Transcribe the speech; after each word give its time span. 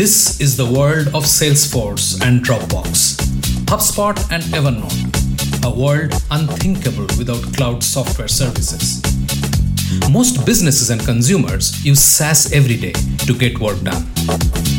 This 0.00 0.40
is 0.40 0.56
the 0.56 0.64
world 0.64 1.08
of 1.08 1.24
Salesforce 1.26 2.22
and 2.22 2.40
Dropbox, 2.40 3.20
HubSpot 3.66 4.16
and 4.32 4.42
Evernote, 4.44 5.62
a 5.62 5.78
world 5.78 6.14
unthinkable 6.30 7.06
without 7.18 7.42
cloud 7.54 7.84
software 7.84 8.26
services. 8.26 9.02
Most 10.10 10.46
businesses 10.46 10.90
and 10.90 11.00
consumers 11.00 11.84
use 11.84 12.00
SaaS 12.00 12.52
every 12.52 12.76
day 12.76 12.92
to 13.26 13.34
get 13.34 13.58
work 13.58 13.80
done. 13.82 14.06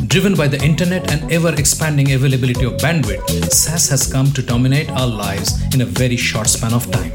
Driven 0.07 0.35
by 0.35 0.47
the 0.47 0.61
internet 0.63 1.11
and 1.11 1.29
ever 1.31 1.53
expanding 1.55 2.13
availability 2.13 2.63
of 2.63 2.73
bandwidth, 2.73 3.51
SaaS 3.51 3.89
has 3.89 4.11
come 4.11 4.31
to 4.31 4.41
dominate 4.41 4.89
our 4.91 5.07
lives 5.07 5.61
in 5.73 5.81
a 5.81 5.85
very 5.85 6.15
short 6.15 6.47
span 6.47 6.73
of 6.73 6.89
time. 6.91 7.11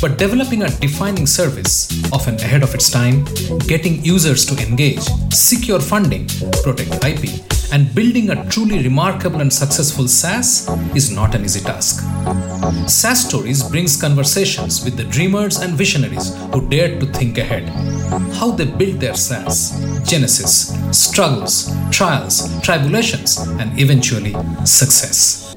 But 0.00 0.18
developing 0.18 0.62
a 0.62 0.70
defining 0.80 1.26
service, 1.26 1.88
often 2.12 2.34
ahead 2.36 2.64
of 2.64 2.74
its 2.74 2.90
time, 2.90 3.24
getting 3.68 4.04
users 4.04 4.44
to 4.46 4.60
engage, 4.66 5.04
secure 5.32 5.78
funding, 5.78 6.26
protect 6.64 7.04
IP, 7.04 7.40
and 7.72 7.94
building 7.94 8.30
a 8.30 8.48
truly 8.48 8.82
remarkable 8.82 9.40
and 9.40 9.52
successful 9.52 10.08
SaaS 10.08 10.68
is 10.94 11.12
not 11.12 11.34
an 11.34 11.44
easy 11.44 11.60
task. 11.60 12.02
SaaS 12.88 13.26
Stories 13.28 13.62
brings 13.62 14.00
conversations 14.00 14.84
with 14.84 14.96
the 14.96 15.04
dreamers 15.04 15.58
and 15.58 15.74
visionaries 15.74 16.34
who 16.52 16.68
dared 16.68 16.98
to 17.00 17.06
think 17.06 17.38
ahead. 17.38 17.68
How 18.34 18.50
they 18.50 18.64
built 18.64 18.98
their 18.98 19.14
SaaS, 19.14 19.78
genesis, 20.04 20.74
struggles, 20.90 21.72
trials, 21.92 22.60
tribulations, 22.62 23.38
and 23.38 23.78
eventually 23.78 24.34
success. 24.64 25.54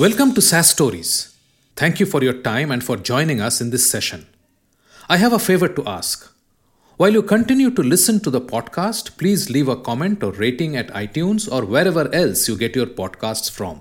Welcome 0.00 0.34
to 0.34 0.42
SaaS 0.42 0.70
Stories. 0.70 1.36
Thank 1.76 2.00
you 2.00 2.06
for 2.06 2.24
your 2.24 2.34
time 2.42 2.72
and 2.72 2.82
for 2.82 2.96
joining 2.96 3.40
us 3.40 3.60
in 3.60 3.70
this 3.70 3.88
session. 3.88 4.26
I 5.08 5.18
have 5.18 5.32
a 5.32 5.38
favor 5.38 5.68
to 5.68 5.86
ask. 5.86 6.31
While 7.02 7.14
you 7.14 7.22
continue 7.24 7.72
to 7.72 7.82
listen 7.82 8.20
to 8.20 8.30
the 8.30 8.40
podcast, 8.40 9.18
please 9.18 9.50
leave 9.50 9.66
a 9.66 9.74
comment 9.74 10.22
or 10.22 10.30
rating 10.30 10.76
at 10.76 10.86
iTunes 10.94 11.50
or 11.50 11.64
wherever 11.64 12.08
else 12.14 12.46
you 12.46 12.56
get 12.56 12.76
your 12.76 12.86
podcasts 12.86 13.50
from. 13.50 13.80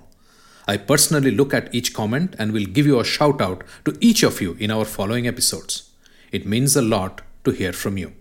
I 0.67 0.77
personally 0.77 1.29
look 1.29 1.53
at 1.53 1.71
each 1.71 1.93
comment 1.93 2.35
and 2.39 2.51
will 2.51 2.65
give 2.65 2.87
you 2.87 2.99
a 2.99 3.03
shout 3.03 3.39
out 3.39 3.63
to 3.85 3.95
each 4.01 4.23
of 4.23 4.41
you 4.41 4.57
in 4.59 4.71
our 4.71 4.85
following 4.85 5.27
episodes. 5.27 5.91
It 6.31 6.47
means 6.47 6.75
a 6.75 6.81
lot 6.81 7.21
to 7.43 7.51
hear 7.51 7.73
from 7.73 7.99
you. 7.99 8.11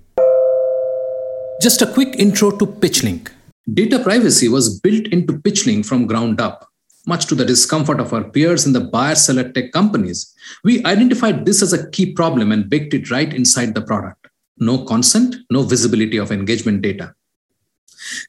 Just 1.63 1.81
a 1.81 1.91
quick 1.91 2.17
intro 2.19 2.51
to 2.59 2.67
PitchLink. 2.67 3.31
Data 3.73 4.01
privacy 4.01 4.49
was 4.51 4.79
built 4.81 5.07
into 5.07 5.33
PitchLink 5.33 5.87
from 5.87 6.07
ground 6.07 6.43
up. 6.43 6.69
Much 7.07 7.25
to 7.25 7.35
the 7.35 7.47
discomfort 7.47 8.01
of 8.01 8.13
our 8.13 8.25
peers 8.25 8.67
in 8.67 8.75
the 8.75 8.81
buyer 8.81 9.15
seller 9.15 9.51
tech 9.51 9.73
companies, 9.73 10.35
we 10.63 10.85
identified 10.85 11.47
this 11.47 11.63
as 11.63 11.73
a 11.73 11.91
key 11.91 12.13
problem 12.13 12.53
and 12.53 12.69
baked 12.69 12.93
it 12.93 13.11
right 13.11 13.33
inside 13.33 13.75
the 13.75 13.81
product 13.81 14.20
no 14.61 14.85
consent, 14.85 15.37
no 15.51 15.63
visibility 15.63 16.19
of 16.19 16.31
engagement 16.31 16.83
data. 16.83 17.15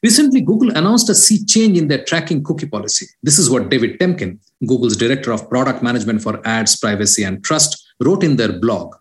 Recently, 0.02 0.40
Google 0.40 0.70
announced 0.76 1.08
a 1.08 1.14
sea 1.14 1.44
change 1.44 1.78
in 1.78 1.88
their 1.88 2.04
tracking 2.04 2.42
cookie 2.42 2.66
policy. 2.66 3.06
This 3.22 3.38
is 3.38 3.50
what 3.50 3.68
David 3.68 3.98
Temkin, 3.98 4.38
Google's 4.66 4.96
director 4.96 5.32
of 5.32 5.48
product 5.48 5.82
management 5.82 6.22
for 6.22 6.46
ads, 6.46 6.76
privacy, 6.76 7.24
and 7.24 7.42
trust, 7.42 7.82
wrote 8.00 8.22
in 8.22 8.36
their 8.36 8.52
blog. 8.52 8.94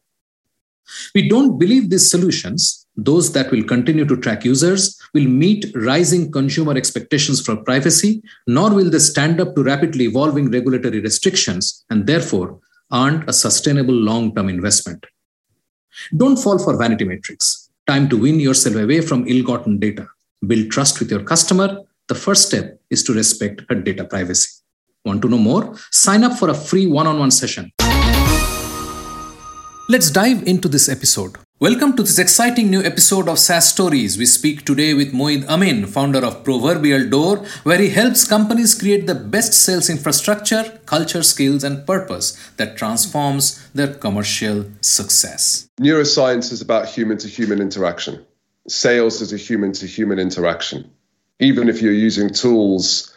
We 1.16 1.28
don't 1.28 1.58
believe 1.58 1.90
these 1.90 2.10
solutions, 2.10 2.88
those 2.96 3.32
that 3.34 3.52
will 3.52 3.64
continue 3.64 4.06
to 4.06 4.18
track 4.18 4.44
users, 4.44 5.00
will 5.14 5.28
meet 5.28 5.66
rising 5.76 6.32
consumer 6.32 6.76
expectations 6.76 7.42
for 7.42 7.56
privacy, 7.56 8.22
nor 8.48 8.74
will 8.74 8.90
they 8.90 9.00
stand 9.00 9.40
up 9.40 9.56
to 9.56 9.64
rapidly 9.64 10.06
evolving 10.06 10.52
regulatory 10.52 11.00
restrictions 11.00 11.86
and 11.90 12.08
therefore 12.08 12.60
aren't 12.92 13.30
a 13.30 13.34
sustainable 13.34 13.94
long 13.94 14.36
term 14.36 14.50
investment. 14.50 15.06
Don't 16.16 16.38
fall 16.38 16.58
for 16.60 16.78
vanity 16.78 17.06
metrics. 17.06 17.70
Time 17.88 18.08
to 18.10 18.18
win 18.18 18.40
yourself 18.40 18.76
away 18.76 19.02
from 19.02 19.28
ill 19.28 19.44
gotten 19.44 19.80
data. 19.80 20.08
Build 20.46 20.72
trust 20.72 21.00
with 21.00 21.12
your 21.12 21.24
customer. 21.24 21.80
The 22.08 22.16
first 22.16 22.48
step 22.48 22.80
is 22.90 23.04
to 23.04 23.14
respect 23.14 23.62
her 23.70 23.76
data 23.76 24.06
privacy. 24.06 24.50
Want 25.06 25.22
to 25.24 25.30
know 25.30 25.38
more? 25.38 25.76
Sign 25.92 26.24
up 26.24 26.38
for 26.38 26.50
a 26.50 26.54
free 26.54 26.88
one 26.88 27.08
on 27.08 27.20
one 27.20 27.32
session. 27.32 27.72
Let's 29.90 30.10
dive 30.10 30.44
into 30.48 30.68
this 30.68 30.88
episode. 30.88 31.38
Welcome 31.62 31.96
to 31.98 32.02
this 32.02 32.18
exciting 32.18 32.72
new 32.72 32.82
episode 32.82 33.30
of 33.30 33.38
SaaS 33.38 33.70
Stories. 33.70 34.18
We 34.18 34.26
speak 34.26 34.66
today 34.66 34.96
with 34.96 35.14
Moeed 35.14 35.46
Amin, 35.48 35.86
founder 35.86 36.26
of 36.26 36.44
Proverbial 36.44 37.08
Door, 37.08 37.46
where 37.62 37.78
he 37.78 37.90
helps 37.90 38.28
companies 38.28 38.74
create 38.74 39.06
the 39.06 39.14
best 39.14 39.54
sales 39.54 39.88
infrastructure, 39.88 40.80
culture, 40.88 41.22
skills, 41.22 41.64
and 41.64 41.86
purpose 41.86 42.36
that 42.58 42.78
transforms 42.78 43.64
their 43.76 43.94
commercial 43.94 44.66
success. 44.82 45.70
Neuroscience 45.80 46.52
is 46.52 46.62
about 46.62 46.88
human 46.88 47.20
to 47.20 47.28
human 47.28 47.62
interaction. 47.62 48.26
Sales 48.68 49.22
is 49.22 49.32
a 49.32 49.38
human 49.38 49.72
to 49.74 49.86
human 49.86 50.18
interaction. 50.18 50.90
Even 51.40 51.70
if 51.70 51.80
you're 51.80 51.94
using 51.94 52.32
tools, 52.32 53.16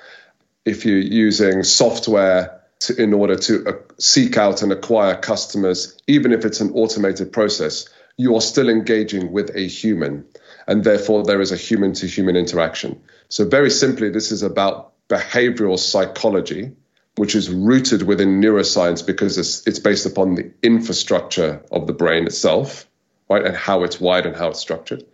if 0.66 0.84
you're 0.84 0.98
using 0.98 1.62
software, 1.62 2.60
to, 2.80 3.02
in 3.02 3.14
order 3.14 3.36
to 3.36 3.66
uh, 3.66 3.72
seek 3.98 4.36
out 4.36 4.60
and 4.60 4.70
acquire 4.70 5.16
customers, 5.16 5.96
even 6.08 6.30
if 6.30 6.44
it's 6.44 6.60
an 6.60 6.70
automated 6.72 7.32
process, 7.32 7.88
you 8.16 8.34
are 8.36 8.40
still 8.40 8.68
engaging 8.68 9.32
with 9.32 9.54
a 9.54 9.66
human. 9.66 10.24
And 10.66 10.84
therefore, 10.84 11.24
there 11.24 11.40
is 11.40 11.52
a 11.52 11.56
human 11.56 11.92
to 11.94 12.06
human 12.06 12.36
interaction. 12.36 13.00
So, 13.28 13.44
very 13.46 13.70
simply, 13.70 14.08
this 14.10 14.32
is 14.32 14.42
about 14.42 14.92
behavioral 15.08 15.78
psychology, 15.78 16.72
which 17.16 17.34
is 17.34 17.50
rooted 17.50 18.02
within 18.02 18.40
neuroscience 18.40 19.06
because 19.06 19.36
it's, 19.36 19.66
it's 19.66 19.78
based 19.78 20.06
upon 20.06 20.36
the 20.36 20.50
infrastructure 20.62 21.62
of 21.70 21.86
the 21.86 21.92
brain 21.92 22.26
itself, 22.26 22.86
right, 23.28 23.44
and 23.44 23.56
how 23.56 23.84
it's 23.84 24.00
wired 24.00 24.26
and 24.26 24.36
how 24.36 24.48
it's 24.48 24.60
structured. 24.60 25.04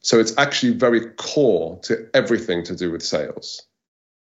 So, 0.00 0.18
it's 0.20 0.36
actually 0.38 0.72
very 0.72 1.10
core 1.10 1.78
to 1.82 2.08
everything 2.14 2.64
to 2.64 2.76
do 2.76 2.90
with 2.90 3.02
sales. 3.02 3.62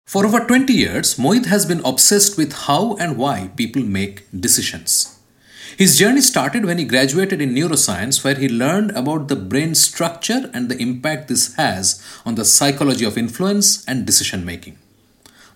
For 0.06 0.26
over 0.26 0.40
20 0.40 0.70
years, 0.74 1.14
Moeed 1.14 1.46
has 1.46 1.64
been 1.64 1.80
obsessed 1.84 2.36
with 2.36 2.52
how 2.52 2.94
and 2.96 3.16
why 3.16 3.50
people 3.56 3.82
make 3.82 4.26
decisions. 4.38 5.18
His 5.76 5.98
journey 5.98 6.20
started 6.20 6.64
when 6.64 6.78
he 6.78 6.84
graduated 6.84 7.40
in 7.40 7.54
neuroscience, 7.54 8.22
where 8.22 8.36
he 8.36 8.48
learned 8.48 8.92
about 8.92 9.28
the 9.28 9.36
brain 9.36 9.74
structure 9.74 10.50
and 10.54 10.68
the 10.68 10.78
impact 10.78 11.28
this 11.28 11.54
has 11.54 12.02
on 12.24 12.36
the 12.36 12.44
psychology 12.44 13.04
of 13.04 13.18
influence 13.18 13.84
and 13.86 14.06
decision 14.06 14.44
making. 14.44 14.78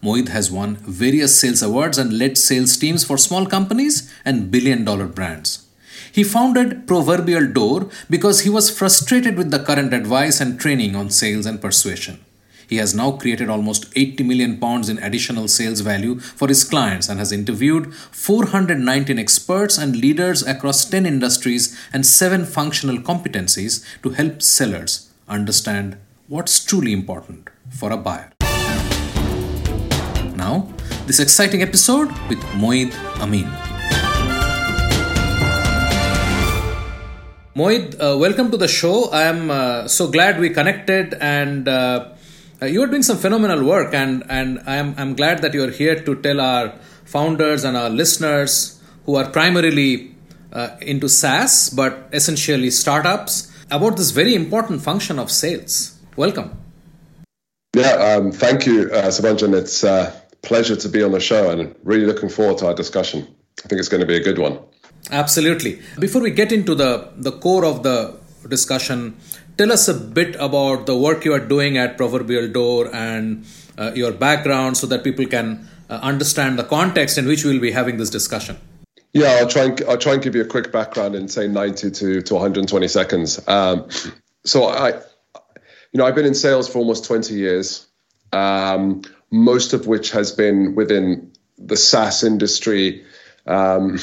Moeed 0.03 0.29
has 0.29 0.51
won 0.51 0.77
various 0.77 1.39
sales 1.39 1.63
awards 1.63 1.99
and 1.99 2.19
led 2.19 2.39
sales 2.39 2.77
teams 2.77 3.05
for 3.05 3.19
small 3.19 3.47
companies 3.47 4.13
and 4.25 4.51
billion 4.51 4.85
dollar 4.85 5.07
brands. 5.07 5.67
He 6.13 6.25
founded 6.25 6.87
Proverbial 6.87 7.47
Door 7.49 7.91
because 8.09 8.41
he 8.41 8.51
was 8.51 8.77
frustrated 8.77 9.37
with 9.37 9.51
the 9.51 9.63
current 9.63 9.93
advice 9.93 10.41
and 10.41 10.59
training 10.59 10.97
on 10.97 11.11
sales 11.11 11.47
and 11.47 11.61
persuasion. 11.61 12.25
He 12.69 12.77
has 12.77 12.95
now 12.95 13.13
created 13.13 13.49
almost 13.49 13.87
80 13.97 14.25
million 14.25 14.59
pounds 14.59 14.91
in 14.91 14.99
additional 14.99 15.49
sales 15.49 15.81
value 15.81 16.21
for 16.21 16.49
his 16.49 16.65
clients 16.65 17.09
and 17.09 17.19
has 17.19 17.33
interviewed 17.33 17.95
419 17.95 19.19
experts 19.19 19.79
and 19.79 19.97
leaders 19.97 20.43
across 20.47 20.85
10 20.85 21.07
industries 21.07 21.75
and 21.95 22.05
7 22.05 22.45
functional 22.45 22.99
competencies 22.99 23.83
to 24.03 24.11
help 24.11 24.43
sellers 24.43 25.11
understand 25.27 25.97
what's 26.27 26.63
truly 26.63 26.93
important 26.93 27.49
for 27.71 27.91
a 27.91 27.97
buyer. 27.97 28.33
Now, 30.37 30.69
this 31.07 31.21
exciting 31.21 31.63
episode 31.63 32.09
with 32.29 32.39
Moeed 32.53 32.93
Amin. 33.23 33.51
Moeed, 37.57 37.95
uh, 37.99 38.19
welcome 38.19 38.51
to 38.51 38.59
the 38.59 38.69
show. 38.69 39.11
I 39.11 39.23
am 39.23 39.51
uh, 39.51 39.89
so 39.89 40.07
glad 40.07 40.39
we 40.39 40.51
connected 40.51 41.15
and 41.15 41.67
uh, 41.67 42.11
uh, 42.61 42.67
you 42.67 42.83
are 42.83 42.87
doing 42.87 43.03
some 43.03 43.17
phenomenal 43.17 43.65
work, 43.65 43.95
and 43.95 44.25
and 44.29 44.61
I'm 44.67 44.95
I'm 44.99 45.15
glad 45.15 45.43
that 45.43 45.55
you 45.55 45.65
are 45.65 45.71
here 45.71 46.01
to 46.01 46.15
tell 46.17 46.41
our 46.41 46.75
founders 47.05 47.65
and 47.65 47.77
our 47.77 47.91
listeners 47.91 48.81
who 49.07 49.17
are 49.17 49.31
primarily 49.31 50.15
uh, 50.53 50.71
into 50.81 51.09
SaaS 51.09 51.71
but 51.71 52.09
essentially 52.13 52.71
startups 52.71 53.53
about 53.71 53.97
this 53.97 54.11
very 54.11 54.35
important 54.35 54.83
function 54.83 55.19
of 55.19 55.31
sales. 55.31 55.99
Welcome. 56.17 56.57
Yeah, 57.77 57.93
um, 57.93 58.33
thank 58.33 58.67
you, 58.67 58.91
uh, 58.91 59.07
Sabanjan. 59.09 59.55
It's 59.55 59.85
a 59.85 59.91
uh, 59.91 60.13
pleasure 60.43 60.75
to 60.77 60.89
be 60.89 61.03
on 61.03 61.13
the 61.13 61.21
show, 61.21 61.51
and 61.51 61.75
really 61.85 62.07
looking 62.07 62.29
forward 62.29 62.59
to 62.59 62.67
our 62.67 62.75
discussion. 62.75 63.27
I 63.65 63.69
think 63.69 63.79
it's 63.79 63.89
going 63.89 64.01
to 64.01 64.07
be 64.07 64.17
a 64.17 64.23
good 64.23 64.39
one. 64.39 64.59
Absolutely. 65.11 65.81
Before 65.99 66.23
we 66.23 66.31
get 66.31 66.51
into 66.51 66.75
the 66.75 67.11
the 67.17 67.33
core 67.33 67.65
of 67.65 67.83
the 67.83 68.19
discussion, 68.49 69.17
tell 69.59 69.73
us 69.73 69.89
a 69.89 69.95
bit 69.95 70.37
about 70.39 70.87
the 70.87 70.97
work 70.97 71.25
you 71.25 71.35
are 71.35 71.47
doing 71.55 71.77
at 71.77 71.97
Proverbial 71.97 72.49
Door 72.49 72.95
and 72.95 73.45
uh, 73.77 73.93
your 73.95 74.13
background 74.13 74.77
so 74.77 74.87
that 74.87 75.05
people 75.05 75.27
can 75.27 75.69
uh, 75.91 75.99
understand 76.01 76.59
the 76.59 76.65
context 76.65 77.19
in 77.19 77.27
which 77.27 77.45
we'll 77.45 77.61
be 77.61 77.73
having 77.73 77.99
this 77.99 78.09
discussion. 78.09 78.57
Yeah, 79.13 79.39
I'll 79.41 79.49
try 79.49 79.65
and 79.65 79.83
I'll 79.89 79.99
try 79.99 80.15
and 80.15 80.23
give 80.23 80.35
you 80.35 80.43
a 80.43 80.47
quick 80.47 80.71
background 80.71 81.15
in 81.17 81.29
say 81.29 81.49
90 81.49 81.91
to, 81.91 82.23
to 82.23 82.35
120 82.35 82.89
seconds. 82.89 83.41
Um, 83.49 83.89
so 84.45 84.67
I, 84.67 84.91
you 84.91 85.99
know, 85.99 86.07
I've 86.07 86.15
been 86.15 86.27
in 86.27 86.35
sales 86.35 86.69
for 86.69 86.79
almost 86.79 87.05
20 87.07 87.35
years, 87.35 87.87
um, 88.33 89.03
most 89.31 89.73
of 89.73 89.87
which 89.87 90.11
has 90.13 90.31
been 90.31 90.75
within 90.75 91.33
the 91.57 91.77
SaaS 91.77 92.23
industry 92.23 93.05
um, 93.47 93.99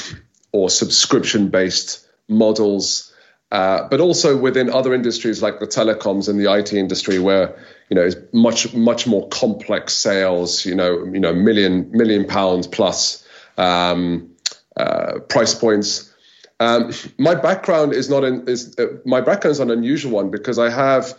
or 0.52 0.68
subscription-based 0.68 2.06
models 2.28 3.14
Uh, 3.52 3.86
but 3.88 4.00
also 4.00 4.36
within 4.36 4.68
other 4.68 4.92
industries 4.92 5.40
like 5.40 5.60
the 5.60 5.66
telecoms 5.66 6.28
and 6.28 6.38
the 6.40 6.52
IT 6.52 6.72
industry, 6.72 7.20
where 7.20 7.56
you 7.88 7.94
know 7.94 8.02
it's 8.02 8.16
much 8.32 8.74
much 8.74 9.06
more 9.06 9.28
complex 9.28 9.94
sales. 9.94 10.66
You 10.66 10.74
know, 10.74 11.04
you 11.04 11.20
know, 11.20 11.32
million 11.32 11.88
million 11.92 12.26
pounds 12.26 12.66
plus 12.66 13.24
um, 13.56 14.28
uh, 14.76 15.20
price 15.28 15.54
points. 15.54 16.12
Um, 16.58 16.92
my 17.18 17.34
background 17.34 17.92
is 17.92 18.08
not 18.10 18.24
in, 18.24 18.48
is 18.48 18.76
uh, 18.78 18.86
my 19.04 19.20
background 19.20 19.52
is 19.52 19.60
an 19.60 19.70
unusual 19.70 20.12
one 20.12 20.30
because 20.30 20.58
I 20.58 20.70
have 20.70 21.14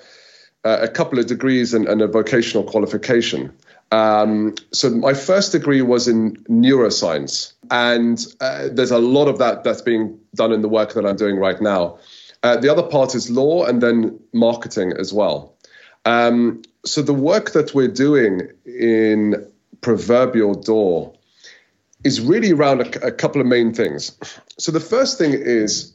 uh, 0.66 0.80
a 0.82 0.88
couple 0.88 1.20
of 1.20 1.28
degrees 1.28 1.74
and, 1.74 1.88
and 1.88 2.02
a 2.02 2.08
vocational 2.08 2.64
qualification. 2.64 3.54
Um, 3.92 4.56
so 4.74 4.90
my 4.90 5.14
first 5.14 5.54
degree 5.54 5.82
was 5.82 6.08
in 6.08 6.36
neuroscience, 6.50 7.54
and 7.72 8.26
uh, 8.42 8.68
there's 8.72 8.92
a 8.92 9.00
lot 9.00 9.28
of 9.28 9.38
that 9.38 9.64
that's 9.64 9.82
being 9.82 10.20
done 10.36 10.52
in 10.52 10.62
the 10.62 10.68
work 10.68 10.94
that 10.94 11.06
I'm 11.06 11.16
doing 11.16 11.38
right 11.38 11.62
now. 11.62 12.00
Uh, 12.44 12.58
the 12.58 12.70
other 12.70 12.84
part 12.84 13.16
is 13.16 13.30
law 13.30 13.66
and 13.66 13.82
then 13.82 14.20
marketing 14.34 14.94
as 14.98 15.14
well. 15.14 15.56
Um, 16.06 16.62
so 16.86 17.02
the 17.02 17.14
work 17.14 17.52
that 17.52 17.74
we're 17.74 17.88
doing 17.88 18.50
in 18.66 19.52
Proverbial 19.82 20.54
Door 20.56 21.14
is 22.04 22.22
really 22.22 22.52
around 22.52 22.82
a, 22.82 23.08
a 23.08 23.12
couple 23.12 23.42
of 23.42 23.48
main 23.48 23.74
things. 23.74 24.18
So 24.58 24.72
the 24.72 24.80
first 24.80 25.18
thing 25.18 25.34
is 25.34 25.94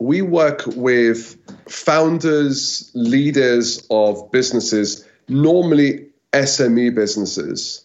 we 0.00 0.22
work 0.22 0.62
with 0.66 1.36
founders, 1.68 2.90
leaders 2.94 3.86
of 3.90 4.30
businesses, 4.30 5.06
normally 5.28 6.08
SME 6.32 6.94
businesses, 6.94 7.84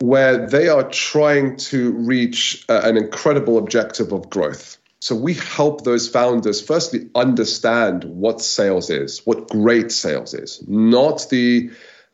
where 0.00 0.46
they 0.46 0.68
are 0.68 0.88
trying 0.88 1.56
to 1.56 1.92
reach 1.92 2.64
uh, 2.68 2.80
an 2.84 2.96
incredible 2.96 3.58
objective 3.58 4.12
of 4.12 4.30
growth. 4.30 4.78
So 5.00 5.14
we 5.14 5.34
help 5.34 5.84
those 5.84 6.08
founders 6.08 6.60
firstly 6.60 7.10
understand 7.14 8.04
what 8.04 8.40
sales 8.40 8.90
is, 8.90 9.20
what 9.26 9.48
great 9.48 9.92
sales 9.92 10.32
is, 10.32 10.62
not 10.66 11.26
the 11.30 11.70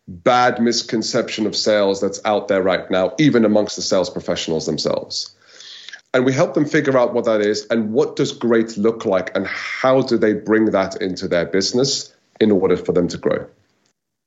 bad 0.09 0.61
misconception 0.61 1.47
of 1.47 1.55
sales 1.55 2.01
that's 2.01 2.21
out 2.25 2.49
there 2.49 2.63
right 2.63 2.91
now, 2.91 3.15
even 3.19 3.45
amongst 3.45 3.77
the 3.77 3.83
sales 3.83 4.11
professionals 4.11 4.67
themselves. 4.67 5.35
And 6.13 6.25
we 6.25 6.33
help 6.33 6.55
them 6.55 6.67
figure 6.67 6.99
out 6.99 7.15
what 7.15 7.25
that 7.25 7.41
is 7.41 7.67
and 7.71 7.93
what 7.93 8.17
does 8.17 8.33
great 8.33 8.77
look 8.77 9.07
like 9.07 9.35
and 9.35 9.47
how 9.47 10.03
do 10.03 10.19
they 10.19 10.35
bring 10.35 10.67
that 10.67 11.01
into 11.01 11.29
their 11.29 11.47
business 11.47 12.15
in 12.41 12.51
order 12.51 12.77
for 12.77 12.93
them 12.93 13.09
to 13.09 13.17
grow. 13.17 13.47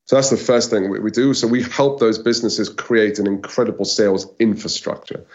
So 0.05 0.15
that's 0.15 0.29
the 0.29 0.37
first 0.37 0.69
thing 0.69 0.89
we 0.89 1.09
do. 1.09 1.33
So 1.33 1.47
we 1.47 1.63
help 1.63 1.99
those 1.99 2.19
businesses 2.19 2.69
create 2.69 3.17
an 3.17 3.25
incredible 3.25 3.85
sales 3.85 4.27
infrastructure. 4.37 5.25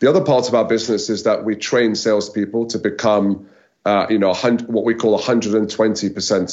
The 0.00 0.10
other 0.10 0.22
part 0.22 0.46
of 0.46 0.54
our 0.54 0.66
business 0.66 1.08
is 1.08 1.22
that 1.22 1.44
we 1.44 1.56
train 1.56 1.94
salespeople 1.94 2.66
to 2.66 2.78
become, 2.78 3.48
uh, 3.86 4.06
you 4.10 4.18
know, 4.18 4.34
what 4.34 4.84
we 4.84 4.94
call 4.94 5.18
120% 5.18 5.68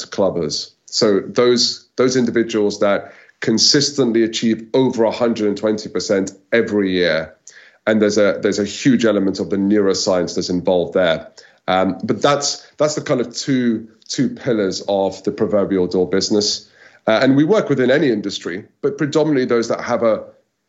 clubbers. 0.08 0.72
So 0.86 1.20
those 1.20 1.86
those 1.96 2.16
individuals 2.16 2.80
that 2.80 3.12
consistently 3.40 4.22
achieve 4.22 4.68
over 4.72 5.04
120% 5.04 6.38
every 6.52 6.92
year, 6.92 7.36
and 7.86 8.00
there's 8.00 8.16
a 8.16 8.38
there's 8.40 8.58
a 8.58 8.64
huge 8.64 9.04
element 9.04 9.40
of 9.40 9.50
the 9.50 9.56
neuroscience 9.56 10.34
that's 10.34 10.48
involved 10.48 10.94
there. 10.94 11.30
Um, 11.66 11.98
but 12.02 12.22
that's 12.22 12.66
that's 12.78 12.94
the 12.94 13.02
kind 13.02 13.20
of 13.20 13.34
two 13.34 13.88
two 14.08 14.30
pillars 14.30 14.82
of 14.88 15.22
the 15.24 15.32
proverbial 15.32 15.86
door 15.86 16.08
business. 16.08 16.70
Uh, 17.08 17.20
and 17.22 17.36
we 17.36 17.42
work 17.42 17.70
within 17.70 17.90
any 17.90 18.10
industry, 18.10 18.66
but 18.82 18.98
predominantly 18.98 19.46
those 19.46 19.68
that 19.68 19.80
have 19.80 20.02
a 20.02 20.22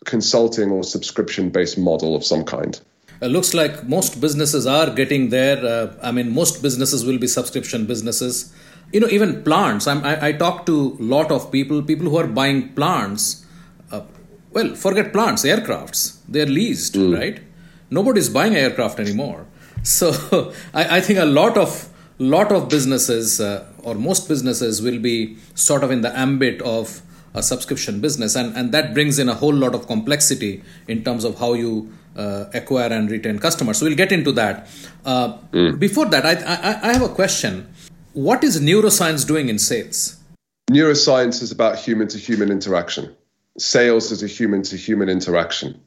consulting 0.05 0.71
or 0.71 0.83
subscription 0.85 1.49
based 1.49 1.77
model 1.77 2.15
of 2.15 2.23
some 2.23 2.45
kind. 2.45 2.79
It 3.21 3.27
looks 3.27 3.53
like 3.53 3.83
most 3.83 4.21
businesses 4.21 4.65
are 4.65 4.89
getting 4.89 5.31
there. 5.31 5.57
Uh, 5.57 5.93
I 6.01 6.13
mean, 6.13 6.33
most 6.33 6.61
businesses 6.61 7.03
will 7.03 7.17
be 7.17 7.27
subscription 7.27 7.85
businesses. 7.85 8.53
You 8.93 9.01
know, 9.01 9.09
even 9.09 9.43
plants. 9.43 9.85
I'm, 9.85 10.01
I, 10.05 10.27
I 10.27 10.31
talk 10.31 10.65
to 10.67 10.95
a 10.97 11.03
lot 11.03 11.29
of 11.29 11.51
people, 11.51 11.83
people 11.83 12.09
who 12.09 12.17
are 12.17 12.27
buying 12.27 12.69
plants. 12.69 13.45
Uh, 13.91 14.03
well, 14.51 14.75
forget 14.75 15.11
plants, 15.11 15.43
aircrafts. 15.43 16.19
They're 16.29 16.45
leased, 16.45 16.93
mm. 16.93 17.17
right? 17.19 17.41
Nobody's 17.89 18.29
buying 18.29 18.55
aircraft 18.55 19.01
anymore. 19.01 19.45
So 19.83 20.53
I, 20.73 20.97
I 20.97 21.01
think 21.01 21.19
a 21.19 21.25
lot 21.25 21.57
of 21.57 21.89
lot 22.17 22.53
of 22.53 22.69
businesses 22.69 23.41
uh, 23.41 23.65
or 23.83 23.95
most 23.95 24.27
businesses 24.27 24.81
will 24.81 24.99
be 24.99 25.37
sort 25.55 25.83
of 25.83 25.91
in 25.91 26.01
the 26.01 26.17
ambit 26.17 26.61
of 26.61 27.01
a 27.33 27.43
subscription 27.43 28.01
business. 28.01 28.35
And, 28.35 28.55
and 28.55 28.71
that 28.71 28.93
brings 28.93 29.19
in 29.19 29.29
a 29.29 29.33
whole 29.33 29.53
lot 29.53 29.75
of 29.75 29.87
complexity 29.87 30.63
in 30.87 31.03
terms 31.03 31.23
of 31.23 31.39
how 31.39 31.53
you 31.53 31.91
uh, 32.15 32.45
acquire 32.53 32.91
and 32.91 33.09
retain 33.09 33.39
customers. 33.39 33.77
So 33.77 33.85
we'll 33.85 33.95
get 33.95 34.11
into 34.11 34.31
that. 34.33 34.67
Uh, 35.05 35.37
mm. 35.51 35.79
before 35.79 36.05
that 36.07 36.25
I, 36.25 36.33
I, 36.33 36.89
I 36.89 36.93
have 36.93 37.03
a 37.03 37.09
question. 37.09 37.71
What 38.13 38.43
is 38.43 38.59
neuroscience 38.59 39.25
doing 39.25 39.49
in 39.49 39.59
sales? 39.59 40.17
Neuroscience 40.71 41.41
is 41.41 41.51
about 41.51 41.77
human 41.77 42.07
to 42.09 42.17
human 42.17 42.51
interaction. 42.51 43.15
Sales 43.57 44.11
is 44.11 44.23
a 44.23 44.27
human 44.27 44.63
to 44.63 44.77
human 44.77 45.09
interaction. 45.09 45.79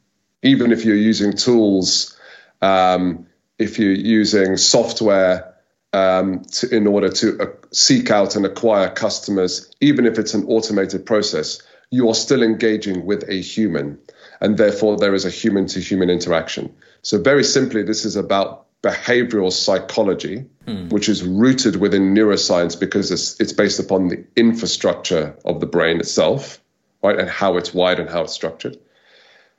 Even 0.43 0.73
if 0.73 0.85
you're 0.85 0.97
using 0.97 1.33
tools 1.33 2.17
um, 2.63 3.27
if 3.59 3.79
you're 3.79 3.93
using 3.93 4.57
software 4.57 5.52
um, 5.93 6.45
to, 6.45 6.75
in 6.75 6.87
order 6.87 7.11
to 7.11 7.41
uh, 7.41 7.47
seek 7.71 8.11
out 8.11 8.37
and 8.37 8.47
acquire 8.47 8.91
customers, 8.91 9.71
even 9.81 10.07
if 10.07 10.19
it's 10.19 10.35
an 10.35 10.45
automated 10.47 11.05
process, 11.05 11.63
you 11.91 12.09
are 12.09 12.15
still 12.15 12.43
engaging 12.43 13.05
with 13.05 13.29
a 13.29 13.41
human. 13.41 13.99
And 14.41 14.57
therefore, 14.57 14.97
there 14.97 15.15
is 15.15 15.25
a 15.25 15.31
human 15.31 15.67
to 15.69 15.81
human 15.81 16.11
interaction. 16.11 16.75
So, 17.03 17.21
very 17.21 17.45
simply, 17.45 17.83
this 17.83 18.05
is 18.05 18.17
about 18.17 18.67
behavioral 18.83 19.53
psychology, 19.53 20.47
mm. 20.67 20.91
which 20.91 21.09
is 21.09 21.23
rooted 21.23 21.77
within 21.77 22.15
neuroscience 22.15 22.79
because 22.79 23.13
it's, 23.13 23.39
it's 23.39 23.53
based 23.53 23.79
upon 23.79 24.09
the 24.09 24.25
infrastructure 24.35 25.37
of 25.45 25.61
the 25.61 25.67
brain 25.67 26.01
itself, 26.01 26.61
right, 27.05 27.21
and 27.21 27.29
how 27.29 27.57
it's 27.57 27.73
wired 27.73 28.01
and 28.01 28.09
how 28.09 28.23
it's 28.23 28.33
structured. 28.33 28.79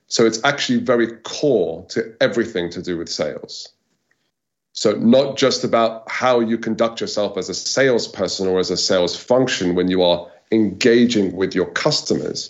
So, 0.07 0.25
it's 0.25 0.44
actually 0.44 0.80
very 0.80 1.15
core 1.24 1.85
to 1.89 2.15
everything 2.19 2.71
to 2.71 2.81
do 2.81 2.97
with 2.97 3.07
sales. 3.07 3.69
So, 4.74 4.94
not 4.94 5.38
just 5.38 5.64
about 5.64 6.10
how 6.10 6.40
you 6.40 6.58
conduct 6.58 7.00
yourself 7.00 7.38
as 7.38 7.48
a 7.48 7.54
salesperson 7.54 8.48
or 8.48 8.60
as 8.60 8.72
a 8.72 8.78
sales 8.78 9.16
function 9.16 9.75
when 9.75 9.88
you 9.88 10.02
are 10.02 10.31
engaging 10.52 11.36
with 11.36 11.54
your 11.54 11.68
customers, 11.68 12.50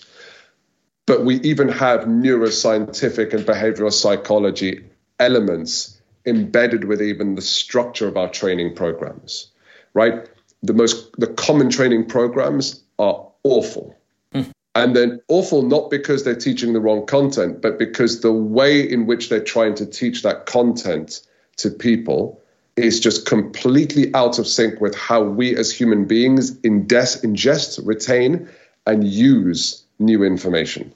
but 1.05 1.25
we 1.25 1.41
even 1.41 1.67
have 1.67 2.01
neuroscientific 2.01 3.33
and 3.33 3.45
behavioral 3.45 3.91
psychology 3.91 4.85
elements 5.19 6.01
embedded 6.25 6.85
with 6.85 7.01
even 7.01 7.35
the 7.35 7.41
structure 7.41 8.07
of 8.07 8.15
our 8.15 8.29
training 8.29 8.73
programs, 8.73 9.51
right? 9.93 10.29
The 10.61 10.73
most, 10.73 11.11
the 11.17 11.27
common 11.27 11.69
training 11.69 12.05
programs 12.05 12.81
are 12.99 13.27
awful. 13.43 13.97
Mm. 14.33 14.49
And 14.75 14.95
then 14.95 15.21
awful 15.27 15.61
not 15.61 15.91
because 15.91 16.23
they're 16.23 16.35
teaching 16.35 16.71
the 16.71 16.79
wrong 16.79 17.05
content, 17.05 17.61
but 17.61 17.77
because 17.77 18.21
the 18.21 18.31
way 18.31 18.79
in 18.79 19.07
which 19.07 19.27
they're 19.27 19.43
trying 19.43 19.75
to 19.75 19.85
teach 19.85 20.23
that 20.23 20.45
content 20.45 21.21
to 21.57 21.69
people 21.69 22.41
is 22.75 22.99
just 22.99 23.25
completely 23.25 24.13
out 24.15 24.39
of 24.39 24.47
sync 24.47 24.81
with 24.81 24.95
how 24.95 25.21
we 25.21 25.55
as 25.55 25.71
human 25.71 26.05
beings 26.05 26.51
ingest, 26.61 27.85
retain, 27.85 28.49
and 28.85 29.07
use 29.07 29.83
new 29.99 30.23
information. 30.23 30.93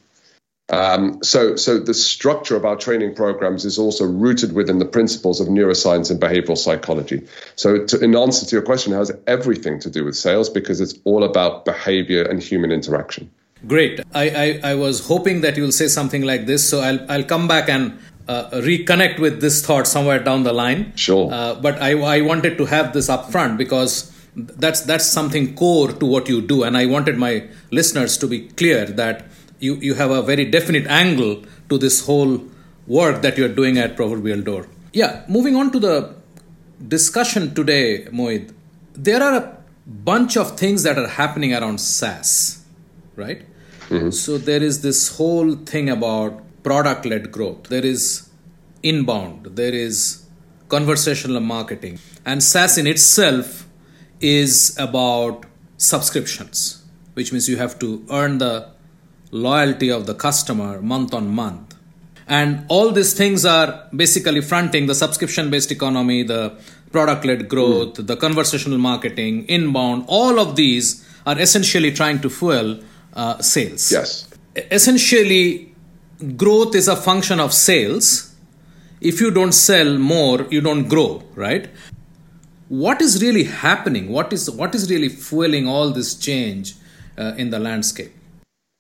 Um, 0.70 1.24
so, 1.24 1.56
so 1.56 1.80
the 1.80 1.94
structure 1.94 2.58
of 2.58 2.66
our 2.66 2.76
training 2.76 3.16
programs 3.16 3.64
is 3.64 3.80
also 3.80 4.06
rooted 4.06 4.52
within 4.52 4.80
the 4.80 4.86
principles 4.86 5.40
of 5.40 5.48
neuroscience 5.48 6.12
and 6.12 6.20
behavioral 6.20 6.58
psychology. 6.58 7.26
So, 7.56 7.86
to, 7.86 8.00
in 8.04 8.16
answer 8.16 8.46
to 8.46 8.56
your 8.56 8.64
question, 8.64 8.92
it 8.92 8.98
has 8.98 9.12
everything 9.28 9.80
to 9.80 9.90
do 9.90 10.04
with 10.04 10.18
sales 10.18 10.50
because 10.50 10.82
it's 10.82 10.96
all 11.06 11.24
about 11.24 11.64
behavior 11.64 12.24
and 12.24 12.44
human 12.44 12.74
interaction. 12.74 13.32
Great. 13.66 14.02
I, 14.14 14.30
I, 14.30 14.72
I 14.72 14.76
was 14.76 15.08
hoping 15.08 15.42
that 15.42 15.56
you'll 15.56 15.72
say 15.72 15.88
something 15.88 16.24
like 16.24 16.48
this, 16.48 16.68
so 16.68 16.82
I'll, 16.82 17.00
I'll 17.10 17.24
come 17.24 17.48
back 17.48 17.70
and 17.70 17.98
uh, 18.28 18.50
reconnect 18.52 19.20
with 19.20 19.42
this 19.42 19.66
thought 19.66 19.88
somewhere 19.88 20.20
down 20.20 20.44
the 20.44 20.54
line. 20.54 20.94
Sure. 20.96 21.32
Uh, 21.32 21.56
but 21.56 21.82
I, 21.82 21.92
I 22.00 22.22
wanted 22.22 22.58
to 22.58 22.66
have 22.66 22.94
this 22.94 23.10
up 23.10 23.32
front 23.32 23.58
because 23.58 24.12
that's 24.36 24.82
that's 24.82 25.06
something 25.06 25.56
core 25.56 25.92
to 25.92 26.06
what 26.06 26.30
you 26.30 26.42
do, 26.42 26.64
and 26.64 26.78
I 26.78 26.86
wanted 26.86 27.18
my 27.18 27.48
listeners 27.72 28.18
to 28.20 28.28
be 28.28 28.48
clear 28.50 28.86
that 28.86 29.26
you 29.60 29.76
you 29.76 29.96
have 29.96 30.12
a 30.12 30.22
very 30.22 30.46
definite 30.46 30.86
angle 30.88 31.44
to 31.70 31.78
this 31.78 32.06
whole 32.06 32.44
work 32.86 33.22
that 33.22 33.38
you're 33.38 33.56
doing 33.62 33.78
at 33.78 33.96
Proverbial 33.96 34.42
Door. 34.42 34.68
Yeah. 34.94 35.24
Moving 35.28 35.56
on 35.56 35.72
to 35.72 35.80
the 35.80 36.16
discussion 36.88 37.54
today, 37.56 38.06
Mohit. 38.06 38.54
There 38.94 39.22
are 39.22 39.36
a 39.36 39.58
bunch 39.86 40.38
of 40.38 40.58
things 40.58 40.84
that 40.84 40.98
are 40.98 41.08
happening 41.08 41.54
around 41.54 41.80
SaaS, 41.80 42.64
right? 43.16 43.42
Mm-hmm. 43.90 44.10
So 44.12 44.38
there 44.38 44.62
is 44.62 44.82
this 44.82 45.18
whole 45.18 45.56
thing 45.56 45.90
about 45.90 46.44
product 46.68 47.06
led 47.12 47.32
growth, 47.32 47.64
there 47.74 47.86
is 47.94 48.30
inbound, 48.84 49.46
there 49.62 49.76
is 49.88 49.98
conversational 50.76 51.40
marketing. 51.40 52.00
And 52.26 52.44
SaaS 52.44 52.78
in 52.78 52.88
itself 52.88 53.66
is 54.20 54.76
about 54.78 55.46
subscriptions, 55.78 56.84
which 57.14 57.32
means 57.32 57.48
you 57.48 57.58
have 57.58 57.80
to 57.80 58.06
earn 58.10 58.40
the 58.40 58.56
loyalty 59.32 59.90
of 59.98 60.06
the 60.10 60.14
customer 60.14 60.82
month 60.82 61.14
on 61.14 61.30
month. 61.30 61.76
And 62.28 62.66
all 62.68 62.92
these 62.92 63.14
things 63.14 63.46
are 63.46 63.70
basically 63.96 64.42
fronting 64.42 64.88
the 64.88 64.96
subscription 64.96 65.50
based 65.50 65.72
economy, 65.72 66.24
the 66.24 66.58
product 66.92 67.24
led 67.24 67.48
growth, 67.48 67.94
mm. 67.94 68.08
the 68.08 68.18
conversational 68.18 68.78
marketing, 68.78 69.46
inbound, 69.48 70.04
all 70.08 70.38
of 70.40 70.58
these 70.58 71.08
are 71.26 71.40
essentially 71.40 71.92
trying 71.92 72.20
to 72.20 72.30
fuel 72.30 72.80
uh, 73.14 73.40
sales. 73.40 73.90
Yes. 73.92 74.30
Essentially, 74.56 75.74
growth 76.36 76.76
is 76.76 76.88
a 76.88 76.96
function 76.96 77.40
of 77.40 77.54
sales. 77.54 78.36
If 79.02 79.22
you 79.22 79.32
don't 79.32 79.52
sell 79.52 79.98
more, 79.98 80.48
you 80.50 80.62
don't 80.62 80.88
grow, 80.88 81.24
right? 81.36 81.70
What 82.70 83.02
is 83.02 83.22
really 83.22 83.44
happening? 83.44 84.10
What 84.10 84.34
is 84.34 84.50
what 84.50 84.76
is 84.76 84.90
really 84.90 85.10
fueling 85.10 85.68
all 85.68 85.92
this 85.92 86.16
change 86.16 86.74
uh, 87.18 87.34
in 87.38 87.50
the 87.50 87.60
landscape? 87.60 88.12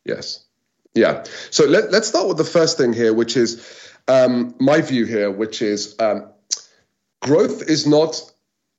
Yes. 0.03 0.45
Yeah. 0.93 1.23
So 1.51 1.65
let, 1.65 1.93
us 1.93 2.07
start 2.07 2.27
with 2.27 2.37
the 2.37 2.43
first 2.43 2.77
thing 2.77 2.91
here, 2.91 3.13
which 3.13 3.37
is 3.37 3.91
um, 4.07 4.55
my 4.59 4.81
view 4.81 5.05
here, 5.05 5.29
which 5.29 5.61
is 5.61 5.95
um, 5.99 6.27
growth 7.21 7.69
is 7.69 7.85
not 7.85 8.19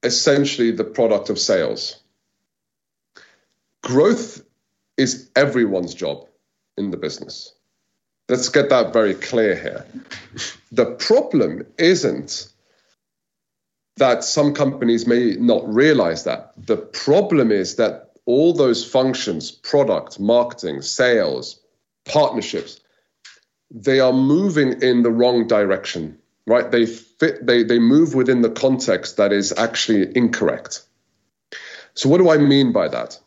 essentially 0.03 0.73
the 0.73 0.85
product 0.85 1.31
of 1.31 1.39
sales. 1.39 2.01
Growth 3.83 4.43
is 4.97 5.31
everyone's 5.37 5.95
job 5.95 6.27
in 6.77 6.91
the 6.91 6.97
business. 6.97 7.55
Let's 8.29 8.49
get 8.49 8.69
that 8.71 8.93
very 8.93 9.15
clear 9.15 9.55
here. 9.55 9.87
The 10.71 10.87
problem 10.87 11.67
isn't 11.79 12.49
that 13.97 14.23
some 14.23 14.55
companies 14.55 15.07
may 15.07 15.37
not 15.37 15.67
realize 15.73 16.25
that. 16.25 16.53
The 16.57 16.77
problem 16.77 17.51
is 17.51 17.77
that 17.77 18.11
all 18.27 18.53
those 18.53 18.85
functions 18.85 19.51
product, 19.51 20.21
marketing, 20.21 20.83
sales, 20.83 21.61
partnerships 22.09 22.81
they 23.71 24.01
are 24.01 24.13
moving 24.13 24.81
in 24.83 25.03
the 25.03 25.11
wrong 25.11 25.47
direction 25.47 26.19
right 26.47 26.71
they 26.71 26.87
fit 26.87 27.47
they 27.47 27.63
they 27.63 27.79
move 27.79 28.15
within 28.15 28.43
the 28.43 28.51
context 28.51 29.17
that 29.17 29.33
is 29.33 29.53
actually 29.57 30.17
incorrect 30.17 30.83
so 31.95 32.09
what 32.09 32.19
do 32.19 32.31
i 32.31 32.39
mean 32.39 32.73
by 32.73 32.89
that 32.89 33.19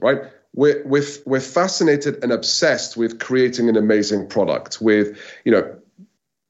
right 0.00 0.22
we're, 0.54 0.82
we're, 0.84 1.06
we're 1.26 1.40
fascinated 1.40 2.22
and 2.22 2.32
obsessed 2.32 2.96
with 2.96 3.18
creating 3.18 3.68
an 3.68 3.76
amazing 3.76 4.28
product 4.28 4.80
with 4.80 5.18
you 5.44 5.52
know 5.52 5.76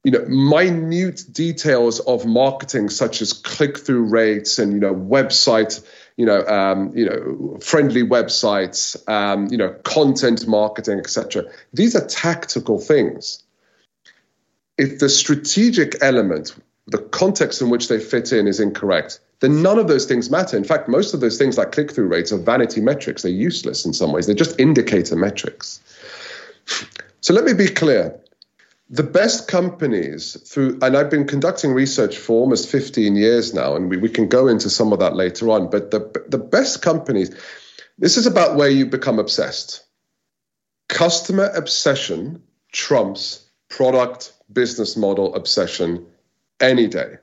you 0.04 0.12
know 0.12 0.24
minute 0.26 1.22
details 1.30 2.00
of 2.00 2.24
marketing 2.24 2.88
such 2.88 3.20
as 3.20 3.32
click-through 3.32 4.04
rates 4.04 4.58
and 4.58 4.72
you 4.72 4.80
know 4.80 4.94
website 4.94 5.84
you 6.20 6.26
know, 6.26 6.46
um, 6.46 6.94
you 6.94 7.06
know, 7.06 7.58
friendly 7.62 8.02
websites, 8.02 8.94
um, 9.08 9.48
you 9.50 9.56
know, 9.56 9.70
content 9.84 10.46
marketing, 10.46 10.98
etc. 10.98 11.44
These 11.72 11.96
are 11.96 12.06
tactical 12.06 12.78
things. 12.78 13.42
If 14.76 14.98
the 14.98 15.08
strategic 15.08 16.02
element, 16.02 16.54
the 16.86 16.98
context 16.98 17.60
in 17.62 17.70
which 17.70 17.88
they 17.88 17.98
fit 17.98 18.32
in, 18.32 18.46
is 18.46 18.60
incorrect, 18.60 19.20
then 19.40 19.62
none 19.62 19.78
of 19.78 19.88
those 19.88 20.06
things 20.06 20.30
matter. 20.30 20.56
In 20.56 20.64
fact, 20.64 20.88
most 20.88 21.14
of 21.14 21.20
those 21.20 21.38
things 21.38 21.56
like 21.56 21.72
click-through 21.72 22.08
rates 22.08 22.32
are 22.32 22.38
vanity 22.38 22.80
metrics. 22.80 23.22
They're 23.22 23.32
useless 23.32 23.84
in 23.84 23.92
some 23.92 24.12
ways. 24.12 24.26
They're 24.26 24.34
just 24.34 24.58
indicator 24.58 25.16
metrics. 25.16 25.80
So 27.20 27.32
let 27.34 27.44
me 27.44 27.52
be 27.52 27.68
clear 27.68 28.20
the 28.90 29.04
best 29.04 29.46
companies 29.46 30.36
through 30.50 30.76
and 30.82 30.96
i've 30.96 31.08
been 31.08 31.26
conducting 31.26 31.72
research 31.72 32.18
for 32.18 32.40
almost 32.40 32.68
15 32.68 33.14
years 33.14 33.54
now 33.54 33.76
and 33.76 33.88
we, 33.88 33.96
we 33.96 34.08
can 34.08 34.28
go 34.28 34.48
into 34.48 34.68
some 34.68 34.92
of 34.92 34.98
that 34.98 35.14
later 35.14 35.48
on 35.48 35.70
but 35.70 35.92
the, 35.92 36.24
the 36.28 36.38
best 36.38 36.82
companies 36.82 37.30
this 37.98 38.16
is 38.16 38.26
about 38.26 38.56
where 38.56 38.68
you 38.68 38.84
become 38.84 39.18
obsessed 39.18 39.84
customer 40.88 41.50
obsession 41.54 42.42
trumps 42.72 43.48
product 43.68 44.32
business 44.52 44.96
model 44.96 45.34
obsession 45.36 46.04
any 46.60 46.86
day 46.86 47.16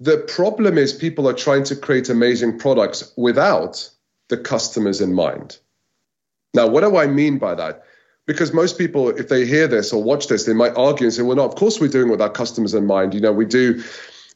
the 0.00 0.18
problem 0.18 0.78
is 0.78 0.92
people 0.92 1.28
are 1.28 1.34
trying 1.34 1.64
to 1.64 1.76
create 1.76 2.08
amazing 2.08 2.58
products 2.58 3.12
without 3.16 3.88
the 4.28 4.36
customers 4.36 5.00
in 5.00 5.14
mind 5.14 5.58
now 6.54 6.66
what 6.66 6.82
do 6.82 6.96
i 6.96 7.06
mean 7.06 7.38
by 7.38 7.54
that 7.54 7.84
because 8.30 8.52
most 8.52 8.78
people, 8.78 9.08
if 9.08 9.28
they 9.28 9.44
hear 9.44 9.66
this 9.66 9.92
or 9.92 10.00
watch 10.00 10.28
this, 10.28 10.44
they 10.44 10.52
might 10.52 10.76
argue 10.76 11.06
and 11.06 11.12
say, 11.12 11.22
well, 11.22 11.36
no, 11.36 11.44
of 11.44 11.56
course 11.56 11.80
we're 11.80 11.88
doing 11.88 12.08
with 12.08 12.20
our 12.20 12.30
customers 12.30 12.74
in 12.74 12.86
mind. 12.86 13.12
You 13.12 13.20
know, 13.20 13.32
we 13.32 13.44
do, 13.44 13.82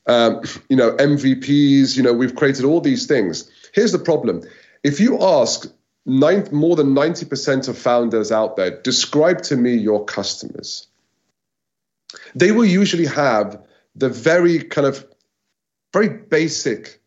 um, 0.08 0.42
you 0.68 0.76
know, 0.76 0.96
MVPs, 0.96 1.96
you 1.96 2.02
know, 2.02 2.12
we've 2.12 2.34
created 2.34 2.64
all 2.64 2.80
these 2.80 3.06
things. 3.06 3.48
Here's 3.72 3.92
the 3.92 4.00
problem. 4.00 4.42
If 4.82 4.98
you 4.98 5.22
ask 5.22 5.72
nine, 6.06 6.48
more 6.50 6.74
than 6.74 6.88
90% 6.88 7.68
of 7.68 7.78
founders 7.78 8.32
out 8.32 8.56
there, 8.56 8.82
describe 8.82 9.42
to 9.42 9.56
me 9.56 9.74
your 9.74 10.04
customers, 10.04 10.88
they 12.34 12.50
will 12.50 12.64
usually 12.64 13.06
have 13.06 13.63
the 13.94 14.08
very 14.08 14.58
kind 14.58 14.86
of 14.86 15.06
very 15.92 16.08
basic 16.08 17.00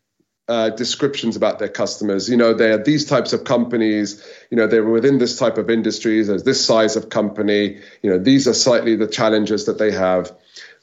uh, 0.47 0.69
descriptions 0.69 1.35
about 1.35 1.59
their 1.59 1.67
customers. 1.67 2.29
You 2.29 2.37
know, 2.37 2.53
they're 2.53 2.81
these 2.81 3.05
types 3.05 3.33
of 3.33 3.43
companies. 3.43 4.23
You 4.49 4.57
know, 4.57 4.67
they're 4.67 4.83
within 4.83 5.17
this 5.17 5.37
type 5.37 5.57
of 5.57 5.69
industries. 5.69 6.27
There's 6.27 6.43
this 6.43 6.63
size 6.63 6.95
of 6.95 7.09
company. 7.09 7.79
You 8.01 8.09
know, 8.09 8.17
these 8.17 8.47
are 8.47 8.53
slightly 8.53 8.95
the 8.95 9.07
challenges 9.07 9.65
that 9.65 9.77
they 9.77 9.91
have. 9.91 10.31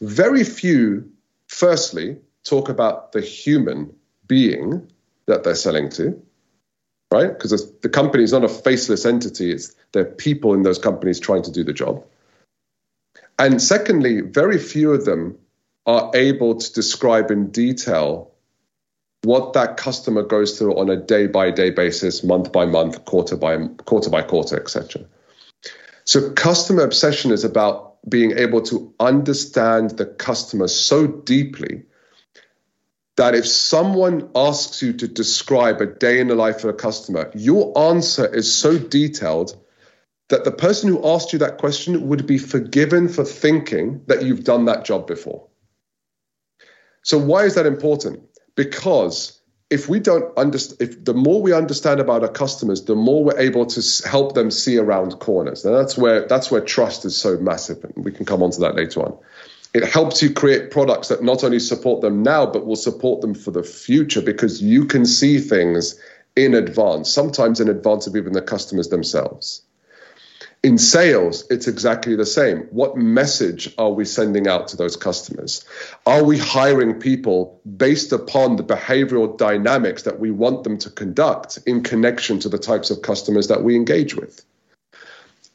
Very 0.01 0.45
few, 0.45 1.11
firstly, 1.47 2.19
talk 2.45 2.69
about 2.69 3.13
the 3.13 3.23
human 3.23 3.95
being 4.27 4.91
that 5.27 5.45
they're 5.45 5.55
selling 5.55 5.89
to, 5.89 6.21
right? 7.11 7.33
Because 7.33 7.73
the 7.81 7.89
company 7.89 8.23
is 8.23 8.33
not 8.33 8.45
a 8.45 8.49
faceless 8.49 9.07
entity. 9.07 9.51
It's 9.51 9.75
there 9.93 10.03
are 10.03 10.11
people 10.11 10.53
in 10.53 10.63
those 10.63 10.79
companies 10.79 11.19
trying 11.19 11.43
to 11.45 11.51
do 11.51 11.65
the 11.65 11.73
job. 11.73 12.05
And 13.39 13.63
secondly, 13.63 14.21
very 14.21 14.59
few 14.59 14.93
of 14.93 15.07
them 15.07 15.39
are 15.87 16.11
able 16.15 16.57
to 16.57 16.73
describe 16.73 17.31
in 17.31 17.51
detail 17.51 18.33
what 19.23 19.55
that 19.55 19.77
customer 19.77 20.23
goes 20.23 20.59
through 20.59 20.79
on 20.79 20.91
a 20.91 20.97
day 20.97 21.27
by 21.27 21.51
day 21.51 21.71
basis, 21.71 22.23
month 22.23 22.53
by 22.53 22.67
month, 22.67 23.05
quarter 23.05 23.37
by 23.37 23.67
quarter 23.85 24.11
by 24.11 24.23
quarter, 24.23 24.59
etc. 24.59 25.03
So 26.05 26.31
customer 26.33 26.83
obsession 26.83 27.31
is 27.33 27.45
about 27.45 27.97
being 28.09 28.33
able 28.33 28.61
to 28.63 28.93
understand 29.01 29.93
the 29.93 30.07
customer 30.07 30.69
so 30.69 31.07
deeply 31.07 31.85
that 33.17 33.35
if 33.35 33.47
someone 33.47 34.29
asks 34.35 34.83
you 34.83 34.93
to 34.93 35.09
describe 35.09 35.81
a 35.81 35.87
day 35.87 36.21
in 36.21 36.29
the 36.29 36.35
life 36.35 36.65
of 36.65 36.71
a 36.71 36.75
customer, 36.75 37.31
your 37.35 37.77
answer 37.79 38.27
is 38.27 38.53
so 38.53 38.77
detailed 38.77 39.57
that 40.29 40.45
the 40.45 40.51
person 40.51 40.89
who 40.89 41.07
asked 41.07 41.33
you 41.33 41.39
that 41.39 41.59
question 41.59 42.09
would 42.09 42.27
be 42.27 42.39
forgiven 42.39 43.09
for 43.09 43.25
thinking 43.25 44.03
that 44.07 44.25
you've 44.25 44.45
done 44.45 44.65
that 44.65 44.85
job 44.85 45.07
before. 45.07 45.47
So 47.05 47.19
why 47.19 47.45
is 47.45 47.55
that 47.55 47.67
important? 47.67 48.21
because 48.57 49.41
if 49.71 49.89
we 49.89 49.99
don't 49.99 50.37
understand, 50.37 50.83
if 50.83 51.05
the 51.05 51.15
more 51.15 51.43
we 51.43 51.53
understand 51.53 52.01
about 52.01 52.23
our 52.23 52.29
customers, 52.29 52.85
the 52.85 52.95
more 52.95 53.25
we're 53.25 53.39
able 53.39 53.67
to 53.67 54.09
help 54.09 54.35
them 54.35 54.51
see 54.51 54.79
around 54.79 55.19
corners. 55.19 55.65
And 55.65 55.75
that's 55.75 55.97
where 55.97 56.27
that's 56.29 56.51
where 56.51 56.61
trust 56.61 57.05
is 57.05 57.17
so 57.17 57.37
massive, 57.39 57.83
and 57.83 58.05
we 58.05 58.13
can 58.13 58.25
come 58.25 58.43
on 58.43 58.51
to 58.53 58.61
that 58.61 58.77
later 58.77 59.03
on. 59.03 59.17
It 59.73 59.85
helps 59.85 60.23
you 60.23 60.33
create 60.33 60.71
products 60.71 61.09
that 61.09 61.23
not 61.23 61.43
only 61.43 61.59
support 61.59 62.01
them 62.01 62.23
now, 62.23 62.47
but 62.47 62.65
will 62.65 62.77
support 62.77 63.23
them 63.23 63.35
for 63.35 63.51
the 63.51 63.65
future 63.65 64.23
because 64.23 64.63
you 64.63 64.85
can 64.85 65.05
see 65.05 65.39
things 65.39 65.99
in 66.37 66.55
advance, 66.55 67.11
sometimes 67.11 67.59
in 67.59 67.69
advance 67.69 68.07
of 68.07 68.15
even 68.15 68.35
the 68.35 68.43
customers 68.43 68.89
themselves. 68.89 69.63
In 70.65 70.79
sales, 70.79 71.45
it's 71.51 71.69
exactly 71.69 72.17
the 72.17 72.25
same. 72.25 72.61
What 72.71 72.97
message 72.97 73.75
are 73.77 73.91
we 73.91 74.07
sending 74.07 74.49
out 74.49 74.69
to 74.69 74.79
those 74.79 74.97
customers? 74.97 75.63
Are 76.07 76.25
we 76.25 76.39
hiring 76.39 77.01
people 77.01 77.61
based 77.77 78.13
upon 78.13 78.57
the 78.57 78.65
behavioral 78.65 79.37
dynamics 79.37 80.05
that 80.05 80.19
we 80.19 80.31
want 80.31 80.65
them 80.65 80.79
to 80.79 80.89
conduct 80.89 81.59
in 81.67 81.83
connection 81.83 82.39
to 82.39 82.49
the 82.49 82.57
types 82.57 82.91
of 82.91 83.03
customers 83.03 83.49
that 83.49 83.63
we 83.63 83.77
engage 83.77 84.17
with? 84.17 84.43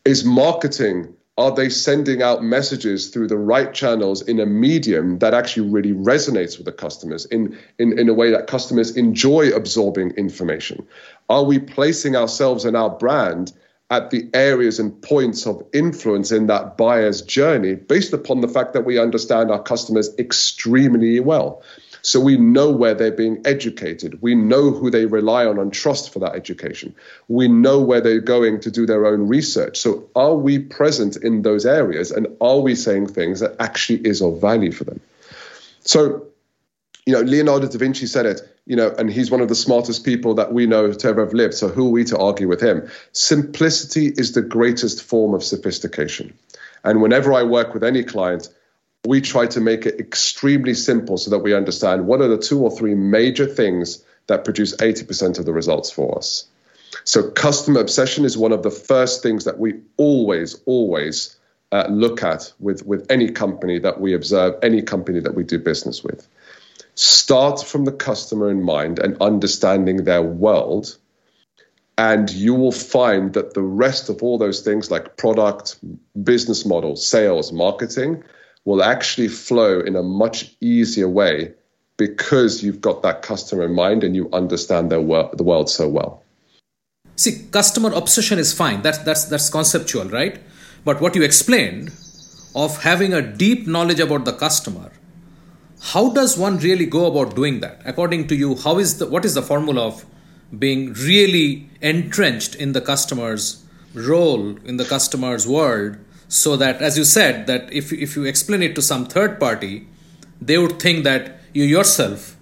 Is 0.05 0.23
marketing, 0.25 1.15
are 1.39 1.55
they 1.55 1.69
sending 1.69 2.21
out 2.21 2.43
messages 2.43 3.09
through 3.09 3.29
the 3.29 3.37
right 3.37 3.73
channels 3.73 4.21
in 4.21 4.39
a 4.39 4.45
medium 4.45 5.17
that 5.19 5.33
actually 5.33 5.71
really 5.71 5.93
resonates 5.93 6.55
with 6.57 6.65
the 6.65 6.71
customers 6.71 7.25
in, 7.25 7.57
in, 7.79 7.97
in 7.97 8.09
a 8.09 8.13
way 8.13 8.29
that 8.29 8.45
customers 8.45 8.95
enjoy 8.95 9.49
absorbing 9.49 10.11
information? 10.11 10.85
Are 11.29 11.43
we 11.43 11.57
placing 11.57 12.15
ourselves 12.15 12.63
and 12.63 12.77
our 12.77 12.91
brand 12.91 13.53
at 13.89 14.11
the 14.11 14.29
areas 14.33 14.79
and 14.79 15.01
points 15.01 15.47
of 15.47 15.65
influence 15.73 16.31
in 16.31 16.47
that 16.47 16.77
buyer's 16.77 17.21
journey 17.21 17.73
based 17.73 18.13
upon 18.13 18.41
the 18.41 18.47
fact 18.47 18.73
that 18.73 18.85
we 18.85 18.99
understand 18.99 19.49
our 19.49 19.61
customers 19.61 20.09
extremely 20.19 21.19
well. 21.19 21.63
So 22.01 22.19
we 22.19 22.37
know 22.37 22.71
where 22.71 22.93
they're 22.93 23.11
being 23.11 23.41
educated. 23.45 24.21
We 24.21 24.35
know 24.35 24.71
who 24.71 24.89
they 24.89 25.05
rely 25.05 25.45
on 25.45 25.59
and 25.59 25.73
trust 25.73 26.13
for 26.13 26.19
that 26.19 26.35
education. 26.35 26.95
We 27.27 27.47
know 27.47 27.81
where 27.81 27.99
they're 27.99 28.21
going 28.21 28.61
to 28.61 28.71
do 28.71 28.85
their 28.85 29.05
own 29.05 29.27
research. 29.27 29.79
So 29.79 30.09
are 30.15 30.35
we 30.35 30.59
present 30.59 31.17
in 31.17 31.41
those 31.41 31.65
areas 31.65 32.11
and 32.11 32.27
are 32.39 32.59
we 32.59 32.75
saying 32.75 33.07
things 33.07 33.41
that 33.41 33.55
actually 33.59 34.07
is 34.07 34.21
of 34.21 34.39
value 34.39 34.71
for 34.71 34.85
them? 34.85 35.01
So, 35.81 36.27
you 37.05 37.13
know, 37.13 37.21
Leonardo 37.21 37.67
da 37.67 37.77
Vinci 37.77 38.05
said 38.05 38.25
it 38.25 38.41
you 38.69 38.75
know, 38.75 38.93
and 38.99 39.11
he's 39.11 39.31
one 39.31 39.41
of 39.41 39.49
the 39.49 39.55
smartest 39.55 40.05
people 40.05 40.35
that 40.35 40.53
we 40.53 40.67
know 40.67 40.93
to 40.93 41.07
ever 41.07 41.25
have 41.25 41.33
lived. 41.33 41.55
So 41.55 41.69
who 41.69 41.87
are 41.87 41.91
we 41.91 42.03
to 42.05 42.19
argue 42.19 42.47
with 42.47 42.61
him? 42.61 42.87
Simplicity 43.13 44.05
is 44.05 44.33
the 44.33 44.43
greatest 44.43 45.01
form 45.01 45.33
of 45.33 45.43
sophistication. 45.43 46.37
And 46.83 47.01
whenever 47.01 47.33
I 47.33 47.41
work 47.41 47.73
with 47.73 47.83
any 47.83 48.03
client, 48.03 48.47
we 49.07 49.21
try 49.21 49.47
to 49.47 49.59
make 49.59 49.87
it 49.87 49.99
extremely 49.99 50.75
simple 50.75 51.17
so 51.17 51.31
that 51.31 51.39
we 51.39 51.55
understand 51.55 52.05
what 52.05 52.21
are 52.21 52.27
the 52.27 52.37
two 52.37 52.61
or 52.61 52.69
three 52.69 52.93
major 52.93 53.47
things 53.47 54.05
that 54.27 54.45
produce 54.45 54.75
80% 54.75 55.39
of 55.39 55.45
the 55.45 55.53
results 55.53 55.89
for 55.89 56.15
us. 56.15 56.45
So, 57.05 57.31
customer 57.31 57.79
obsession 57.79 58.23
is 58.23 58.37
one 58.37 58.51
of 58.51 58.61
the 58.61 58.69
first 58.69 59.23
things 59.23 59.45
that 59.45 59.57
we 59.57 59.79
always, 59.97 60.61
always 60.67 61.35
uh, 61.71 61.87
look 61.89 62.21
at 62.21 62.53
with, 62.59 62.85
with 62.85 63.09
any 63.09 63.31
company 63.31 63.79
that 63.79 63.99
we 63.99 64.13
observe, 64.13 64.55
any 64.61 64.83
company 64.83 65.21
that 65.21 65.33
we 65.33 65.43
do 65.43 65.57
business 65.57 66.03
with. 66.03 66.27
Start 66.99 67.63
from 67.63 67.85
the 67.85 67.93
customer 67.93 68.49
in 68.49 68.61
mind 68.61 68.99
and 68.99 69.15
understanding 69.21 70.03
their 70.03 70.21
world. 70.21 70.97
And 71.97 72.29
you 72.29 72.53
will 72.53 72.73
find 72.73 73.31
that 73.35 73.53
the 73.53 73.61
rest 73.61 74.09
of 74.09 74.21
all 74.21 74.37
those 74.37 74.59
things 74.59 74.91
like 74.91 75.15
product, 75.15 75.77
business 76.21 76.65
model, 76.65 76.97
sales, 76.97 77.53
marketing 77.53 78.21
will 78.65 78.83
actually 78.83 79.29
flow 79.29 79.79
in 79.79 79.95
a 79.95 80.03
much 80.03 80.53
easier 80.59 81.07
way 81.07 81.53
because 81.95 82.61
you've 82.63 82.81
got 82.81 83.01
that 83.03 83.21
customer 83.21 83.63
in 83.63 83.73
mind 83.73 84.03
and 84.03 84.13
you 84.13 84.29
understand 84.33 84.91
their 84.91 84.99
wor- 84.99 85.29
the 85.33 85.43
world 85.43 85.69
so 85.69 85.87
well. 85.87 86.21
See, 87.15 87.45
customer 87.49 87.93
obsession 87.93 88.39
is 88.39 88.51
fine. 88.51 88.81
That's 88.81 88.97
that's 88.97 89.23
that's 89.23 89.49
conceptual, 89.49 90.09
right? 90.09 90.37
But 90.83 90.99
what 90.99 91.15
you 91.15 91.23
explained 91.23 91.93
of 92.53 92.83
having 92.83 93.13
a 93.13 93.21
deep 93.21 93.67
knowledge 93.67 94.01
about 94.01 94.25
the 94.25 94.33
customer, 94.33 94.91
how 95.81 96.11
does 96.11 96.37
one 96.37 96.57
really 96.57 96.85
go 96.85 97.05
about 97.05 97.35
doing 97.35 97.61
that? 97.61 97.81
According 97.85 98.27
to 98.27 98.35
you, 98.35 98.55
how 98.55 98.79
is 98.79 98.97
the 98.97 99.07
what 99.07 99.25
is 99.25 99.33
the 99.33 99.41
formula 99.41 99.87
of 99.87 100.05
being 100.57 100.93
really 100.93 101.69
entrenched 101.81 102.55
in 102.55 102.73
the 102.73 102.81
customer's 102.81 103.63
role 103.93 104.57
in 104.65 104.77
the 104.77 104.85
customer's 104.85 105.47
world 105.47 105.97
so 106.27 106.55
that 106.55 106.81
as 106.81 106.97
you 106.97 107.03
said 107.03 107.47
that 107.47 107.71
if 107.73 107.91
if 107.91 108.15
you 108.15 108.23
explain 108.23 108.61
it 108.61 108.75
to 108.75 108.81
some 108.81 109.05
third 109.05 109.39
party 109.39 109.87
they 110.39 110.57
would 110.57 110.79
think 110.79 111.03
that 111.03 111.39
you 111.53 111.63
yourself 111.63 112.35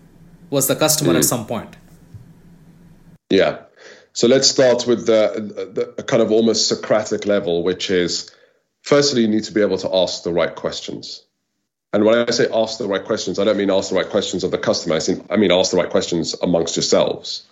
was 0.50 0.68
the 0.68 0.76
customer 0.76 1.14
mm. 1.14 1.18
at 1.18 1.24
some 1.24 1.46
point 1.46 1.78
yeah 3.30 3.58
so 4.18 4.28
let's 4.28 4.48
start 4.48 4.88
with 4.88 5.06
the, 5.06 5.94
the 5.96 6.02
kind 6.02 6.24
of 6.24 6.32
almost 6.32 6.68
Socratic 6.68 7.28
level, 7.28 7.62
which 7.62 7.92
is 7.92 8.32
firstly, 8.82 9.22
you 9.22 9.28
need 9.28 9.44
to 9.44 9.52
be 9.52 9.62
able 9.62 9.78
to 9.78 9.96
ask 9.96 10.24
the 10.24 10.34
right 10.34 10.56
questions. 10.56 11.22
And 11.94 12.04
when 12.06 12.18
I 12.18 12.32
say 12.32 12.48
ask 12.54 12.78
the 12.78 12.88
right 12.88 13.04
questions, 13.04 13.40
I 13.40 13.46
don't 13.46 13.58
mean 13.58 13.72
ask 13.72 13.90
the 13.90 13.96
right 13.96 14.10
questions 14.10 14.44
of 14.44 14.52
the 14.52 14.58
customer. 14.58 15.00
I 15.30 15.38
mean 15.38 15.52
ask 15.52 15.72
the 15.72 15.78
right 15.78 15.90
questions 15.90 16.36
amongst 16.42 16.76
yourselves, 16.76 17.46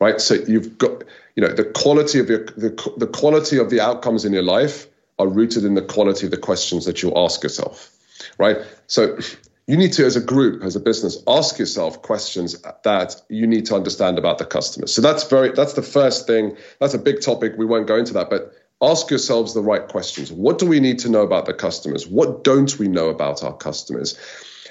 right? 0.00 0.20
So 0.20 0.34
you've 0.34 0.78
got, 0.78 1.04
you 1.34 1.42
know, 1.42 1.52
the 1.52 1.64
quality 1.64 2.18
of 2.18 2.30
your 2.30 2.46
the, 2.46 2.94
the 2.96 3.06
quality 3.06 3.58
of 3.58 3.70
the 3.70 3.80
outcomes 3.80 4.24
in 4.24 4.32
your 4.32 4.42
life 4.42 4.86
are 5.18 5.28
rooted 5.28 5.64
in 5.64 5.74
the 5.74 5.82
quality 5.82 6.26
of 6.26 6.30
the 6.30 6.38
questions 6.38 6.86
that 6.86 7.02
you 7.02 7.12
ask 7.16 7.42
yourself, 7.42 7.90
right? 8.38 8.58
So 8.86 9.18
you 9.66 9.76
need 9.76 9.92
to, 9.94 10.06
as 10.06 10.14
a 10.16 10.20
group, 10.20 10.62
as 10.62 10.76
a 10.76 10.80
business, 10.80 11.22
ask 11.26 11.58
yourself 11.58 12.02
questions 12.02 12.62
that 12.84 13.20
you 13.28 13.46
need 13.46 13.66
to 13.66 13.74
understand 13.74 14.16
about 14.18 14.38
the 14.38 14.46
customers. 14.46 14.94
So 14.94 15.02
that's 15.02 15.24
very 15.24 15.50
that's 15.50 15.72
the 15.74 15.82
first 15.82 16.26
thing. 16.26 16.56
That's 16.80 16.94
a 16.94 16.98
big 16.98 17.20
topic. 17.20 17.54
We 17.58 17.66
won't 17.66 17.86
go 17.86 17.96
into 17.96 18.12
that, 18.14 18.30
but 18.30 18.52
ask 18.82 19.10
yourselves 19.10 19.54
the 19.54 19.62
right 19.62 19.86
questions. 19.88 20.30
What 20.30 20.58
do 20.58 20.66
we 20.66 20.80
need 20.80 20.98
to 21.00 21.08
know 21.08 21.22
about 21.22 21.46
the 21.46 21.54
customers? 21.54 22.06
What 22.06 22.44
don't 22.44 22.78
we 22.78 22.88
know 22.88 23.08
about 23.08 23.42
our 23.42 23.56
customers? 23.56 24.18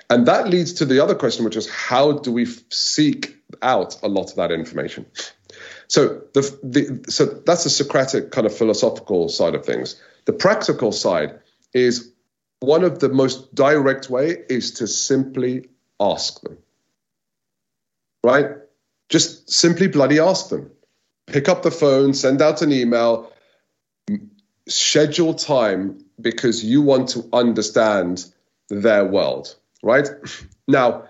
And 0.09 0.27
that 0.27 0.49
leads 0.49 0.73
to 0.73 0.85
the 0.85 0.99
other 0.99 1.15
question, 1.15 1.45
which 1.45 1.55
is 1.55 1.69
how 1.69 2.13
do 2.13 2.31
we 2.31 2.45
seek 2.69 3.35
out 3.61 3.97
a 4.03 4.07
lot 4.07 4.29
of 4.29 4.35
that 4.35 4.51
information? 4.51 5.05
So 5.87 6.21
the, 6.33 6.41
the 6.63 7.11
so 7.11 7.25
that's 7.25 7.63
the 7.63 7.69
Socratic 7.69 8.31
kind 8.31 8.45
of 8.45 8.55
philosophical 8.55 9.29
side 9.29 9.55
of 9.55 9.65
things. 9.65 9.99
The 10.25 10.33
practical 10.33 10.91
side 10.91 11.39
is 11.73 12.11
one 12.59 12.83
of 12.83 12.99
the 12.99 13.09
most 13.09 13.53
direct 13.53 14.09
way 14.09 14.37
is 14.49 14.71
to 14.73 14.87
simply 14.87 15.69
ask 15.99 16.41
them. 16.41 16.57
Right? 18.23 18.51
Just 19.09 19.51
simply 19.51 19.87
bloody 19.87 20.19
ask 20.19 20.49
them. 20.49 20.71
Pick 21.27 21.49
up 21.49 21.63
the 21.63 21.71
phone, 21.71 22.13
send 22.13 22.41
out 22.41 22.61
an 22.61 22.71
email, 22.71 23.31
schedule 24.67 25.33
time 25.33 26.03
because 26.19 26.63
you 26.63 26.81
want 26.81 27.09
to 27.09 27.27
understand 27.33 28.25
their 28.69 29.05
world, 29.05 29.55
right? 29.83 30.09
Now, 30.67 31.05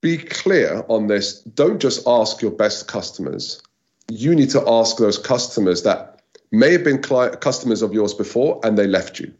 be 0.00 0.18
clear 0.18 0.84
on 0.88 1.06
this. 1.06 1.40
Don't 1.40 1.80
just 1.80 2.06
ask 2.06 2.42
your 2.42 2.50
best 2.50 2.86
customers. 2.86 3.62
You 4.10 4.34
need 4.34 4.50
to 4.50 4.62
ask 4.68 4.98
those 4.98 5.18
customers 5.18 5.82
that 5.84 6.20
may 6.52 6.72
have 6.72 6.84
been 6.84 6.98
customers 7.00 7.82
of 7.82 7.92
yours 7.94 8.14
before 8.14 8.60
and 8.62 8.78
they 8.78 8.86
left 8.86 9.18
you. 9.18 9.32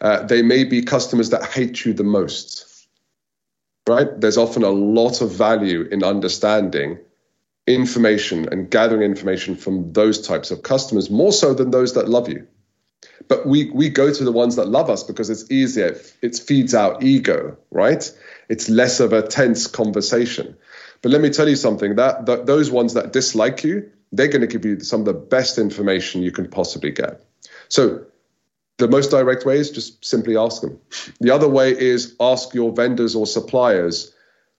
Uh, 0.00 0.22
they 0.24 0.42
may 0.42 0.64
be 0.64 0.82
customers 0.82 1.30
that 1.30 1.44
hate 1.44 1.84
you 1.84 1.94
the 1.94 2.04
most. 2.04 2.88
Right? 3.88 4.08
There's 4.20 4.38
often 4.38 4.62
a 4.64 4.70
lot 4.70 5.20
of 5.20 5.30
value 5.30 5.82
in 5.82 6.02
understanding 6.02 6.98
information 7.66 8.48
and 8.50 8.70
gathering 8.70 9.02
information 9.02 9.56
from 9.56 9.92
those 9.92 10.26
types 10.26 10.50
of 10.50 10.62
customers 10.62 11.08
more 11.08 11.32
so 11.32 11.54
than 11.54 11.70
those 11.70 11.94
that 11.94 12.08
love 12.08 12.28
you. 12.28 12.46
But 13.28 13.46
we 13.46 13.70
we 13.70 13.88
go 13.88 14.12
to 14.12 14.24
the 14.24 14.32
ones 14.32 14.56
that 14.56 14.68
love 14.68 14.90
us 14.90 15.02
because 15.02 15.30
it's 15.30 15.50
easier. 15.50 15.98
It, 16.22 16.38
feeds 16.38 16.74
our 16.74 16.98
ego, 17.00 17.56
right? 17.70 18.10
It's 18.48 18.68
less 18.68 19.00
of 19.00 19.12
a 19.12 19.22
tense 19.22 19.66
conversation. 19.66 20.56
But 21.02 21.12
let 21.12 21.20
me 21.20 21.30
tell 21.30 21.48
you 21.48 21.56
something: 21.56 21.96
that, 21.96 22.26
that 22.26 22.46
those 22.46 22.70
ones 22.70 22.94
that 22.94 23.12
dislike 23.12 23.64
you, 23.64 23.90
they're 24.12 24.28
going 24.28 24.40
to 24.40 24.46
give 24.46 24.64
you 24.64 24.80
some 24.80 25.00
of 25.00 25.06
the 25.06 25.14
best 25.14 25.58
information 25.58 26.22
you 26.22 26.32
can 26.32 26.48
possibly 26.48 26.90
get. 26.90 27.24
So 27.68 28.04
the 28.78 28.88
most 28.88 29.10
direct 29.10 29.46
way 29.46 29.58
is 29.58 29.70
just 29.70 30.04
simply 30.04 30.36
ask 30.36 30.60
them. 30.60 30.78
The 31.20 31.30
other 31.30 31.48
way 31.48 31.70
is 31.78 32.14
ask 32.20 32.54
your 32.54 32.72
vendors 32.72 33.14
or 33.14 33.26
suppliers 33.26 34.12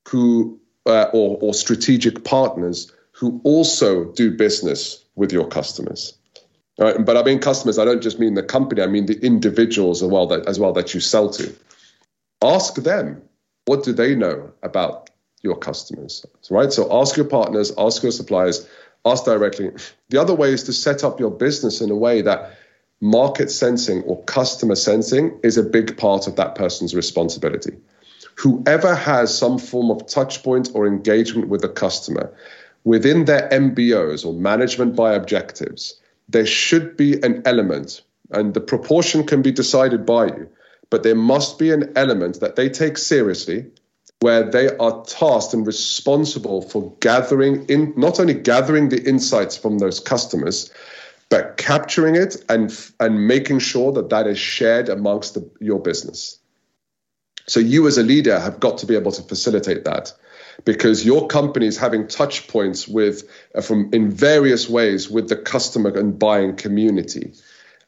who 0.08 0.60
uh, 0.86 1.10
or, 1.14 1.38
or 1.42 1.54
strategic 1.54 2.24
partners 2.24 2.92
who 3.12 3.42
also 3.44 4.06
do 4.14 4.32
business 4.32 5.04
with 5.16 5.32
your 5.32 5.48
customers. 5.48 6.18
Right? 6.78 7.06
But 7.06 7.18
I 7.18 7.24
mean 7.24 7.40
customers. 7.40 7.80
I 7.80 7.86
don't 7.86 8.02
just 8.02 8.20
mean 8.20 8.34
the 8.34 8.44
company. 8.44 8.82
I 8.82 8.88
mean 8.88 9.06
the 9.06 9.20
individuals 9.26 10.04
as 10.04 10.10
well 10.10 10.28
that 10.28 10.46
as 10.48 10.60
well 10.60 10.74
that 10.74 10.94
you 10.94 11.00
sell 11.00 11.30
to. 11.32 11.54
Ask 12.42 12.76
them 12.76 13.22
what 13.66 13.84
do 13.84 13.94
they 13.94 14.16
know 14.16 14.52
about 14.62 15.10
your 15.42 15.58
customers. 15.58 16.26
Right. 16.50 16.74
So 16.74 17.02
ask 17.02 17.16
your 17.16 17.26
partners, 17.26 17.72
ask 17.78 18.04
your 18.04 18.12
suppliers, 18.12 18.68
ask 19.06 19.24
directly. 19.24 19.72
The 20.10 20.20
other 20.20 20.34
way 20.34 20.52
is 20.52 20.64
to 20.64 20.74
set 20.74 21.04
up 21.04 21.20
your 21.20 21.32
business 21.32 21.82
in 21.82 21.92
a 21.92 21.96
way 21.96 22.22
that 22.22 22.58
market 23.02 23.52
sensing 23.52 24.02
or 24.04 24.24
customer 24.24 24.76
sensing 24.76 25.40
is 25.44 25.58
a 25.58 25.64
big 25.64 25.98
part 25.98 26.28
of 26.28 26.36
that 26.36 26.56
person's 26.56 26.96
responsibility. 26.96 27.76
Whoever 28.38 28.96
has 28.96 29.36
some 29.36 29.60
form 29.60 29.92
of 29.92 30.08
touch 30.08 30.44
point 30.44 30.72
or 30.74 30.88
engagement 30.88 31.48
with 31.48 31.62
the 31.62 31.70
customer 31.70 32.34
within 32.84 33.26
their 33.26 33.48
MBOs 33.50 34.26
or 34.26 34.34
management 34.34 34.96
by 34.96 35.14
objectives, 35.14 36.00
there 36.30 36.46
should 36.46 36.98
be 36.98 37.22
an 37.22 37.44
element, 37.46 38.02
and 38.32 38.54
the 38.54 38.62
proportion 38.62 39.26
can 39.26 39.42
be 39.42 39.52
decided 39.52 40.06
by 40.06 40.28
you, 40.28 40.50
but 40.90 41.04
there 41.04 41.16
must 41.16 41.60
be 41.60 41.72
an 41.72 41.94
element 41.96 42.40
that 42.40 42.56
they 42.56 42.70
take 42.70 42.98
seriously 42.98 43.66
where 44.22 44.50
they 44.50 44.76
are 44.78 45.04
tasked 45.04 45.54
and 45.54 45.68
responsible 45.68 46.62
for 46.62 46.96
gathering 47.00 47.66
in 47.66 47.94
not 47.98 48.20
only 48.20 48.34
gathering 48.34 48.90
the 48.90 49.04
insights 49.04 49.58
from 49.58 49.78
those 49.78 50.00
customers 50.00 50.72
but 51.30 51.58
capturing 51.58 52.16
it 52.16 52.38
and 52.50 52.76
and 53.00 53.28
making 53.28 53.60
sure 53.60 53.92
that 53.92 54.10
that 54.10 54.28
is 54.28 54.38
shared 54.38 54.90
amongst 54.90 55.34
the, 55.34 55.50
your 55.60 55.80
business. 55.80 56.40
So 57.48 57.60
you 57.60 57.88
as 57.88 57.98
a 57.98 58.04
leader 58.04 58.40
have 58.40 58.60
got 58.60 58.80
to 58.80 58.86
be 58.86 58.96
able 58.96 59.12
to 59.12 59.22
facilitate 59.22 59.86
that 59.86 60.14
because 60.64 61.06
your 61.06 61.28
company 61.28 61.68
is 61.68 61.78
having 61.78 62.08
touch 62.08 62.48
points 62.48 62.88
with 62.88 63.30
uh, 63.54 63.62
from 63.62 63.90
in 63.94 64.12
various 64.12 64.70
ways 64.70 65.10
with 65.10 65.28
the 65.30 65.36
customer 65.36 65.90
and 65.90 66.18
buying 66.18 66.56
community 66.56 67.34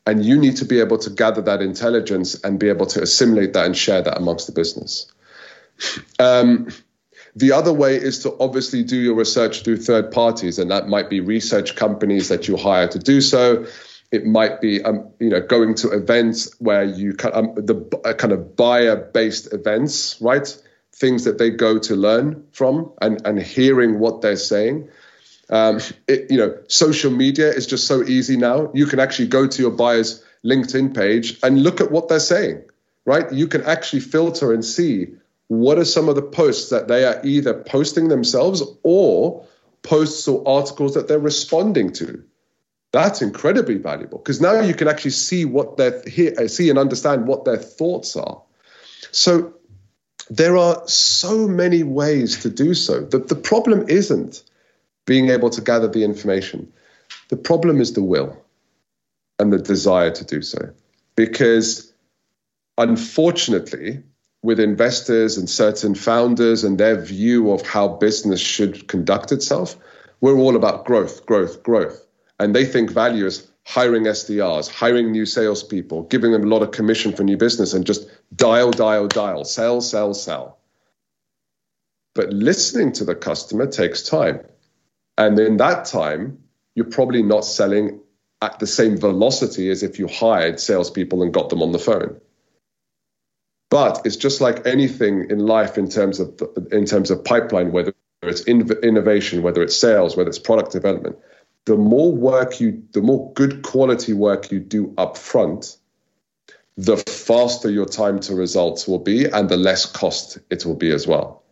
and 0.06 0.24
you 0.24 0.38
need 0.38 0.58
to 0.58 0.66
be 0.66 0.80
able 0.80 0.98
to 0.98 1.10
gather 1.10 1.42
that 1.42 1.62
intelligence 1.62 2.36
and 2.44 2.60
be 2.60 2.70
able 2.70 2.86
to 2.86 3.02
assimilate 3.02 3.54
that 3.54 3.66
and 3.66 3.78
share 3.78 4.02
that 4.02 4.18
amongst 4.18 4.48
the 4.48 4.54
business 4.54 5.12
um, 6.20 6.68
the 7.38 7.52
other 7.52 7.72
way 7.72 7.96
is 7.98 8.24
to 8.24 8.36
obviously 8.40 8.84
do 8.84 8.98
your 8.98 9.14
research 9.14 9.64
through 9.64 9.78
third 9.78 10.12
parties, 10.12 10.58
and 10.58 10.72
that 10.72 10.88
might 10.88 11.08
be 11.08 11.20
research 11.20 11.76
companies 11.76 12.30
that 12.30 12.48
you 12.48 12.58
hire 12.58 12.88
to 12.88 12.98
do 12.98 13.22
so. 13.22 13.68
It 14.12 14.26
might 14.26 14.60
be, 14.60 14.82
um, 14.84 15.10
you 15.20 15.30
know, 15.30 15.42
going 15.42 15.76
to 15.76 15.92
events 15.92 16.50
where 16.60 16.84
you 16.84 17.16
um, 17.32 17.54
the 17.56 18.02
uh, 18.04 18.14
kind 18.14 18.34
of 18.34 18.56
buyer-based 18.56 19.54
events, 19.54 20.20
right? 20.20 20.48
Things 21.00 21.26
that 21.26 21.38
they 21.38 21.50
go 21.52 21.80
to 21.80 21.96
learn 21.96 22.46
from, 22.52 22.92
and 23.02 23.22
and 23.26 23.40
hearing 23.40 24.00
what 24.00 24.22
they're 24.22 24.36
saying. 24.36 24.90
Um, 25.50 25.80
it, 26.08 26.30
you 26.30 26.38
know, 26.38 26.58
social 26.68 27.12
media 27.12 27.50
is 27.50 27.68
just 27.68 27.88
so 27.88 28.04
easy 28.04 28.36
now. 28.36 28.72
You 28.74 28.86
can 28.86 29.00
actually 29.00 29.30
go 29.30 29.48
to 29.48 29.62
your 29.62 29.72
buyer's 29.72 30.24
LinkedIn 30.44 30.94
page 30.94 31.40
and 31.42 31.64
look 31.64 31.80
at 31.80 31.90
what 31.90 32.10
they're 32.10 32.20
saying, 32.20 32.64
right? 33.06 33.32
You 33.32 33.48
can 33.48 33.64
actually 33.64 34.02
filter 34.02 34.52
and 34.54 34.66
see 34.66 35.16
what 35.48 35.78
are 35.78 35.86
some 35.86 36.10
of 36.10 36.16
the 36.16 36.22
posts 36.22 36.72
that 36.72 36.90
they 36.90 37.06
are 37.06 37.22
either 37.24 37.54
posting 37.54 38.10
themselves 38.10 38.62
or 38.84 39.46
posts 39.84 40.28
or 40.28 40.46
articles 40.46 40.96
that 40.96 41.08
they're 41.08 41.20
responding 41.20 41.94
to 41.94 42.24
that's 42.92 43.22
incredibly 43.22 43.78
valuable 43.78 44.18
because 44.18 44.42
now 44.42 44.62
you 44.62 44.74
can 44.74 44.88
actually 44.88 45.12
see 45.12 45.46
what 45.46 45.78
they're 45.78 46.02
hear, 46.08 46.48
see 46.48 46.70
and 46.70 46.80
understand 46.80 47.28
what 47.28 47.46
their 47.46 47.58
thoughts 47.58 48.16
are 48.16 48.42
So 49.12 49.54
there 50.30 50.58
are 50.58 50.88
so 50.88 51.48
many 51.48 51.84
ways 51.84 52.42
to 52.42 52.50
do 52.50 52.74
so. 52.74 53.02
The, 53.02 53.20
the 53.20 53.36
problem 53.36 53.88
isn't 53.88 54.44
being 55.06 55.30
able 55.30 55.50
to 55.52 55.62
gather 55.62 55.88
the 55.88 56.04
information, 56.04 56.72
the 57.30 57.38
problem 57.38 57.80
is 57.80 57.94
the 57.94 58.04
will 58.04 58.38
and 59.40 59.54
the 59.54 59.58
desire 59.58 60.12
to 60.12 60.26
do 60.26 60.42
so. 60.42 60.72
Because 61.16 61.92
unfortunately, 62.78 64.04
with 64.44 64.60
investors 64.60 65.38
and 65.38 65.50
certain 65.50 65.96
founders 65.96 66.64
and 66.64 66.78
their 66.78 67.00
view 67.00 67.52
of 67.52 67.66
how 67.66 67.88
business 67.88 68.40
should 68.40 68.88
conduct 68.88 69.32
itself, 69.32 69.76
we're 70.22 70.38
all 70.38 70.56
about 70.56 70.86
growth, 70.86 71.26
growth, 71.26 71.64
growth. 71.64 72.06
And 72.40 72.56
they 72.56 72.66
think 72.66 72.92
value 72.92 73.26
is 73.26 73.48
hiring 73.68 74.06
SDRs, 74.06 74.70
hiring 74.70 75.12
new 75.12 75.26
salespeople, 75.26 76.04
giving 76.04 76.32
them 76.32 76.44
a 76.44 76.48
lot 76.48 76.62
of 76.62 76.72
commission 76.72 77.12
for 77.12 77.24
new 77.24 77.36
business, 77.36 77.74
and 77.74 77.86
just 77.86 78.10
dial, 78.34 78.72
dial, 78.72 79.10
dial, 79.10 79.44
sell, 79.44 79.82
sell, 79.82 80.14
sell. 80.14 80.58
But 82.16 82.32
listening 82.32 82.94
to 82.94 83.04
the 83.04 83.14
customer 83.14 83.68
takes 83.68 84.04
time. 84.04 84.40
And 85.18 85.38
in 85.38 85.58
that 85.58 85.84
time, 85.84 86.44
you're 86.76 86.90
probably 86.90 87.24
not 87.24 87.44
selling 87.44 88.00
at 88.42 88.58
the 88.58 88.68
same 88.68 88.98
velocity 88.98 89.70
as 89.70 89.84
if 89.84 90.00
you 90.00 90.08
hired 90.08 90.62
salespeople 90.62 91.22
and 91.22 91.34
got 91.34 91.50
them 91.50 91.62
on 91.62 91.74
the 91.74 91.80
phone. 91.80 92.22
But 93.70 94.04
it's 94.06 94.16
just 94.16 94.40
like 94.40 94.66
anything 94.66 95.30
in 95.30 95.40
life 95.40 95.78
in 95.78 95.90
terms 95.90 96.22
of 96.22 96.42
in 96.72 96.86
terms 96.86 97.12
of 97.12 97.26
pipeline, 97.26 97.74
whether 97.74 97.94
it's 98.22 98.48
innovation, 98.48 99.42
whether 99.42 99.62
it's 99.62 99.76
sales, 99.76 100.16
whether 100.16 100.30
it's 100.30 100.40
product 100.40 100.72
development. 100.72 101.18
The 101.68 101.76
more 101.76 102.14
work 102.14 102.62
you, 102.62 102.82
the 102.94 103.02
more 103.02 103.34
good 103.34 103.62
quality 103.62 104.14
work 104.14 104.54
you 104.54 104.62
do 104.62 104.94
up 104.98 105.18
front, 105.18 105.76
the 106.78 106.96
faster 106.96 107.70
your 107.70 107.86
time 107.86 108.22
to 108.22 108.36
results 108.36 108.88
will 108.88 109.00
be, 109.00 109.26
and 109.26 109.50
the 109.50 109.58
less 109.58 109.86
cost 109.86 110.38
it 110.50 110.66
will 110.66 110.76
be 110.76 110.92
as 110.92 111.06
well. 111.06 111.44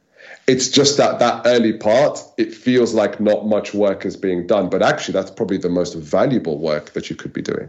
It's 0.48 0.70
just 0.70 0.96
that 0.98 1.20
that 1.20 1.42
early 1.46 1.74
part, 1.74 2.18
it 2.38 2.54
feels 2.54 2.94
like 2.94 3.20
not 3.20 3.46
much 3.46 3.74
work 3.74 4.06
is 4.06 4.16
being 4.16 4.48
done, 4.48 4.70
but 4.70 4.82
actually 4.82 5.12
that's 5.12 5.32
probably 5.32 5.58
the 5.58 5.70
most 5.70 5.96
valuable 5.96 6.60
work 6.60 6.94
that 6.94 7.10
you 7.10 7.18
could 7.18 7.34
be 7.34 7.42
doing. 7.42 7.68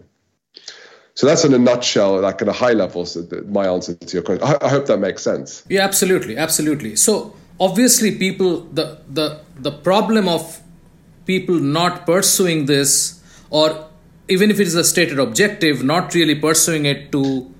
So 1.15 1.27
that's 1.27 1.45
in 1.45 1.53
a 1.53 1.59
nutshell, 1.59 2.21
like 2.21 2.41
at 2.43 2.49
a 2.49 2.53
high 2.53 2.75
level, 2.75 3.07
so 3.07 3.27
my 3.49 3.67
answer 3.67 3.95
to 3.95 4.17
your 4.17 4.23
question. 4.23 4.47
I, 4.47 4.57
I 4.65 4.69
hope 4.69 4.87
that 4.87 4.99
makes 4.99 5.25
sense. 5.25 5.65
Yeah, 5.69 5.83
absolutely, 5.83 6.37
absolutely. 6.37 6.95
So 6.95 7.35
obviously, 7.59 8.17
people, 8.17 8.61
the 8.73 9.01
the 9.09 9.41
the 9.59 9.73
problem 9.73 10.29
of 10.29 10.63
people 11.27 11.59
not 11.59 12.07
pursuing 12.07 12.67
this, 12.67 13.21
or 13.51 13.89
even 14.29 14.51
if 14.51 14.59
it 14.59 14.67
is 14.67 14.75
a 14.75 14.85
stated 14.85 15.19
objective, 15.19 15.85
not 15.85 16.15
really 16.15 16.35
pursuing 16.35 16.87
it 16.87 17.13
to 17.13 17.53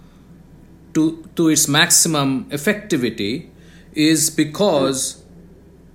to 0.95 1.29
to 1.37 1.49
its 1.49 1.69
maximum 1.69 2.45
effectivity, 2.47 3.51
is 3.93 4.31
because 4.31 5.23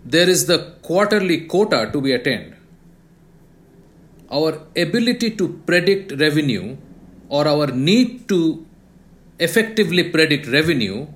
there 0.06 0.30
is 0.30 0.46
the 0.46 0.60
quarterly 0.82 1.42
quota 1.48 1.90
to 1.92 2.02
be 2.02 2.12
attained. 2.12 2.56
Our 4.32 4.62
ability 4.76 5.32
to 5.38 5.48
predict 5.66 6.14
revenue 6.20 6.78
or 7.30 7.48
our 7.48 7.68
need 7.68 8.28
to 8.30 8.66
effectively 9.40 10.10
predict 10.10 10.48
revenue 10.48 11.08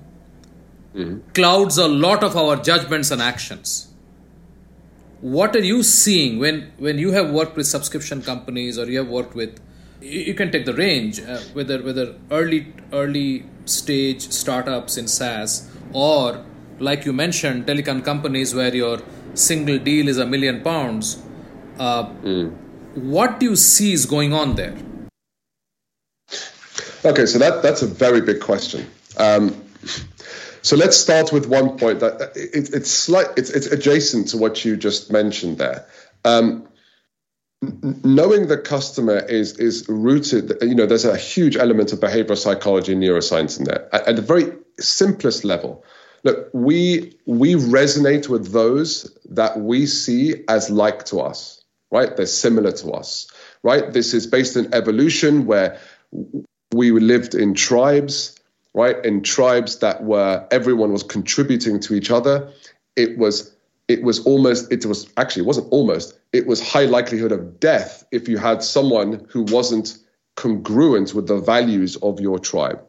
mm-hmm. 0.94 1.18
clouds 1.32 1.78
a 1.78 1.86
lot 1.88 2.22
of 2.22 2.36
our 2.36 2.56
judgments 2.56 3.10
and 3.10 3.22
actions 3.22 3.88
what 5.20 5.56
are 5.56 5.64
you 5.64 5.82
seeing 5.82 6.38
when 6.38 6.72
when 6.78 6.98
you 6.98 7.12
have 7.12 7.30
worked 7.30 7.56
with 7.56 7.66
subscription 7.66 8.22
companies 8.22 8.78
or 8.78 8.88
you 8.90 8.98
have 8.98 9.08
worked 9.08 9.34
with 9.34 9.60
you, 10.00 10.20
you 10.20 10.34
can 10.34 10.50
take 10.50 10.66
the 10.66 10.74
range 10.74 11.20
uh, 11.20 11.38
whether 11.52 11.82
whether 11.82 12.14
early 12.30 12.74
early 12.92 13.44
stage 13.64 14.28
startups 14.30 14.96
in 14.96 15.08
SaaS 15.08 15.70
or 15.92 16.44
like 16.78 17.06
you 17.06 17.12
mentioned 17.12 17.66
telecom 17.66 18.04
companies 18.04 18.54
where 18.54 18.74
your 18.74 18.98
single 19.34 19.78
deal 19.78 20.08
is 20.08 20.18
a 20.18 20.26
million 20.26 20.62
pounds 20.62 21.22
uh, 21.78 22.04
mm. 22.04 22.52
what 22.94 23.40
do 23.40 23.46
you 23.46 23.56
see 23.56 23.92
is 23.92 24.04
going 24.06 24.32
on 24.32 24.54
there 24.54 24.76
Okay, 27.06 27.26
so 27.26 27.38
that 27.38 27.62
that's 27.62 27.82
a 27.82 27.86
very 27.86 28.20
big 28.20 28.40
question. 28.40 28.84
Um, 29.16 29.54
so 30.66 30.74
let's 30.74 30.96
start 30.96 31.32
with 31.32 31.46
one 31.46 31.78
point 31.78 32.00
that 32.00 32.32
it, 32.34 32.74
it's 32.74 32.90
slight, 32.90 33.28
it's 33.36 33.50
it's 33.50 33.68
adjacent 33.68 34.26
to 34.30 34.36
what 34.36 34.64
you 34.64 34.76
just 34.76 35.12
mentioned 35.12 35.58
there. 35.58 35.86
Um, 36.24 36.66
knowing 38.02 38.48
the 38.48 38.58
customer 38.58 39.18
is 39.18 39.56
is 39.58 39.88
rooted. 39.88 40.54
You 40.60 40.74
know, 40.74 40.86
there's 40.86 41.04
a 41.04 41.16
huge 41.16 41.56
element 41.56 41.92
of 41.92 42.00
behavioral 42.00 42.36
psychology 42.36 42.94
and 42.94 43.00
neuroscience 43.00 43.60
in 43.60 43.66
there. 43.66 43.88
At, 43.94 44.08
at 44.08 44.16
the 44.16 44.22
very 44.22 44.54
simplest 44.80 45.44
level, 45.44 45.84
look, 46.24 46.50
we 46.52 47.16
we 47.26 47.54
resonate 47.54 48.28
with 48.28 48.50
those 48.50 49.16
that 49.26 49.60
we 49.60 49.86
see 49.86 50.42
as 50.48 50.68
like 50.68 51.04
to 51.04 51.20
us. 51.20 51.62
Right, 51.92 52.16
they're 52.16 52.26
similar 52.26 52.72
to 52.72 52.90
us. 52.90 53.28
Right, 53.62 53.92
this 53.92 54.14
is 54.14 54.26
based 54.26 54.56
in 54.56 54.74
evolution 54.74 55.46
where 55.46 55.78
we 56.74 56.90
lived 56.90 57.36
in 57.36 57.54
tribes, 57.54 58.35
right? 58.76 59.02
In 59.06 59.22
tribes 59.22 59.78
that 59.78 60.04
were 60.04 60.46
everyone 60.50 60.92
was 60.92 61.02
contributing 61.02 61.80
to 61.80 61.94
each 61.94 62.10
other. 62.10 62.52
It 62.94 63.18
was 63.18 63.56
it 63.88 64.02
was 64.02 64.20
almost 64.26 64.70
it 64.70 64.84
was 64.84 65.10
actually 65.16 65.42
it 65.42 65.46
wasn't 65.46 65.72
almost 65.72 66.18
it 66.32 66.46
was 66.46 66.60
high 66.60 66.84
likelihood 66.84 67.32
of 67.32 67.58
death 67.58 68.04
if 68.12 68.28
you 68.28 68.36
had 68.36 68.62
someone 68.62 69.26
who 69.30 69.42
wasn't 69.44 69.96
congruent 70.36 71.14
with 71.14 71.26
the 71.26 71.38
values 71.38 71.96
of 71.96 72.20
your 72.20 72.38
tribe. 72.38 72.84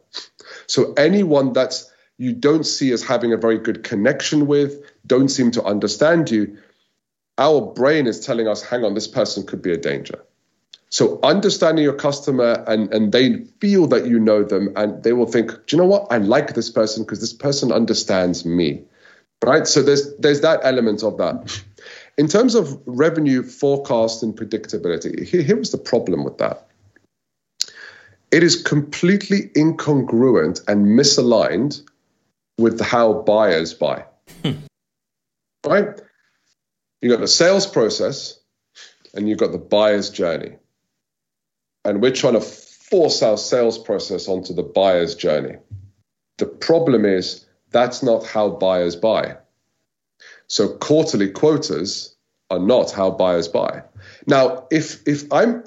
So 0.66 0.92
anyone 0.92 1.54
that's 1.54 1.90
you 2.18 2.34
don't 2.34 2.64
see 2.64 2.92
as 2.92 3.02
having 3.02 3.32
a 3.32 3.38
very 3.38 3.58
good 3.58 3.82
connection 3.82 4.46
with, 4.46 4.82
don't 5.06 5.30
seem 5.30 5.52
to 5.52 5.64
understand 5.64 6.30
you, 6.30 6.58
our 7.38 7.60
brain 7.60 8.06
is 8.06 8.26
telling 8.26 8.48
us, 8.48 8.60
hang 8.60 8.84
on, 8.84 8.92
this 8.92 9.08
person 9.08 9.46
could 9.46 9.62
be 9.62 9.72
a 9.72 9.76
danger. 9.76 10.22
So 10.90 11.20
understanding 11.22 11.84
your 11.84 11.94
customer 11.94 12.64
and, 12.66 12.92
and 12.94 13.12
they 13.12 13.44
feel 13.60 13.86
that 13.88 14.06
you 14.06 14.18
know 14.18 14.42
them 14.42 14.72
and 14.74 15.02
they 15.02 15.12
will 15.12 15.26
think, 15.26 15.50
do 15.50 15.76
you 15.76 15.78
know 15.78 15.88
what? 15.88 16.06
I 16.10 16.16
like 16.16 16.54
this 16.54 16.70
person 16.70 17.04
because 17.04 17.20
this 17.20 17.34
person 17.34 17.72
understands 17.72 18.46
me. 18.46 18.82
Right. 19.44 19.66
So 19.66 19.82
there's 19.82 20.16
there's 20.16 20.40
that 20.40 20.60
element 20.64 21.02
of 21.02 21.18
that. 21.18 21.62
In 22.16 22.26
terms 22.26 22.56
of 22.56 22.80
revenue 22.86 23.44
forecast 23.44 24.24
and 24.24 24.36
predictability, 24.36 25.24
here, 25.24 25.42
here 25.42 25.56
was 25.56 25.70
the 25.70 25.78
problem 25.78 26.24
with 26.24 26.38
that. 26.38 26.66
It 28.32 28.42
is 28.42 28.60
completely 28.60 29.50
incongruent 29.56 30.66
and 30.66 30.98
misaligned 30.98 31.82
with 32.58 32.80
how 32.80 33.22
buyers 33.22 33.74
buy. 33.74 34.04
Hmm. 34.42 34.52
right? 35.64 36.00
You've 37.00 37.12
got 37.12 37.20
the 37.20 37.28
sales 37.28 37.66
process 37.66 38.38
and 39.14 39.28
you've 39.28 39.38
got 39.38 39.52
the 39.52 39.58
buyer's 39.58 40.10
journey 40.10 40.56
and 41.88 42.02
we're 42.02 42.12
trying 42.12 42.34
to 42.34 42.40
force 42.40 43.22
our 43.22 43.36
sales 43.36 43.78
process 43.78 44.28
onto 44.28 44.54
the 44.54 44.62
buyer's 44.62 45.14
journey. 45.14 45.56
The 46.36 46.46
problem 46.46 47.04
is 47.04 47.46
that's 47.70 48.02
not 48.02 48.26
how 48.26 48.50
buyers 48.50 48.94
buy. 48.94 49.36
So 50.46 50.68
quarterly 50.68 51.30
quotas 51.30 52.14
are 52.50 52.58
not 52.58 52.90
how 52.90 53.10
buyers 53.10 53.48
buy. 53.48 53.82
Now, 54.26 54.66
if 54.70 55.06
if 55.06 55.30
I'm, 55.32 55.64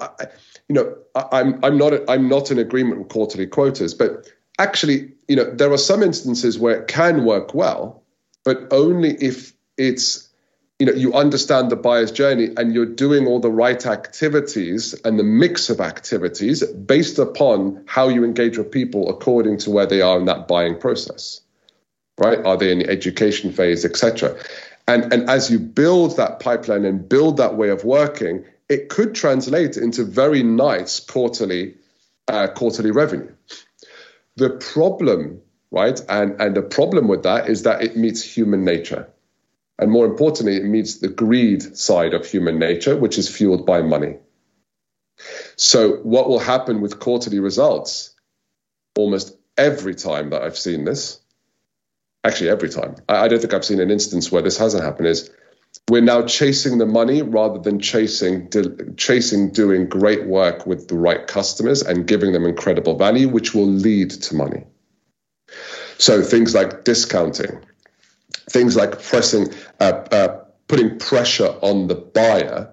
you 0.68 0.74
know, 0.74 0.96
I'm 1.14 1.62
I'm 1.64 1.78
not 1.78 1.92
I'm 2.08 2.28
not 2.28 2.50
in 2.50 2.58
agreement 2.58 2.98
with 2.98 3.08
quarterly 3.08 3.46
quotas, 3.46 3.94
but 3.94 4.30
actually, 4.58 5.12
you 5.28 5.36
know, 5.36 5.50
there 5.54 5.72
are 5.72 5.78
some 5.78 6.02
instances 6.02 6.58
where 6.58 6.80
it 6.80 6.88
can 6.88 7.24
work 7.24 7.54
well, 7.54 8.02
but 8.44 8.72
only 8.72 9.10
if 9.14 9.52
it's 9.76 10.28
you 10.78 10.86
know 10.86 10.92
you 10.92 11.12
understand 11.14 11.70
the 11.70 11.76
buyer's 11.76 12.10
journey 12.10 12.50
and 12.56 12.74
you're 12.74 12.86
doing 12.86 13.26
all 13.26 13.40
the 13.40 13.50
right 13.50 13.86
activities 13.86 14.94
and 15.04 15.18
the 15.18 15.24
mix 15.24 15.70
of 15.70 15.80
activities 15.80 16.64
based 16.64 17.18
upon 17.18 17.84
how 17.86 18.08
you 18.08 18.24
engage 18.24 18.58
with 18.58 18.70
people 18.70 19.08
according 19.08 19.58
to 19.58 19.70
where 19.70 19.86
they 19.86 20.00
are 20.00 20.18
in 20.18 20.26
that 20.26 20.48
buying 20.48 20.78
process 20.78 21.40
right? 22.18 22.44
Are 22.44 22.56
they 22.56 22.70
in 22.70 22.80
the 22.80 22.90
education 22.90 23.52
phase 23.52 23.84
etc 23.84 24.36
and 24.88 25.12
and 25.12 25.30
as 25.30 25.50
you 25.50 25.58
build 25.58 26.16
that 26.16 26.40
pipeline 26.40 26.84
and 26.84 27.08
build 27.08 27.36
that 27.36 27.56
way 27.56 27.68
of 27.68 27.84
working 27.84 28.44
it 28.68 28.88
could 28.88 29.14
translate 29.14 29.76
into 29.76 30.04
very 30.04 30.42
nice 30.42 30.98
quarterly 31.00 31.74
uh, 32.28 32.48
quarterly 32.48 32.90
revenue. 32.90 33.32
The 34.36 34.50
problem 34.50 35.42
right 35.70 36.00
and 36.08 36.40
and 36.40 36.56
the 36.56 36.62
problem 36.62 37.08
with 37.08 37.24
that 37.24 37.48
is 37.48 37.62
that 37.62 37.82
it 37.82 37.96
meets 37.96 38.22
human 38.22 38.64
nature 38.64 39.08
and 39.78 39.90
more 39.90 40.06
importantly, 40.06 40.56
it 40.56 40.64
meets 40.64 40.98
the 40.98 41.08
greed 41.08 41.76
side 41.76 42.14
of 42.14 42.26
human 42.26 42.58
nature, 42.58 42.96
which 42.96 43.18
is 43.18 43.28
fueled 43.28 43.66
by 43.66 43.82
money. 43.82 44.16
So, 45.56 45.96
what 45.96 46.28
will 46.28 46.38
happen 46.38 46.80
with 46.80 46.98
quarterly 46.98 47.40
results? 47.40 48.14
Almost 48.96 49.36
every 49.56 49.94
time 49.94 50.30
that 50.30 50.42
I've 50.42 50.58
seen 50.58 50.84
this, 50.84 51.20
actually, 52.24 52.50
every 52.50 52.68
time, 52.68 52.96
I, 53.08 53.28
don't 53.28 53.40
think 53.40 53.54
I've 53.54 53.64
seen 53.64 53.80
an 53.80 53.90
instance 53.90 54.30
where 54.30 54.42
this 54.42 54.58
hasn't 54.58 54.84
happened, 54.84 55.08
is 55.08 55.30
we're 55.90 56.02
now 56.02 56.22
chasing 56.22 56.78
the 56.78 56.86
money 56.86 57.22
rather 57.22 57.58
than 57.58 57.80
chasing 57.80 58.50
chasing 58.96 59.52
doing 59.52 59.88
great 59.88 60.26
work 60.26 60.66
with 60.66 60.88
the 60.88 60.96
right 60.96 61.26
customers 61.26 61.82
and 61.82 62.06
giving 62.06 62.32
them 62.32 62.44
incredible 62.44 62.96
value 62.96 63.28
which 63.28 63.54
will 63.54 63.66
lead 63.66 64.10
to 64.10 64.34
money 64.36 64.64
So 65.98 66.22
things 66.22 66.54
like 66.54 66.84
discounting, 66.84 67.64
things 68.50 68.76
like 68.76 69.02
pressing, 69.02 69.48
uh, 69.80 70.04
uh, 70.10 70.44
putting 70.68 70.98
pressure 70.98 71.54
on 71.62 71.88
the 71.88 71.94
buyer 71.94 72.70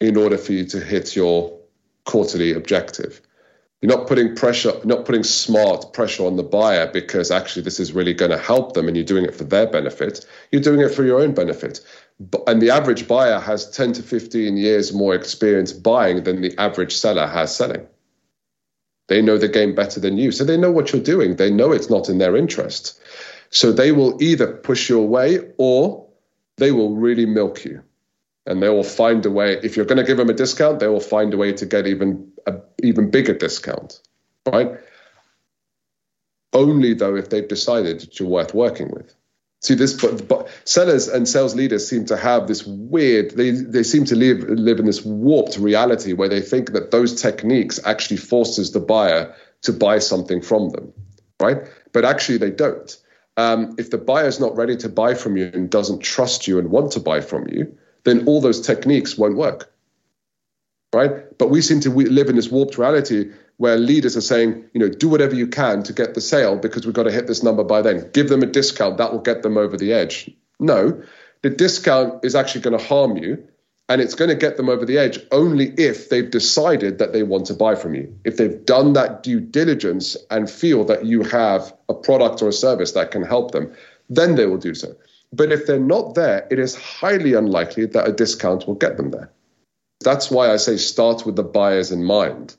in 0.00 0.16
order 0.16 0.38
for 0.38 0.52
you 0.52 0.64
to 0.66 0.80
hit 0.80 1.14
your 1.14 1.58
quarterly 2.04 2.52
objective. 2.52 3.20
You're 3.80 3.96
not 3.96 4.06
putting 4.06 4.36
pressure, 4.36 4.72
not 4.84 5.04
putting 5.04 5.24
smart 5.24 5.92
pressure 5.92 6.24
on 6.24 6.36
the 6.36 6.44
buyer 6.44 6.86
because 6.86 7.32
actually 7.32 7.62
this 7.62 7.80
is 7.80 7.92
really 7.92 8.14
going 8.14 8.30
to 8.30 8.38
help 8.38 8.74
them 8.74 8.86
and 8.86 8.96
you're 8.96 9.04
doing 9.04 9.24
it 9.24 9.34
for 9.34 9.42
their 9.42 9.66
benefit. 9.66 10.24
You're 10.52 10.62
doing 10.62 10.80
it 10.80 10.94
for 10.94 11.02
your 11.02 11.20
own 11.20 11.34
benefit. 11.34 11.80
And 12.46 12.62
the 12.62 12.70
average 12.70 13.08
buyer 13.08 13.40
has 13.40 13.68
10 13.70 13.94
to 13.94 14.02
15 14.02 14.56
years 14.56 14.92
more 14.92 15.16
experience 15.16 15.72
buying 15.72 16.22
than 16.22 16.42
the 16.42 16.56
average 16.58 16.94
seller 16.94 17.26
has 17.26 17.56
selling. 17.56 17.88
They 19.08 19.20
know 19.20 19.36
the 19.36 19.48
game 19.48 19.74
better 19.74 19.98
than 19.98 20.16
you. 20.16 20.30
So 20.30 20.44
they 20.44 20.56
know 20.56 20.70
what 20.70 20.92
you're 20.92 21.02
doing. 21.02 21.34
They 21.34 21.50
know 21.50 21.72
it's 21.72 21.90
not 21.90 22.08
in 22.08 22.18
their 22.18 22.36
interest. 22.36 23.00
So 23.52 23.70
they 23.70 23.92
will 23.92 24.20
either 24.20 24.50
push 24.50 24.88
you 24.88 24.98
away 24.98 25.38
or 25.58 26.08
they 26.56 26.72
will 26.72 26.96
really 26.96 27.26
milk 27.26 27.64
you 27.64 27.82
and 28.46 28.62
they 28.62 28.68
will 28.70 28.82
find 28.82 29.24
a 29.26 29.30
way. 29.30 29.58
If 29.62 29.76
you're 29.76 29.86
going 29.86 29.98
to 29.98 30.04
give 30.04 30.16
them 30.16 30.30
a 30.30 30.34
discount, 30.34 30.80
they 30.80 30.88
will 30.88 31.00
find 31.00 31.32
a 31.32 31.36
way 31.36 31.52
to 31.52 31.66
get 31.66 31.86
even 31.86 32.32
a 32.46 32.56
even 32.82 33.10
bigger 33.10 33.34
discount, 33.34 34.00
right? 34.50 34.72
Only 36.54 36.94
though 36.94 37.14
if 37.14 37.28
they've 37.28 37.46
decided 37.46 38.00
that 38.00 38.18
you're 38.18 38.28
worth 38.28 38.54
working 38.54 38.90
with. 38.90 39.14
See 39.60 39.74
this, 39.74 39.92
but, 40.00 40.26
but 40.26 40.48
sellers 40.64 41.06
and 41.06 41.28
sales 41.28 41.54
leaders 41.54 41.86
seem 41.86 42.06
to 42.06 42.16
have 42.16 42.48
this 42.48 42.64
weird. 42.66 43.32
They 43.36 43.50
they 43.50 43.82
seem 43.82 44.06
to 44.06 44.16
live 44.16 44.42
live 44.48 44.80
in 44.80 44.86
this 44.86 45.04
warped 45.04 45.58
reality 45.58 46.14
where 46.14 46.28
they 46.28 46.40
think 46.40 46.72
that 46.72 46.90
those 46.90 47.20
techniques 47.20 47.78
actually 47.84 48.16
forces 48.16 48.72
the 48.72 48.80
buyer 48.80 49.34
to 49.60 49.72
buy 49.72 49.98
something 49.98 50.40
from 50.40 50.70
them, 50.70 50.92
right? 51.38 51.58
But 51.92 52.06
actually 52.06 52.38
they 52.38 52.50
don't. 52.50 52.96
Um, 53.36 53.74
if 53.78 53.90
the 53.90 53.98
buyer 53.98 54.26
is 54.26 54.40
not 54.40 54.56
ready 54.56 54.76
to 54.78 54.88
buy 54.88 55.14
from 55.14 55.36
you 55.36 55.50
and 55.52 55.70
doesn't 55.70 56.00
trust 56.00 56.46
you 56.46 56.58
and 56.58 56.70
want 56.70 56.92
to 56.92 57.00
buy 57.00 57.20
from 57.20 57.48
you, 57.48 57.76
then 58.04 58.26
all 58.26 58.40
those 58.40 58.60
techniques 58.60 59.16
won't 59.16 59.36
work. 59.36 59.72
Right? 60.92 61.38
But 61.38 61.48
we 61.48 61.62
seem 61.62 61.80
to 61.80 61.90
live 61.90 62.28
in 62.28 62.36
this 62.36 62.50
warped 62.50 62.76
reality 62.76 63.32
where 63.56 63.78
leaders 63.78 64.16
are 64.16 64.22
saying, 64.22 64.64
you 64.74 64.80
know, 64.80 64.88
do 64.88 65.08
whatever 65.08 65.34
you 65.34 65.46
can 65.46 65.82
to 65.84 65.92
get 65.92 66.14
the 66.14 66.20
sale 66.20 66.56
because 66.56 66.84
we've 66.84 66.94
got 66.94 67.04
to 67.04 67.12
hit 67.12 67.26
this 67.26 67.42
number 67.42 67.64
by 67.64 67.80
then. 67.80 68.10
Give 68.12 68.28
them 68.28 68.42
a 68.42 68.46
discount, 68.46 68.98
that 68.98 69.12
will 69.12 69.20
get 69.20 69.42
them 69.42 69.56
over 69.56 69.76
the 69.76 69.92
edge. 69.92 70.30
No, 70.60 71.02
the 71.42 71.50
discount 71.50 72.24
is 72.24 72.34
actually 72.34 72.62
going 72.62 72.78
to 72.78 72.84
harm 72.84 73.16
you 73.16 73.46
and 73.92 74.00
it's 74.00 74.14
going 74.14 74.30
to 74.30 74.34
get 74.34 74.56
them 74.56 74.70
over 74.70 74.86
the 74.86 74.96
edge 74.96 75.18
only 75.32 75.66
if 75.76 76.08
they've 76.08 76.30
decided 76.30 76.96
that 76.96 77.12
they 77.12 77.22
want 77.22 77.44
to 77.44 77.52
buy 77.52 77.74
from 77.74 77.94
you. 77.94 78.18
If 78.24 78.38
they've 78.38 78.64
done 78.64 78.94
that 78.94 79.22
due 79.22 79.38
diligence 79.38 80.16
and 80.30 80.50
feel 80.50 80.82
that 80.84 81.04
you 81.04 81.22
have 81.24 81.74
a 81.90 81.94
product 81.94 82.40
or 82.40 82.48
a 82.48 82.54
service 82.54 82.92
that 82.92 83.10
can 83.10 83.22
help 83.22 83.50
them, 83.50 83.70
then 84.08 84.36
they 84.36 84.46
will 84.46 84.56
do 84.56 84.72
so. 84.72 84.96
But 85.30 85.52
if 85.52 85.66
they're 85.66 85.78
not 85.78 86.14
there, 86.14 86.48
it 86.50 86.58
is 86.58 86.74
highly 86.74 87.34
unlikely 87.34 87.84
that 87.84 88.08
a 88.08 88.12
discount 88.12 88.66
will 88.66 88.76
get 88.76 88.96
them 88.96 89.10
there. 89.10 89.30
That's 90.00 90.30
why 90.30 90.50
I 90.50 90.56
say 90.56 90.78
start 90.78 91.26
with 91.26 91.36
the 91.36 91.44
buyers 91.44 91.92
in 91.92 92.02
mind. 92.02 92.56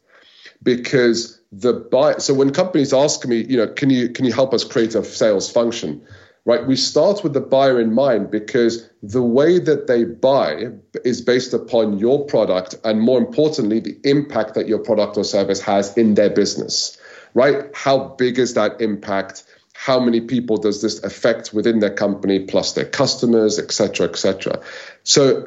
Because 0.61 1.41
the 1.51 1.73
buy 1.73 2.17
so 2.19 2.35
when 2.35 2.53
companies 2.53 2.93
ask 2.93 3.25
me, 3.25 3.43
you 3.43 3.57
know, 3.57 3.67
can 3.67 3.89
you 3.89 4.09
can 4.09 4.25
you 4.25 4.33
help 4.33 4.53
us 4.53 4.63
create 4.63 4.93
a 4.93 5.03
sales 5.03 5.51
function? 5.51 6.05
Right? 6.45 6.65
We 6.67 6.75
start 6.75 7.23
with 7.23 7.33
the 7.33 7.39
buyer 7.39 7.79
in 7.79 7.93
mind 7.93 8.29
because 8.29 8.89
the 9.01 9.21
way 9.23 9.59
that 9.59 9.87
they 9.87 10.03
buy 10.03 10.71
is 11.05 11.21
based 11.21 11.53
upon 11.53 11.99
your 11.99 12.25
product 12.25 12.75
and 12.83 12.99
more 12.99 13.17
importantly, 13.17 13.79
the 13.79 13.97
impact 14.03 14.55
that 14.55 14.67
your 14.67 14.79
product 14.79 15.15
or 15.17 15.23
service 15.23 15.61
has 15.61 15.97
in 15.97 16.15
their 16.15 16.29
business. 16.29 16.97
Right? 17.33 17.73
How 17.73 18.09
big 18.17 18.39
is 18.39 18.55
that 18.55 18.81
impact? 18.81 19.43
how 19.73 19.99
many 19.99 20.21
people 20.21 20.57
does 20.57 20.81
this 20.81 21.03
affect 21.03 21.53
within 21.53 21.79
their 21.79 21.93
company 21.93 22.39
plus 22.45 22.73
their 22.73 22.85
customers 22.85 23.59
et 23.59 23.71
cetera 23.71 24.07
et 24.07 24.15
cetera 24.15 24.61
so 25.03 25.45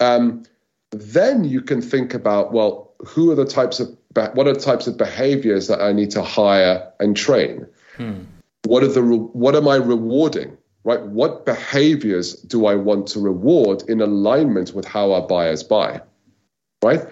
um, 0.00 0.42
then 0.90 1.44
you 1.44 1.60
can 1.60 1.80
think 1.80 2.12
about 2.12 2.52
well 2.52 2.92
who 3.06 3.30
are 3.30 3.34
the 3.34 3.46
types 3.46 3.80
of 3.80 3.96
what 4.34 4.46
are 4.48 4.52
the 4.52 4.60
types 4.60 4.86
of 4.86 4.96
behaviors 4.96 5.68
that 5.68 5.80
i 5.80 5.92
need 5.92 6.10
to 6.10 6.22
hire 6.22 6.92
and 6.98 7.16
train 7.16 7.66
hmm. 7.96 8.22
What 8.64 8.82
are 8.82 8.88
the 8.88 9.02
what 9.02 9.54
am 9.54 9.68
i 9.68 9.76
rewarding 9.76 10.56
right 10.84 11.02
what 11.02 11.46
behaviors 11.46 12.34
do 12.34 12.66
i 12.66 12.74
want 12.74 13.06
to 13.06 13.20
reward 13.20 13.82
in 13.88 14.00
alignment 14.00 14.74
with 14.74 14.86
how 14.86 15.12
our 15.12 15.26
buyers 15.26 15.62
buy 15.62 16.00
right 16.82 17.02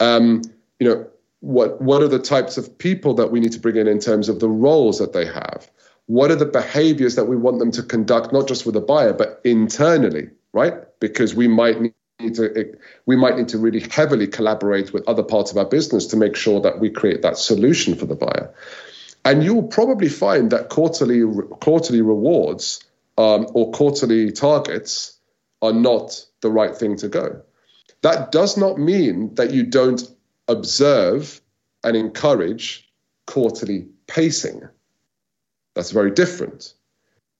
um, 0.00 0.42
you 0.78 0.88
know 0.88 1.06
what 1.40 1.80
what 1.80 2.02
are 2.02 2.08
the 2.08 2.18
types 2.18 2.58
of 2.58 2.76
people 2.78 3.14
that 3.14 3.30
we 3.30 3.40
need 3.40 3.52
to 3.52 3.60
bring 3.60 3.76
in 3.76 3.88
in 3.88 3.98
terms 3.98 4.28
of 4.28 4.40
the 4.40 4.48
roles 4.48 4.98
that 4.98 5.12
they 5.12 5.24
have 5.24 5.70
what 6.06 6.30
are 6.30 6.36
the 6.36 6.46
behaviors 6.46 7.16
that 7.16 7.24
we 7.24 7.36
want 7.36 7.58
them 7.58 7.72
to 7.72 7.82
conduct, 7.82 8.32
not 8.32 8.46
just 8.46 8.64
with 8.64 8.74
the 8.74 8.80
buyer, 8.80 9.12
but 9.12 9.40
internally, 9.44 10.30
right? 10.52 10.74
Because 11.00 11.34
we 11.34 11.48
might 11.48 11.80
need 11.80 12.34
to 12.36 12.74
we 13.06 13.16
might 13.16 13.36
need 13.36 13.48
to 13.48 13.58
really 13.58 13.80
heavily 13.80 14.26
collaborate 14.26 14.92
with 14.92 15.06
other 15.08 15.22
parts 15.22 15.50
of 15.50 15.58
our 15.58 15.64
business 15.64 16.06
to 16.06 16.16
make 16.16 16.36
sure 16.36 16.60
that 16.60 16.78
we 16.80 16.90
create 16.90 17.22
that 17.22 17.36
solution 17.36 17.96
for 17.96 18.06
the 18.06 18.14
buyer. 18.14 18.54
And 19.26 19.42
you 19.42 19.54
will 19.54 19.68
probably 19.68 20.08
find 20.08 20.52
that 20.52 20.68
quarterly 20.68 21.20
quarterly 21.60 22.00
rewards 22.00 22.84
um, 23.18 23.48
or 23.54 23.72
quarterly 23.72 24.30
targets 24.30 25.18
are 25.60 25.72
not 25.72 26.24
the 26.42 26.50
right 26.50 26.76
thing 26.76 26.96
to 26.98 27.08
go. 27.08 27.42
That 28.02 28.30
does 28.30 28.56
not 28.56 28.78
mean 28.78 29.34
that 29.34 29.50
you 29.50 29.64
don't 29.64 30.00
observe 30.46 31.40
and 31.82 31.96
encourage 31.96 32.88
quarterly 33.26 33.88
pacing. 34.06 34.62
That's 35.74 35.90
very 35.90 36.12
different. 36.12 36.74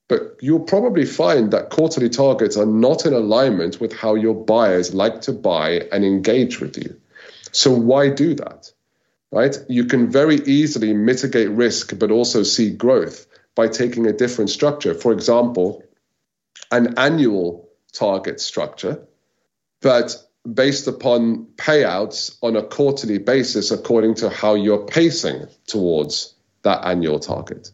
But 0.09 0.39
you'll 0.41 0.61
probably 0.61 1.05
find 1.05 1.53
that 1.53 1.71
quarterly 1.71 2.09
targets 2.09 2.57
are 2.57 2.67
not 2.67 3.07
in 3.07 3.13
alignment 3.13 3.81
with 3.81 3.93
how 3.93 4.17
your 4.17 4.35
buyers 4.35 4.93
like 4.93 5.21
to 5.23 5.33
buy 5.33 5.83
and 5.93 6.05
engage 6.05 6.61
with 6.61 6.77
you. 6.77 7.01
So 7.53 7.73
why 7.73 8.11
do 8.11 8.35
that? 8.35 8.73
Right? 9.33 9.57
You 9.69 9.85
can 9.85 10.11
very 10.11 10.37
easily 10.37 10.95
mitigate 10.95 11.51
risk 11.51 11.99
but 11.99 12.11
also 12.11 12.43
see 12.43 12.71
growth 12.71 13.27
by 13.55 13.69
taking 13.69 14.07
a 14.07 14.13
different 14.13 14.51
structure. 14.51 14.95
For 14.95 15.13
example, 15.13 15.83
an 16.71 16.95
annual 16.97 17.69
target 17.93 18.41
structure, 18.41 19.07
but 19.83 20.17
based 20.55 20.87
upon 20.87 21.47
payouts 21.57 22.37
on 22.43 22.57
a 22.57 22.63
quarterly 22.63 23.19
basis 23.19 23.71
according 23.71 24.15
to 24.15 24.31
how 24.31 24.55
you're 24.55 24.87
pacing 24.87 25.47
towards 25.67 26.35
that 26.63 26.85
annual 26.85 27.19
target 27.19 27.73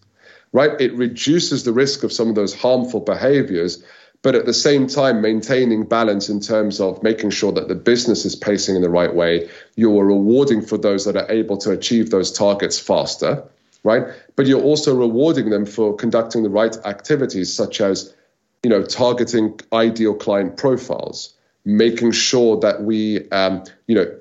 right? 0.53 0.81
It 0.81 0.95
reduces 0.95 1.65
the 1.65 1.73
risk 1.73 2.05
of 2.05 2.13
some 2.13 2.29
of 2.29 2.35
those 2.35 2.55
harmful 2.55 3.01
behaviors, 3.01 3.83
but 4.23 4.37
at 4.37 4.47
the 4.47 4.55
same 4.55 4.87
time, 4.87 5.21
maintaining 5.21 5.85
balance 5.85 6.29
in 6.29 6.41
terms 6.41 6.81
of 6.81 7.03
making 7.03 7.31
sure 7.31 7.51
that 7.53 7.67
the 7.67 7.75
business 7.75 8.25
is 8.25 8.37
pacing 8.37 8.77
in 8.77 8.83
the 8.83 8.89
right 8.89 9.13
way. 9.13 9.51
You're 9.75 10.07
rewarding 10.07 10.63
for 10.63 10.79
those 10.79 11.05
that 11.07 11.17
are 11.17 11.31
able 11.31 11.59
to 11.59 11.73
achieve 11.73 12.11
those 12.11 12.31
targets 12.31 12.79
faster, 12.79 13.43
right? 13.83 14.05
But 14.37 14.47
you're 14.47 14.63
also 14.63 14.95
rewarding 14.95 15.51
them 15.51 15.67
for 15.67 15.97
conducting 15.97 16.45
the 16.45 16.51
right 16.51 16.75
activities, 16.85 17.53
such 17.53 17.81
as, 17.81 18.15
you 18.63 18.71
know, 18.71 18.85
targeting 18.85 19.59
ideal 19.73 20.15
client 20.15 20.57
profiles, 20.57 21.35
making 21.65 22.13
sure 22.13 22.61
that 22.61 22.81
we, 22.81 23.29
um, 23.31 23.65
you 23.89 23.97
know, 23.97 24.19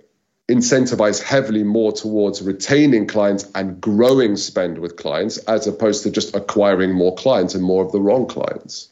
incentivize 0.49 1.21
heavily 1.21 1.63
more 1.63 1.91
towards 1.91 2.41
retaining 2.41 3.05
clients 3.05 3.49
and 3.53 3.79
growing 3.79 4.35
spend 4.35 4.79
with 4.79 4.97
clients 4.97 5.37
as 5.37 5.67
opposed 5.67 6.03
to 6.03 6.09
just 6.09 6.35
acquiring 6.35 6.91
more 6.91 7.15
clients 7.15 7.53
and 7.53 7.63
more 7.63 7.85
of 7.85 7.91
the 7.91 8.01
wrong 8.01 8.27
clients 8.27 8.90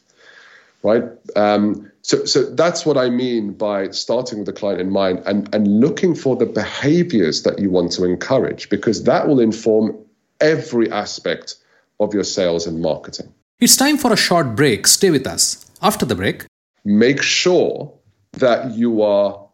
right? 0.82 1.04
Um, 1.36 1.90
so 2.02 2.24
so 2.24 2.44
that's 2.54 2.86
what 2.86 2.96
i 2.96 3.10
mean 3.10 3.52
by 3.52 3.90
starting 3.90 4.38
with 4.38 4.46
the 4.46 4.54
client 4.54 4.80
in 4.80 4.90
mind 4.90 5.22
and 5.26 5.54
and 5.54 5.80
looking 5.80 6.14
for 6.14 6.34
the 6.34 6.46
behaviors 6.46 7.42
that 7.42 7.58
you 7.58 7.68
want 7.68 7.92
to 7.92 8.04
encourage 8.04 8.70
because 8.70 9.04
that 9.04 9.28
will 9.28 9.38
inform 9.38 9.98
every 10.40 10.90
aspect 10.90 11.56
of 11.98 12.14
your 12.14 12.24
sales 12.24 12.66
and 12.66 12.80
marketing. 12.80 13.30
It's 13.58 13.76
time 13.76 13.98
for 13.98 14.10
a 14.10 14.16
short 14.16 14.56
break. 14.56 14.86
Stay 14.86 15.10
with 15.10 15.26
us. 15.26 15.70
After 15.82 16.06
the 16.06 16.14
break 16.14 16.46
make 16.84 17.22
sure 17.22 17.92
that 18.32 18.72
you 18.72 19.02
are 19.02 19.46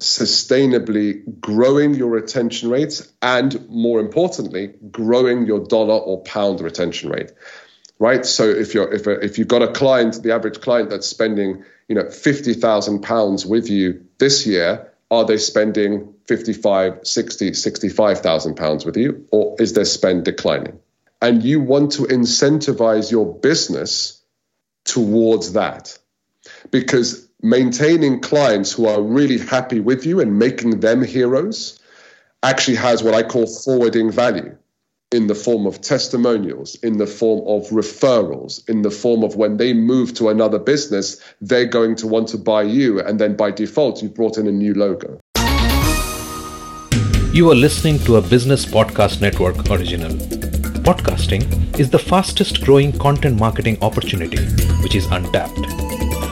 sustainably 0.00 1.22
growing 1.40 1.94
your 1.94 2.08
retention 2.08 2.70
rates 2.70 3.12
and 3.20 3.68
more 3.68 4.00
importantly 4.00 4.72
growing 4.90 5.44
your 5.44 5.60
dollar 5.66 5.98
or 5.98 6.22
pound 6.22 6.60
retention 6.60 7.10
rate 7.10 7.32
right? 8.00 8.26
So 8.26 8.48
if 8.48 8.74
you're 8.74 8.92
if, 8.92 9.06
if 9.06 9.38
you've 9.38 9.46
got 9.46 9.62
a 9.62 9.70
client 9.70 10.20
the 10.20 10.32
average 10.32 10.60
client 10.60 10.90
that's 10.90 11.06
spending 11.06 11.64
you 11.86 11.94
know 11.94 12.10
50,000 12.10 13.02
pounds 13.02 13.46
with 13.46 13.70
you 13.70 14.04
this 14.18 14.46
year 14.46 14.92
are 15.12 15.24
they 15.24 15.38
spending 15.38 16.14
55 16.26 17.00
60 17.06 17.54
65,000 17.54 18.54
pounds 18.56 18.84
with 18.84 18.96
you 18.96 19.26
or 19.30 19.56
is 19.60 19.74
their 19.74 19.84
spend 19.84 20.24
declining? 20.24 20.80
And 21.22 21.44
you 21.44 21.60
want 21.60 21.92
to 21.92 22.02
incentivize 22.02 23.10
your 23.10 23.32
business 23.32 24.22
towards 24.84 25.52
that. 25.52 25.98
Because 26.70 27.28
maintaining 27.42 28.20
clients 28.20 28.72
who 28.72 28.86
are 28.86 29.02
really 29.02 29.38
happy 29.38 29.80
with 29.80 30.06
you 30.06 30.20
and 30.20 30.38
making 30.38 30.80
them 30.80 31.04
heroes 31.04 31.78
actually 32.42 32.76
has 32.76 33.02
what 33.02 33.14
I 33.14 33.22
call 33.22 33.46
forwarding 33.46 34.10
value. 34.10 34.56
In 35.12 35.26
the 35.26 35.34
form 35.34 35.66
of 35.66 35.80
testimonials, 35.80 36.76
in 36.84 36.98
the 36.98 37.06
form 37.06 37.40
of 37.40 37.68
referrals, 37.70 38.68
in 38.68 38.82
the 38.82 38.90
form 38.90 39.24
of 39.24 39.34
when 39.34 39.56
they 39.56 39.72
move 39.72 40.14
to 40.14 40.28
another 40.28 40.58
business, 40.58 41.20
they're 41.40 41.66
going 41.66 41.96
to 41.96 42.06
want 42.06 42.28
to 42.28 42.38
buy 42.38 42.62
you. 42.62 43.00
And 43.00 43.18
then 43.18 43.34
by 43.34 43.50
default, 43.50 44.02
you've 44.02 44.14
brought 44.14 44.38
in 44.38 44.46
a 44.46 44.52
new 44.52 44.72
logo. 44.72 45.18
You 47.32 47.50
are 47.50 47.56
listening 47.56 47.98
to 48.00 48.16
a 48.16 48.22
Business 48.22 48.64
Podcast 48.64 49.20
Network 49.20 49.68
original. 49.68 50.12
Podcasting 50.82 51.78
is 51.78 51.90
the 51.90 51.98
fastest 51.98 52.62
growing 52.62 52.92
content 52.92 53.38
marketing 53.38 53.78
opportunity, 53.82 54.44
which 54.82 54.94
is 54.94 55.06
untapped. 55.06 55.89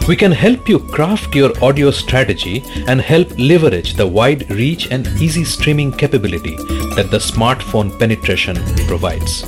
We 0.08 0.16
can 0.16 0.32
help 0.32 0.70
you 0.70 0.78
craft 0.78 1.34
your 1.34 1.52
audio 1.62 1.90
strategy 1.90 2.64
and 2.86 2.98
help 2.98 3.28
leverage 3.38 3.92
the 3.92 4.06
wide 4.06 4.50
reach 4.50 4.90
and 4.90 5.06
easy 5.20 5.44
streaming 5.44 5.92
capability 5.92 6.56
that 6.96 7.08
the 7.10 7.18
smartphone 7.18 7.90
penetration 7.98 8.56
provides. 8.86 9.44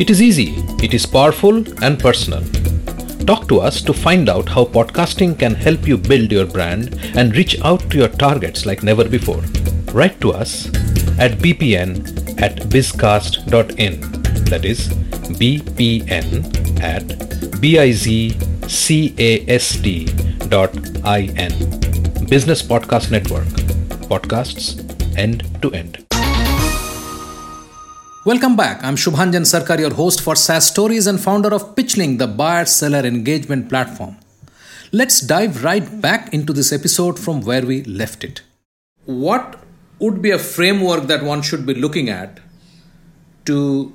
It 0.00 0.10
is 0.10 0.20
easy, 0.20 0.56
it 0.82 0.92
is 0.92 1.06
powerful 1.06 1.64
and 1.84 2.00
personal. 2.00 2.42
Talk 3.26 3.46
to 3.46 3.60
us 3.60 3.80
to 3.82 3.92
find 3.92 4.28
out 4.28 4.48
how 4.48 4.64
podcasting 4.64 5.38
can 5.38 5.54
help 5.54 5.86
you 5.86 5.96
build 5.96 6.32
your 6.32 6.46
brand 6.46 6.98
and 7.14 7.36
reach 7.36 7.60
out 7.62 7.88
to 7.92 7.98
your 7.98 8.08
targets 8.08 8.66
like 8.66 8.82
never 8.82 9.08
before. 9.08 9.44
Write 9.92 10.20
to 10.20 10.32
us 10.32 10.66
at 11.20 11.38
bpn 11.38 12.42
at 12.42 12.56
bizcast.in. 12.74 14.00
That 14.46 14.64
is 14.64 14.88
bpn 15.38 16.82
at 16.82 17.60
biz 17.60 18.51
C-A-S-T.in. 18.68 20.52
Business 22.26 22.62
Podcast 22.62 23.10
Network. 23.10 23.46
Podcasts 24.08 24.78
end 25.18 25.44
to 25.62 25.72
end. 25.72 26.04
Welcome 28.24 28.54
back. 28.56 28.84
I'm 28.84 28.94
Shubhanjan 28.94 29.44
Sarkar, 29.44 29.80
your 29.80 29.92
host 29.92 30.20
for 30.20 30.36
SaaS 30.36 30.68
Stories 30.68 31.08
and 31.08 31.20
founder 31.20 31.52
of 31.52 31.74
Pitchlink, 31.74 32.18
the 32.18 32.28
buyer 32.28 32.64
seller 32.64 33.00
engagement 33.00 33.68
platform. 33.68 34.16
Let's 34.92 35.20
dive 35.20 35.64
right 35.64 36.00
back 36.00 36.32
into 36.32 36.52
this 36.52 36.72
episode 36.72 37.18
from 37.18 37.40
where 37.40 37.66
we 37.66 37.82
left 37.82 38.22
it. 38.22 38.42
What 39.06 39.58
would 39.98 40.22
be 40.22 40.30
a 40.30 40.38
framework 40.38 41.08
that 41.08 41.24
one 41.24 41.42
should 41.42 41.66
be 41.66 41.74
looking 41.74 42.08
at 42.08 42.38
to 43.46 43.92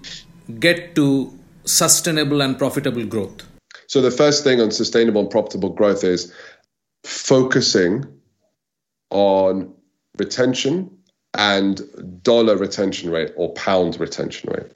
get 0.59 0.93
to 0.95 1.33
sustainable 1.63 2.41
and 2.41 2.57
profitable 2.57 3.05
growth? 3.05 3.46
So 3.87 4.01
the 4.01 4.11
first 4.11 4.43
thing 4.43 4.61
on 4.61 4.71
sustainable 4.71 5.21
and 5.21 5.29
profitable 5.29 5.69
growth 5.69 6.03
is 6.03 6.33
focusing 7.03 8.05
on 9.09 9.73
retention 10.17 10.97
and 11.33 11.81
dollar 12.23 12.57
retention 12.57 13.09
rate 13.09 13.31
or 13.35 13.53
pound 13.53 13.99
retention 13.99 14.49
rate. 14.51 14.71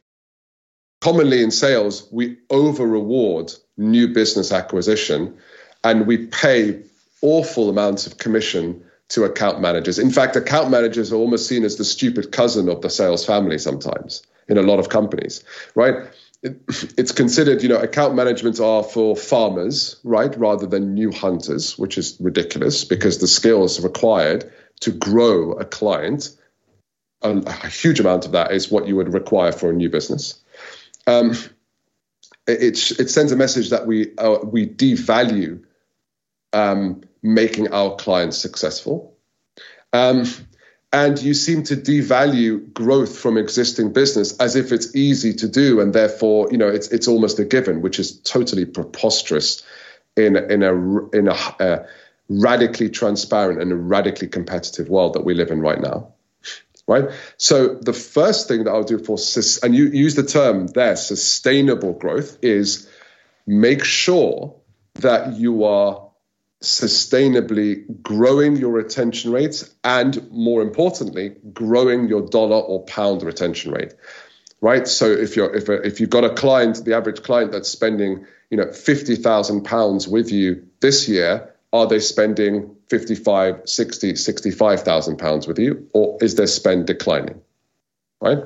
Commonly 1.01 1.41
in 1.41 1.51
sales, 1.51 2.07
we 2.11 2.37
over 2.49 2.85
reward 2.85 3.51
new 3.77 4.07
business 4.07 4.51
acquisition 4.51 5.35
and 5.83 6.05
we 6.05 6.27
pay 6.27 6.83
awful 7.21 7.69
amounts 7.69 8.05
of 8.05 8.17
commission 8.17 8.83
to 9.09 9.23
account 9.23 9.59
managers. 9.59 9.99
In 9.99 10.11
fact, 10.11 10.35
account 10.35 10.69
managers 10.69 11.11
are 11.11 11.15
almost 11.15 11.47
seen 11.47 11.63
as 11.63 11.75
the 11.75 11.83
stupid 11.83 12.31
cousin 12.31 12.69
of 12.69 12.81
the 12.81 12.89
sales 12.89 13.25
family 13.25 13.57
sometimes 13.57 14.21
in 14.47 14.57
a 14.57 14.61
lot 14.61 14.79
of 14.79 14.89
companies, 14.89 15.43
right? 15.75 15.95
It's 16.43 17.11
considered, 17.11 17.61
you 17.61 17.69
know, 17.69 17.77
account 17.77 18.15
management 18.15 18.59
are 18.59 18.83
for 18.83 19.15
farmers, 19.15 19.99
right, 20.03 20.35
rather 20.37 20.65
than 20.65 20.93
new 20.93 21.11
hunters, 21.11 21.77
which 21.77 21.97
is 21.97 22.17
ridiculous 22.19 22.83
because 22.83 23.19
the 23.19 23.27
skills 23.27 23.79
required 23.81 24.51
to 24.79 24.91
grow 24.91 25.53
a 25.53 25.65
client, 25.65 26.29
a, 27.21 27.29
a 27.45 27.67
huge 27.67 27.99
amount 27.99 28.25
of 28.25 28.31
that 28.31 28.51
is 28.51 28.71
what 28.71 28.87
you 28.87 28.95
would 28.95 29.13
require 29.13 29.51
for 29.51 29.69
a 29.69 29.73
new 29.73 29.89
business. 29.89 30.39
Um, 31.05 31.33
it, 32.47 32.99
it 32.99 33.09
sends 33.09 33.31
a 33.31 33.35
message 33.35 33.69
that 33.69 33.85
we 33.85 34.15
uh, 34.17 34.39
we 34.43 34.67
devalue 34.67 35.63
um, 36.53 37.01
making 37.21 37.71
our 37.71 37.95
clients 37.95 38.37
successful. 38.37 39.15
Um, 39.93 40.25
and 40.93 41.21
you 41.21 41.33
seem 41.33 41.63
to 41.63 41.75
devalue 41.75 42.73
growth 42.73 43.17
from 43.17 43.37
existing 43.37 43.93
business 43.93 44.37
as 44.37 44.55
if 44.55 44.71
it's 44.71 44.93
easy 44.95 45.33
to 45.33 45.47
do 45.47 45.79
and 45.79 45.93
therefore 45.93 46.49
you 46.51 46.57
know 46.57 46.67
it's 46.67 46.87
it's 46.89 47.07
almost 47.07 47.39
a 47.39 47.45
given 47.45 47.81
which 47.81 47.99
is 47.99 48.19
totally 48.21 48.65
preposterous 48.65 49.63
in 50.15 50.35
in 50.35 50.63
a 50.63 51.07
in 51.09 51.27
a, 51.27 51.35
a 51.59 51.85
radically 52.29 52.89
transparent 52.89 53.61
and 53.61 53.71
a 53.71 53.75
radically 53.75 54.27
competitive 54.27 54.89
world 54.89 55.13
that 55.13 55.23
we 55.23 55.33
live 55.33 55.51
in 55.51 55.61
right 55.61 55.81
now 55.81 56.13
right? 56.87 57.09
So 57.37 57.75
the 57.75 57.93
first 57.93 58.47
thing 58.47 58.65
that 58.65 58.71
i'll 58.71 58.83
do 58.83 58.99
for 58.99 59.17
and 59.63 59.75
you 59.75 59.85
use 59.85 60.15
the 60.15 60.23
term 60.23 60.67
there 60.67 60.95
sustainable 60.95 61.93
growth 61.93 62.37
is 62.41 62.89
make 63.47 63.83
sure 63.83 64.55
that 64.95 65.33
you 65.39 65.63
are 65.63 66.10
sustainably 66.61 67.83
growing 68.03 68.55
your 68.55 68.71
retention 68.71 69.31
rates 69.31 69.73
and 69.83 70.31
more 70.31 70.61
importantly 70.61 71.35
growing 71.53 72.07
your 72.07 72.21
dollar 72.21 72.57
or 72.57 72.83
pound 72.85 73.23
retention 73.23 73.71
rate 73.71 73.93
right? 74.61 74.87
So 74.87 75.11
if 75.11 75.35
you're 75.35 75.53
if, 75.53 75.69
if 75.69 75.99
you've 75.99 76.09
got 76.09 76.23
a 76.23 76.33
client 76.33 76.85
the 76.85 76.95
average 76.95 77.23
client 77.23 77.51
that's 77.51 77.69
spending 77.69 78.25
you 78.49 78.57
know 78.57 78.71
50,000 78.71 79.63
pounds 79.63 80.07
with 80.07 80.31
you 80.31 80.67
this 80.79 81.09
year 81.09 81.53
are 81.73 81.87
they 81.87 81.99
spending 81.99 82.75
55 82.89 83.61
60 83.65 84.15
65,000 84.15 85.17
pounds 85.17 85.47
with 85.47 85.57
you 85.59 85.89
or 85.93 86.17
is 86.21 86.35
their 86.35 86.47
spend 86.47 86.87
declining 86.87 87.41
right? 88.21 88.37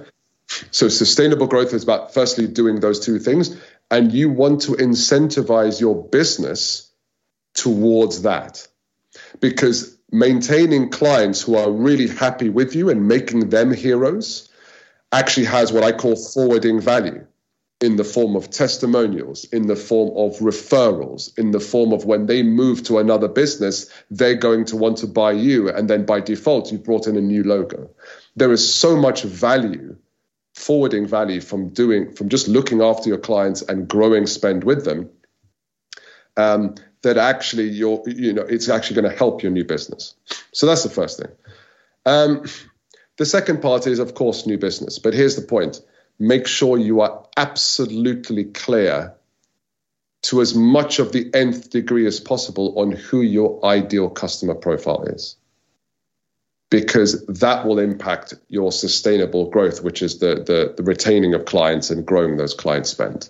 So 0.71 0.88
sustainable 0.88 1.47
growth 1.47 1.73
is 1.73 1.84
about 1.84 2.13
firstly 2.13 2.47
doing 2.47 2.80
those 2.80 2.99
two 3.01 3.19
things 3.19 3.60
and 3.91 4.12
you 4.13 4.30
want 4.30 4.62
to 4.62 4.71
incentivize 4.73 5.82
your 5.82 6.01
business 6.01 6.91
towards 7.56 8.22
that. 8.22 8.68
Because 9.39 9.98
maintaining 10.12 10.89
clients 10.89 11.41
who 11.41 11.56
are 11.56 11.72
really 11.72 12.08
happy 12.08 12.50
with 12.50 12.76
you 12.76 12.89
and 12.89 13.08
making 13.08 13.50
them 13.50 13.74
heroes 13.74 14.50
actually 15.12 15.48
has 15.48 15.74
what 15.74 15.84
I 15.84 15.91
call 15.91 16.15
forwarding 16.15 16.80
value 16.80 17.26
in 17.82 17.98
the 17.98 18.04
form 18.04 18.36
of 18.36 18.50
testimonials, 18.50 19.44
in 19.46 19.68
the 19.68 19.76
form 19.76 20.10
of 20.18 20.39
referrals, 20.39 21.38
in 21.38 21.52
the 21.52 21.60
form 21.60 21.91
of 21.91 22.06
when 22.06 22.26
they 22.26 22.41
move 22.41 22.84
to 22.84 23.00
another 23.00 23.28
business, 23.28 23.89
they're 24.10 24.36
going 24.36 24.65
to 24.65 24.78
want 24.78 24.98
to 24.98 25.08
buy 25.08 25.32
you. 25.32 25.70
And 25.70 25.89
then 25.89 26.06
by 26.06 26.22
default, 26.22 26.72
you've 26.72 26.86
brought 26.86 27.08
in 27.08 27.18
a 27.18 27.22
new 27.22 27.44
logo. 27.44 27.89
There 28.36 28.52
is 28.52 28.74
so 28.74 28.96
much 28.96 29.24
value, 29.24 29.98
forwarding 30.54 31.06
value 31.06 31.41
from 31.41 31.70
doing, 31.70 32.13
from 32.13 32.30
just 32.30 32.48
looking 32.48 32.82
after 32.82 33.10
your 33.10 33.18
clients 33.18 33.62
and 33.62 33.88
growing 33.89 34.26
spend 34.26 34.63
with 34.63 34.86
them. 34.86 35.10
Um, 36.38 36.76
that 37.06 37.18
actually 37.18 37.70
you're, 37.70 38.04
you 38.08 38.34
know, 38.34 38.41
it's 38.41 38.68
actually 38.68 39.00
going 39.00 39.10
to 39.10 39.18
help 39.18 39.44
your 39.44 39.52
new 39.52 39.63
business. 39.63 40.15
So 40.52 40.65
that's 40.65 40.84
the 40.84 40.89
first 40.89 41.20
thing. 41.20 41.32
Um, 42.06 42.46
the 43.18 43.26
second 43.26 43.62
part 43.62 43.88
is, 43.88 44.00
of 44.00 44.15
course, 44.15 44.46
new 44.46 44.58
business. 44.58 45.00
But 45.00 45.13
here's 45.13 45.36
the 45.36 45.41
point 45.41 45.82
make 46.18 46.48
sure 46.48 46.78
you 46.78 47.02
are 47.02 47.26
absolutely 47.38 48.46
clear 48.46 49.13
to 50.24 50.41
as 50.41 50.56
much 50.56 50.98
of 51.00 51.12
the 51.12 51.30
nth 51.34 51.70
degree 51.70 52.08
as 52.08 52.20
possible 52.20 52.80
on 52.80 52.91
who 52.91 53.22
your 53.22 53.63
ideal 53.63 54.10
customer 54.10 54.56
profile 54.56 55.04
is. 55.04 55.36
Because 56.72 57.24
that 57.28 57.68
will 57.68 57.78
impact 57.78 58.34
your 58.48 58.72
sustainable 58.72 59.52
growth, 59.52 59.84
which 59.84 60.02
is 60.02 60.18
the, 60.18 60.36
the, 60.36 60.74
the 60.76 60.84
retaining 60.84 61.36
of 61.36 61.46
clients 61.46 61.91
and 61.91 62.06
growing 62.06 62.38
those 62.38 62.56
client 62.56 62.88
spend. 62.88 63.30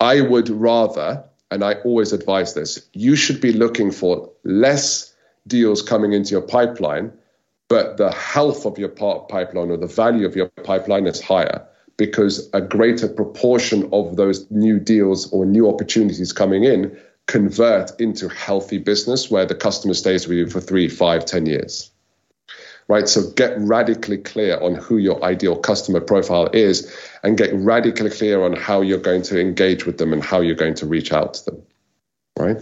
I 0.00 0.20
would 0.20 0.48
rather 0.48 1.24
and 1.50 1.64
I 1.64 1.74
always 1.84 2.12
advise 2.12 2.54
this, 2.54 2.88
you 2.92 3.16
should 3.16 3.40
be 3.40 3.52
looking 3.52 3.90
for 3.90 4.30
less 4.44 5.14
deals 5.46 5.82
coming 5.82 6.12
into 6.12 6.30
your 6.30 6.42
pipeline, 6.42 7.12
but 7.68 7.96
the 7.96 8.12
health 8.12 8.66
of 8.66 8.78
your 8.78 8.88
pipeline 8.88 9.70
or 9.70 9.76
the 9.76 9.86
value 9.86 10.26
of 10.26 10.36
your 10.36 10.48
pipeline 10.64 11.06
is 11.06 11.20
higher 11.20 11.66
because 11.96 12.48
a 12.52 12.60
greater 12.60 13.08
proportion 13.08 13.88
of 13.92 14.16
those 14.16 14.50
new 14.50 14.78
deals 14.78 15.30
or 15.32 15.44
new 15.44 15.68
opportunities 15.68 16.32
coming 16.32 16.64
in 16.64 16.96
convert 17.26 17.98
into 18.00 18.28
healthy 18.28 18.78
business 18.78 19.30
where 19.30 19.44
the 19.44 19.54
customer 19.54 19.94
stays 19.94 20.26
with 20.26 20.38
you 20.38 20.46
for 20.48 20.60
three, 20.60 20.88
five, 20.88 21.24
ten 21.24 21.44
years 21.44 21.90
right? 22.88 23.08
So 23.08 23.30
get 23.30 23.54
radically 23.58 24.18
clear 24.18 24.58
on 24.58 24.74
who 24.74 24.96
your 24.96 25.22
ideal 25.22 25.56
customer 25.56 26.00
profile 26.00 26.48
is 26.52 26.92
and 27.22 27.36
get 27.36 27.52
radically 27.54 28.10
clear 28.10 28.42
on 28.42 28.54
how 28.54 28.80
you're 28.80 28.98
going 28.98 29.22
to 29.22 29.38
engage 29.38 29.84
with 29.86 29.98
them 29.98 30.12
and 30.12 30.24
how 30.24 30.40
you're 30.40 30.56
going 30.56 30.74
to 30.74 30.86
reach 30.86 31.12
out 31.12 31.34
to 31.34 31.44
them, 31.44 31.62
right? 32.38 32.56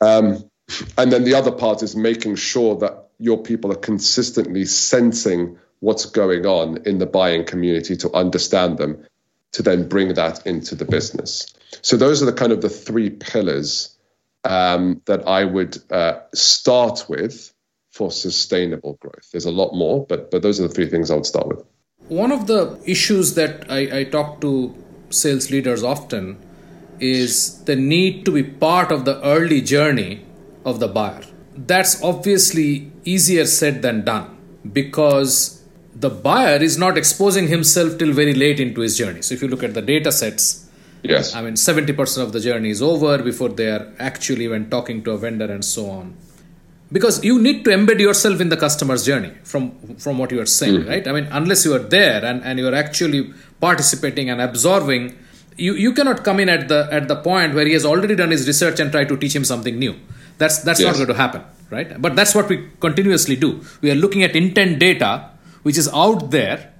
Um, 0.00 0.50
and 0.96 1.12
then 1.12 1.24
the 1.24 1.34
other 1.34 1.52
part 1.52 1.82
is 1.82 1.94
making 1.94 2.36
sure 2.36 2.76
that 2.76 3.08
your 3.18 3.42
people 3.42 3.70
are 3.70 3.76
consistently 3.76 4.64
sensing 4.64 5.58
what's 5.80 6.06
going 6.06 6.46
on 6.46 6.78
in 6.86 6.98
the 6.98 7.06
buying 7.06 7.44
community 7.44 7.96
to 7.96 8.12
understand 8.12 8.78
them 8.78 9.04
to 9.52 9.62
then 9.62 9.88
bring 9.88 10.14
that 10.14 10.46
into 10.46 10.74
the 10.74 10.84
business. 10.84 11.52
So 11.82 11.96
those 11.96 12.22
are 12.22 12.26
the 12.26 12.32
kind 12.32 12.52
of 12.52 12.60
the 12.60 12.68
three 12.70 13.10
pillars 13.10 13.96
um, 14.44 15.02
that 15.06 15.26
I 15.26 15.44
would 15.44 15.78
uh, 15.90 16.20
start 16.34 17.06
with 17.08 17.52
for 17.98 18.10
sustainable 18.10 18.94
growth. 19.02 19.26
There's 19.32 19.50
a 19.54 19.56
lot 19.62 19.74
more, 19.82 19.96
but 20.12 20.30
but 20.32 20.40
those 20.46 20.60
are 20.60 20.68
the 20.68 20.74
three 20.78 20.88
things 20.94 21.10
I 21.10 21.16
would 21.20 21.30
start 21.34 21.48
with. 21.52 21.62
one 22.08 22.32
of 22.32 22.46
the 22.46 22.60
issues 22.92 23.34
that 23.34 23.70
I, 23.70 23.80
I 23.98 24.04
talk 24.04 24.40
to 24.40 24.50
sales 25.10 25.50
leaders 25.54 25.82
often 25.82 26.38
is 27.00 27.32
the 27.64 27.76
need 27.76 28.24
to 28.26 28.32
be 28.32 28.42
part 28.42 28.90
of 28.96 29.04
the 29.04 29.22
early 29.22 29.60
journey 29.60 30.24
of 30.64 30.80
the 30.80 30.88
buyer. 30.88 31.22
That's 31.72 32.02
obviously 32.02 32.90
easier 33.04 33.44
said 33.46 33.82
than 33.82 34.04
done 34.04 34.36
because 34.78 35.62
the 35.94 36.10
buyer 36.10 36.56
is 36.68 36.78
not 36.78 36.96
exposing 36.96 37.48
himself 37.48 37.98
till 37.98 38.12
very 38.12 38.34
late 38.34 38.60
into 38.60 38.80
his 38.80 38.96
journey. 38.96 39.22
So 39.22 39.34
if 39.34 39.42
you 39.42 39.48
look 39.48 39.62
at 39.62 39.74
the 39.74 39.82
data 39.82 40.12
sets, 40.12 40.68
yes, 41.02 41.34
I 41.34 41.42
mean 41.42 41.54
70% 41.54 42.22
of 42.22 42.32
the 42.32 42.40
journey 42.40 42.70
is 42.70 42.82
over 42.82 43.18
before 43.30 43.50
they 43.50 43.68
are 43.76 43.92
actually 43.98 44.48
when 44.48 44.70
talking 44.70 45.02
to 45.04 45.12
a 45.12 45.18
vendor 45.18 45.50
and 45.58 45.64
so 45.64 45.90
on. 45.90 46.16
Because 46.90 47.22
you 47.22 47.38
need 47.38 47.64
to 47.64 47.70
embed 47.70 48.00
yourself 48.00 48.40
in 48.40 48.48
the 48.48 48.56
customer's 48.56 49.04
journey 49.04 49.32
from 49.44 49.72
from 49.98 50.16
what 50.16 50.30
you 50.32 50.40
are 50.40 50.46
saying, 50.46 50.82
mm. 50.82 50.88
right? 50.88 51.06
I 51.06 51.12
mean, 51.12 51.28
unless 51.30 51.64
you 51.66 51.74
are 51.74 51.84
there 51.96 52.24
and, 52.24 52.42
and 52.42 52.58
you 52.58 52.66
are 52.66 52.74
actually 52.74 53.32
participating 53.60 54.30
and 54.30 54.40
absorbing, 54.40 55.14
you, 55.58 55.74
you 55.74 55.92
cannot 55.92 56.24
come 56.24 56.40
in 56.40 56.48
at 56.48 56.68
the 56.68 56.88
at 56.90 57.08
the 57.08 57.16
point 57.16 57.54
where 57.54 57.66
he 57.66 57.74
has 57.74 57.84
already 57.84 58.14
done 58.14 58.30
his 58.30 58.46
research 58.46 58.80
and 58.80 58.90
try 58.90 59.04
to 59.04 59.16
teach 59.18 59.36
him 59.36 59.44
something 59.44 59.78
new. 59.78 59.96
That's 60.38 60.58
that's 60.58 60.80
yes. 60.80 60.86
not 60.86 60.96
going 60.96 61.08
to 61.08 61.14
happen, 61.14 61.42
right? 61.70 62.00
But 62.00 62.16
that's 62.16 62.34
what 62.34 62.48
we 62.48 62.68
continuously 62.80 63.36
do. 63.36 63.60
We 63.82 63.90
are 63.90 63.96
looking 63.96 64.22
at 64.22 64.34
intent 64.34 64.78
data, 64.78 65.30
which 65.64 65.76
is 65.76 65.88
out 65.92 66.30
there, 66.30 66.72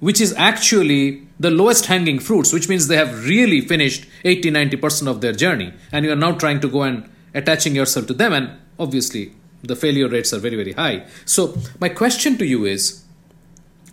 which 0.00 0.20
is 0.20 0.32
actually 0.34 1.26
the 1.38 1.50
lowest 1.50 1.86
hanging 1.86 2.20
fruits, 2.20 2.52
which 2.52 2.68
means 2.68 2.88
they 2.88 2.96
have 2.96 3.26
really 3.26 3.60
finished 3.60 4.06
80 4.24 4.50
90% 4.52 5.08
of 5.08 5.20
their 5.20 5.32
journey, 5.32 5.74
and 5.92 6.04
you 6.06 6.12
are 6.12 6.16
now 6.16 6.32
trying 6.32 6.60
to 6.60 6.68
go 6.68 6.82
and 6.82 7.10
attaching 7.34 7.74
yourself 7.74 8.06
to 8.06 8.14
them, 8.14 8.32
and 8.32 8.50
obviously 8.78 9.32
the 9.62 9.76
failure 9.76 10.08
rates 10.08 10.32
are 10.32 10.38
very 10.38 10.56
very 10.56 10.72
high. 10.72 11.06
So 11.24 11.56
my 11.80 11.88
question 11.88 12.38
to 12.38 12.46
you 12.46 12.64
is, 12.64 13.02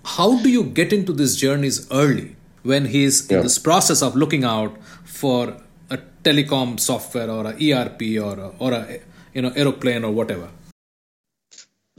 how 0.06 0.42
do 0.42 0.50
you 0.50 0.64
get 0.64 0.94
into 0.94 1.14
these 1.14 1.36
journeys 1.36 1.90
early 1.92 2.36
when 2.64 2.86
he's 2.86 3.30
yeah. 3.30 3.38
in 3.38 3.44
this 3.44 3.60
process 3.60 4.02
of 4.02 4.16
looking 4.16 4.44
out 4.44 4.78
for 5.04 5.58
a 5.90 5.98
telecom 6.24 6.80
software 6.80 7.30
or 7.30 7.46
a 7.48 7.72
ERP 7.72 8.02
or 8.22 8.40
a, 8.40 8.52
or 8.60 8.74
a 8.74 9.00
you 9.34 9.42
know 9.42 9.52
aeroplane 9.56 10.04
or 10.04 10.12
whatever. 10.12 10.50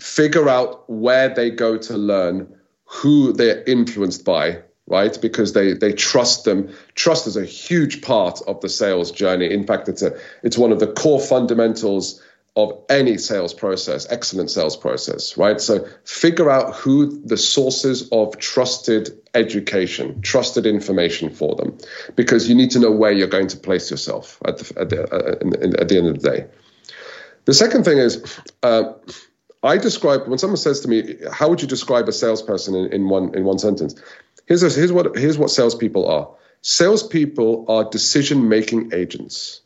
Figure 0.01 0.49
out 0.49 0.89
where 0.91 1.28
they 1.28 1.51
go 1.51 1.78
to 1.78 1.97
learn, 1.97 2.53
who 2.85 3.32
they're 3.32 3.62
influenced 3.64 4.24
by, 4.24 4.61
right? 4.87 5.16
Because 5.20 5.53
they 5.53 5.72
they 5.72 5.93
trust 5.93 6.45
them. 6.45 6.74
Trust 6.95 7.26
is 7.26 7.37
a 7.37 7.45
huge 7.45 8.03
part 8.03 8.41
of 8.47 8.61
the 8.61 8.68
sales 8.68 9.11
journey. 9.11 9.53
In 9.53 9.66
fact, 9.66 9.89
it's 9.89 10.03
a 10.03 10.18
it's 10.43 10.59
one 10.59 10.72
of 10.72 10.80
the 10.80 10.89
core 10.89 11.20
fundamentals 11.20 12.20
of 12.57 12.85
any 12.89 13.19
sales 13.19 13.53
process, 13.53 14.07
excellent 14.11 14.51
sales 14.51 14.77
process, 14.77 15.37
right? 15.37 15.61
So 15.61 15.89
figure 16.05 16.51
out 16.51 16.75
who 16.75 17.21
the 17.27 17.37
sources 17.37 18.09
of 18.11 18.39
trusted 18.39 19.11
education, 19.35 20.23
trusted 20.23 20.65
information 20.65 21.31
for 21.31 21.57
them, 21.57 21.77
because 22.15 22.49
you 22.49 22.55
need 22.55 22.71
to 22.73 22.79
know 22.79 22.93
where 22.93 23.11
you're 23.11 23.27
going 23.27 23.49
to 23.49 23.57
place 23.57 23.91
yourself 23.91 24.41
at 24.45 24.59
the, 24.59 24.81
at 24.81 24.89
the, 24.91 25.03
uh, 25.03 25.81
at 25.81 25.89
the 25.89 25.99
end 25.99 26.07
of 26.07 26.23
the 26.23 26.31
day. 26.31 26.47
The 27.45 27.55
second 27.55 27.85
thing 27.85 27.99
is, 27.99 28.41
uh, 28.63 28.93
I 29.63 29.79
describe 29.79 30.29
when 30.29 30.39
someone 30.39 30.59
says 30.59 30.81
to 30.81 30.89
me, 30.89 31.17
"How 31.33 31.49
would 31.49 31.61
you 31.63 31.69
describe 31.69 32.09
a 32.09 32.13
salesperson 32.13 32.75
in, 32.75 32.93
in 32.93 33.09
one 33.09 33.35
in 33.35 33.45
one 33.45 33.59
sentence?" 33.59 33.95
Here's 34.47 34.63
a, 34.63 34.71
here's 34.71 34.93
what 34.93 35.17
here's 35.17 35.39
what 35.39 35.51
salespeople 35.51 36.07
are. 36.07 36.29
Salespeople 36.61 37.65
are 37.69 37.85
decision 37.85 38.49
making 38.49 38.93
agents. 38.93 39.63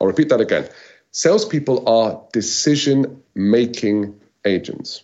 I'll 0.00 0.06
repeat 0.06 0.28
that 0.30 0.40
again. 0.40 0.68
Salespeople 1.12 1.88
are 1.88 2.22
decision 2.32 3.22
making 3.34 4.20
agents, 4.44 5.02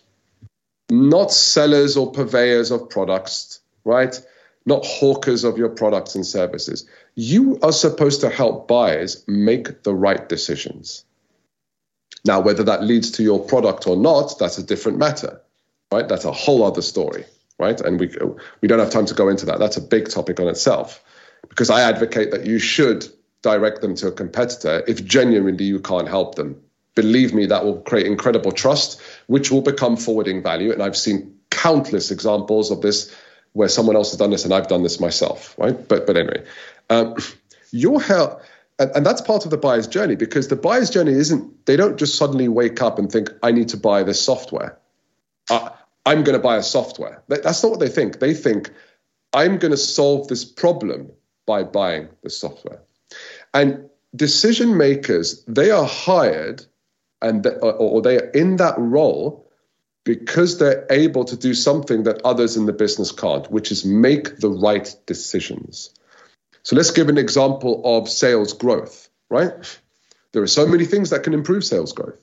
not 0.89 1.31
sellers 1.31 1.97
or 1.97 2.11
purveyors 2.11 2.71
of 2.71 2.89
products, 2.89 3.61
right? 3.85 4.19
Not 4.65 4.85
hawkers 4.85 5.43
of 5.43 5.57
your 5.57 5.69
products 5.69 6.15
and 6.15 6.25
services. 6.25 6.87
You 7.15 7.59
are 7.61 7.71
supposed 7.71 8.21
to 8.21 8.29
help 8.29 8.67
buyers 8.67 9.23
make 9.27 9.83
the 9.83 9.93
right 9.93 10.27
decisions. 10.27 11.05
Now, 12.25 12.41
whether 12.41 12.63
that 12.63 12.83
leads 12.83 13.11
to 13.11 13.23
your 13.23 13.39
product 13.39 13.87
or 13.87 13.95
not, 13.95 14.37
that's 14.39 14.57
a 14.57 14.63
different 14.63 14.97
matter, 14.97 15.41
right? 15.91 16.07
That's 16.07 16.25
a 16.25 16.31
whole 16.31 16.63
other 16.63 16.81
story, 16.81 17.25
right? 17.57 17.79
And 17.79 17.99
we 17.99 18.11
we 18.61 18.67
don't 18.67 18.79
have 18.79 18.89
time 18.89 19.05
to 19.05 19.13
go 19.13 19.29
into 19.29 19.45
that. 19.45 19.59
That's 19.59 19.77
a 19.77 19.81
big 19.81 20.09
topic 20.09 20.39
on 20.39 20.47
itself, 20.47 21.03
because 21.47 21.69
I 21.69 21.81
advocate 21.81 22.31
that 22.31 22.45
you 22.45 22.59
should 22.59 23.07
direct 23.41 23.81
them 23.81 23.95
to 23.95 24.07
a 24.07 24.11
competitor 24.11 24.83
if 24.87 25.03
genuinely 25.05 25.65
you 25.65 25.79
can't 25.79 26.07
help 26.07 26.35
them. 26.35 26.61
Believe 26.95 27.33
me, 27.33 27.45
that 27.45 27.63
will 27.63 27.81
create 27.81 28.07
incredible 28.07 28.51
trust, 28.51 29.01
which 29.27 29.51
will 29.51 29.61
become 29.61 29.95
forwarding 29.95 30.43
value. 30.43 30.71
And 30.71 30.83
I've 30.83 30.97
seen 30.97 31.35
countless 31.49 32.11
examples 32.11 32.71
of 32.71 32.81
this 32.81 33.15
where 33.53 33.69
someone 33.69 33.95
else 33.95 34.11
has 34.11 34.19
done 34.19 34.29
this 34.29 34.43
and 34.45 34.53
I've 34.53 34.67
done 34.67 34.83
this 34.83 34.99
myself, 34.99 35.55
right? 35.57 35.87
But 35.87 36.05
but 36.05 36.17
anyway, 36.17 36.45
um, 36.89 37.15
your 37.71 38.01
help. 38.01 38.41
And, 38.77 38.91
and 38.95 39.05
that's 39.05 39.21
part 39.21 39.45
of 39.45 39.51
the 39.51 39.57
buyer's 39.57 39.87
journey 39.87 40.15
because 40.15 40.47
the 40.47 40.55
buyer's 40.55 40.89
journey 40.89 41.11
isn't, 41.11 41.65
they 41.65 41.75
don't 41.75 41.97
just 41.97 42.15
suddenly 42.15 42.47
wake 42.47 42.81
up 42.81 42.97
and 42.97 43.11
think, 43.11 43.29
I 43.43 43.51
need 43.51 43.69
to 43.69 43.77
buy 43.77 44.03
this 44.03 44.21
software. 44.21 44.79
Uh, 45.49 45.69
I'm 46.05 46.23
going 46.23 46.37
to 46.37 46.43
buy 46.43 46.55
a 46.55 46.63
software. 46.63 47.23
That's 47.27 47.61
not 47.61 47.71
what 47.71 47.79
they 47.79 47.89
think. 47.89 48.19
They 48.19 48.33
think, 48.33 48.71
I'm 49.33 49.57
going 49.57 49.71
to 49.71 49.77
solve 49.77 50.27
this 50.27 50.45
problem 50.45 51.11
by 51.45 51.63
buying 51.63 52.09
the 52.23 52.29
software. 52.29 52.81
And 53.53 53.89
decision 54.15 54.77
makers, 54.77 55.43
they 55.47 55.71
are 55.71 55.85
hired 55.85 56.65
and 57.21 57.45
or 57.61 58.01
they 58.01 58.17
are 58.17 58.29
in 58.29 58.57
that 58.57 58.75
role 58.77 59.49
because 60.05 60.57
they're 60.57 60.87
able 60.89 61.25
to 61.25 61.35
do 61.35 61.53
something 61.53 62.03
that 62.03 62.21
others 62.23 62.57
in 62.57 62.65
the 62.65 62.73
business 62.73 63.11
can't, 63.11 63.49
which 63.51 63.71
is 63.71 63.85
make 63.85 64.37
the 64.37 64.49
right 64.49 64.95
decisions. 65.05 65.91
So 66.63 66.75
let's 66.75 66.91
give 66.91 67.09
an 67.09 67.17
example 67.17 67.81
of 67.83 68.09
sales 68.09 68.53
growth, 68.53 69.09
right? 69.29 69.79
There 70.31 70.43
are 70.43 70.47
so 70.47 70.65
many 70.65 70.85
things 70.85 71.09
that 71.09 71.23
can 71.23 71.33
improve 71.33 71.63
sales 71.63 71.93
growth. 71.93 72.19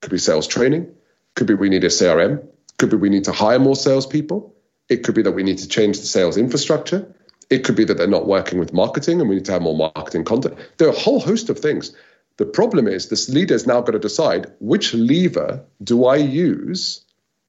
Could 0.00 0.10
be 0.10 0.18
sales 0.18 0.46
training, 0.46 0.94
could 1.34 1.46
be 1.46 1.54
we 1.54 1.68
need 1.68 1.84
a 1.84 1.88
CRM, 1.88 2.46
could 2.78 2.90
be 2.90 2.96
we 2.96 3.10
need 3.10 3.24
to 3.24 3.32
hire 3.32 3.58
more 3.58 3.76
salespeople, 3.76 4.54
it 4.88 5.04
could 5.04 5.14
be 5.14 5.22
that 5.22 5.32
we 5.32 5.42
need 5.42 5.58
to 5.58 5.68
change 5.68 5.98
the 5.98 6.06
sales 6.06 6.36
infrastructure, 6.36 7.14
it 7.50 7.64
could 7.64 7.76
be 7.76 7.84
that 7.84 7.96
they're 7.96 8.06
not 8.06 8.26
working 8.26 8.58
with 8.58 8.72
marketing 8.72 9.20
and 9.20 9.28
we 9.28 9.36
need 9.36 9.44
to 9.46 9.52
have 9.52 9.62
more 9.62 9.76
marketing 9.76 10.24
content. 10.24 10.56
There 10.76 10.88
are 10.88 10.92
a 10.92 10.98
whole 10.98 11.20
host 11.20 11.48
of 11.48 11.58
things. 11.58 11.94
The 12.36 12.46
problem 12.46 12.86
is 12.86 13.08
this 13.08 13.28
leader 13.28 13.54
is 13.54 13.66
now 13.66 13.80
got 13.80 13.92
to 13.92 13.98
decide 13.98 14.52
which 14.60 14.94
lever 14.94 15.64
do 15.82 16.06
I 16.06 16.16
use 16.16 17.04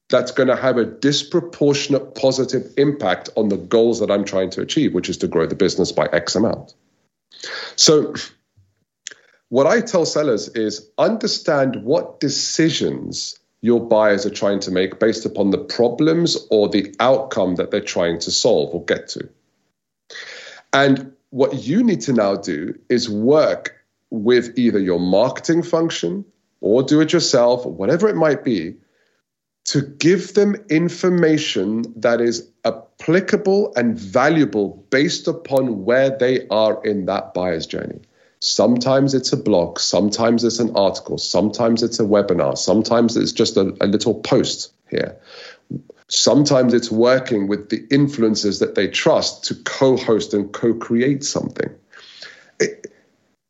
that's 0.08 0.32
going 0.32 0.48
to 0.48 0.56
have 0.56 0.76
a 0.76 0.84
disproportionate 0.84 2.14
positive 2.16 2.74
impact 2.76 3.30
on 3.36 3.48
the 3.48 3.56
goals 3.56 4.00
that 4.00 4.10
I'm 4.10 4.24
trying 4.24 4.50
to 4.50 4.60
achieve, 4.60 4.92
which 4.92 5.08
is 5.08 5.18
to 5.18 5.28
grow 5.28 5.46
the 5.46 5.54
business 5.54 5.92
by 5.92 6.06
X 6.12 6.34
amount. 6.34 6.74
So, 7.76 8.14
what 9.48 9.66
I 9.66 9.80
tell 9.80 10.04
sellers 10.04 10.48
is 10.48 10.90
understand 10.98 11.84
what 11.84 12.20
decisions 12.20 13.38
your 13.62 13.80
buyers 13.80 14.26
are 14.26 14.30
trying 14.30 14.60
to 14.60 14.70
make 14.70 14.98
based 14.98 15.26
upon 15.26 15.50
the 15.50 15.58
problems 15.58 16.36
or 16.50 16.68
the 16.68 16.94
outcome 16.98 17.56
that 17.56 17.70
they're 17.70 17.80
trying 17.80 18.18
to 18.20 18.30
solve 18.30 18.74
or 18.74 18.84
get 18.84 19.08
to. 19.08 19.28
And 20.72 21.12
what 21.30 21.64
you 21.64 21.82
need 21.82 22.02
to 22.02 22.12
now 22.12 22.36
do 22.36 22.78
is 22.88 23.08
work 23.08 23.76
with 24.10 24.58
either 24.58 24.78
your 24.78 25.00
marketing 25.00 25.62
function 25.62 26.24
or 26.60 26.82
do 26.82 27.00
it 27.00 27.12
yourself, 27.12 27.64
or 27.64 27.72
whatever 27.72 28.08
it 28.08 28.16
might 28.16 28.44
be, 28.44 28.74
to 29.64 29.80
give 29.80 30.34
them 30.34 30.56
information 30.68 31.84
that 31.96 32.20
is 32.20 32.50
applicable 32.64 33.72
and 33.76 33.98
valuable 33.98 34.84
based 34.90 35.26
upon 35.26 35.84
where 35.84 36.10
they 36.18 36.46
are 36.48 36.84
in 36.84 37.06
that 37.06 37.32
buyer's 37.32 37.66
journey. 37.66 38.00
Sometimes 38.40 39.14
it's 39.14 39.32
a 39.32 39.36
blog, 39.36 39.78
sometimes 39.78 40.44
it's 40.44 40.58
an 40.58 40.74
article, 40.76 41.18
sometimes 41.18 41.82
it's 41.82 42.00
a 42.00 42.04
webinar, 42.04 42.58
sometimes 42.58 43.16
it's 43.16 43.32
just 43.32 43.56
a, 43.56 43.74
a 43.80 43.86
little 43.86 44.14
post 44.14 44.72
here. 44.90 45.16
Sometimes 46.10 46.74
it's 46.74 46.90
working 46.90 47.46
with 47.46 47.70
the 47.70 47.86
influencers 47.86 48.60
that 48.60 48.74
they 48.74 48.88
trust 48.88 49.44
to 49.44 49.54
co 49.54 49.96
host 49.96 50.34
and 50.34 50.52
co 50.52 50.74
create 50.74 51.24
something. 51.24 51.70
It, 52.58 52.86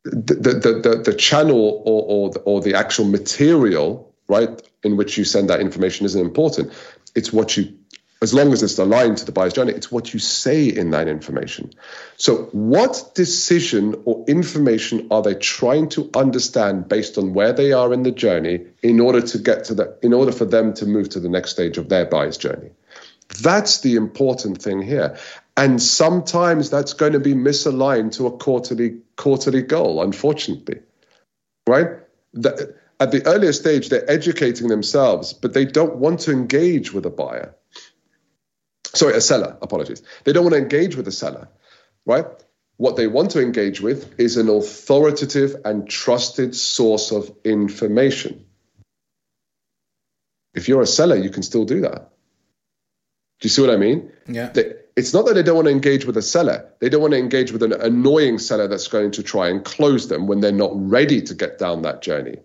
the, 0.03 0.33
the, 0.35 0.89
the, 0.89 1.01
the, 1.03 1.13
channel 1.13 1.81
or, 1.85 2.03
or, 2.07 2.33
or 2.45 2.61
the 2.61 2.75
actual 2.75 3.05
material, 3.05 4.13
right, 4.27 4.61
in 4.83 4.97
which 4.97 5.17
you 5.17 5.25
send 5.25 5.49
that 5.49 5.59
information 5.59 6.05
isn't 6.05 6.21
important. 6.21 6.73
It's 7.15 7.33
what 7.33 7.57
you 7.57 7.77
as 8.21 8.35
long 8.35 8.53
as 8.53 8.61
it's 8.61 8.77
aligned 8.77 9.17
to 9.17 9.25
the 9.25 9.31
buyer's 9.31 9.53
journey, 9.53 9.73
it's 9.73 9.91
what 9.91 10.13
you 10.13 10.19
say 10.19 10.65
in 10.67 10.91
that 10.91 11.07
information. 11.07 11.73
So, 12.17 12.49
what 12.51 13.13
decision 13.15 13.99
or 14.05 14.23
information 14.27 15.07
are 15.09 15.23
they 15.23 15.33
trying 15.33 15.89
to 15.89 16.07
understand 16.13 16.87
based 16.87 17.17
on 17.17 17.33
where 17.33 17.51
they 17.51 17.71
are 17.71 17.91
in 17.91 18.03
the 18.03 18.11
journey 18.11 18.67
in 18.83 18.99
order 18.99 19.21
to 19.21 19.37
get 19.39 19.63
to 19.65 19.73
the, 19.73 19.97
in 20.03 20.13
order 20.13 20.31
for 20.31 20.45
them 20.45 20.73
to 20.75 20.85
move 20.85 21.09
to 21.09 21.19
the 21.19 21.29
next 21.29 21.49
stage 21.49 21.79
of 21.79 21.89
their 21.89 22.05
buyer's 22.05 22.37
journey? 22.37 22.69
That's 23.41 23.79
the 23.79 23.95
important 23.95 24.61
thing 24.61 24.83
here. 24.83 25.17
And 25.57 25.81
sometimes 25.81 26.69
that's 26.69 26.93
going 26.93 27.13
to 27.13 27.19
be 27.19 27.33
misaligned 27.33 28.13
to 28.17 28.27
a 28.27 28.37
quarterly 28.37 28.99
quarterly 29.15 29.63
goal, 29.63 30.01
unfortunately. 30.01 30.81
Right? 31.67 31.87
The, 32.33 32.75
at 32.99 33.11
the 33.11 33.25
earlier 33.25 33.53
stage, 33.53 33.89
they're 33.89 34.09
educating 34.09 34.67
themselves, 34.67 35.33
but 35.33 35.53
they 35.53 35.65
don't 35.65 35.95
want 35.95 36.19
to 36.21 36.31
engage 36.31 36.93
with 36.93 37.07
a 37.07 37.09
buyer 37.09 37.55
sorry, 38.93 39.15
a 39.15 39.21
seller, 39.21 39.57
apologies. 39.61 40.03
They 40.23 40.33
don't 40.33 40.43
want 40.43 40.53
to 40.53 40.61
engage 40.61 40.95
with 40.95 41.07
a 41.07 41.11
seller, 41.11 41.49
right? 42.05 42.25
What 42.77 42.95
they 42.95 43.07
want 43.07 43.31
to 43.31 43.41
engage 43.41 43.81
with 43.81 44.19
is 44.19 44.37
an 44.37 44.49
authoritative 44.49 45.55
and 45.65 45.87
trusted 45.87 46.55
source 46.55 47.11
of 47.11 47.31
information. 47.43 48.45
If 50.53 50.67
you're 50.67 50.81
a 50.81 50.87
seller, 50.87 51.15
you 51.15 51.29
can 51.29 51.43
still 51.43 51.65
do 51.65 51.81
that. 51.81 52.09
Do 53.39 53.45
you 53.45 53.49
see 53.49 53.61
what 53.61 53.71
I 53.71 53.77
mean? 53.77 54.11
Yeah. 54.27 54.49
They, 54.49 54.73
it's 54.95 55.13
not 55.13 55.25
that 55.25 55.35
they 55.35 55.43
don't 55.43 55.55
want 55.55 55.67
to 55.67 55.71
engage 55.71 56.05
with 56.05 56.17
a 56.17 56.21
seller. 56.21 56.69
They 56.79 56.89
don't 56.89 57.01
want 57.01 57.13
to 57.13 57.19
engage 57.19 57.51
with 57.51 57.63
an 57.63 57.73
annoying 57.73 58.39
seller 58.39 58.67
that's 58.67 58.87
going 58.87 59.11
to 59.11 59.23
try 59.23 59.47
and 59.47 59.63
close 59.63 60.09
them 60.09 60.27
when 60.27 60.41
they're 60.41 60.51
not 60.51 60.71
ready 60.73 61.21
to 61.21 61.33
get 61.33 61.57
down 61.57 61.83
that 61.83 62.01
journey 62.01 62.39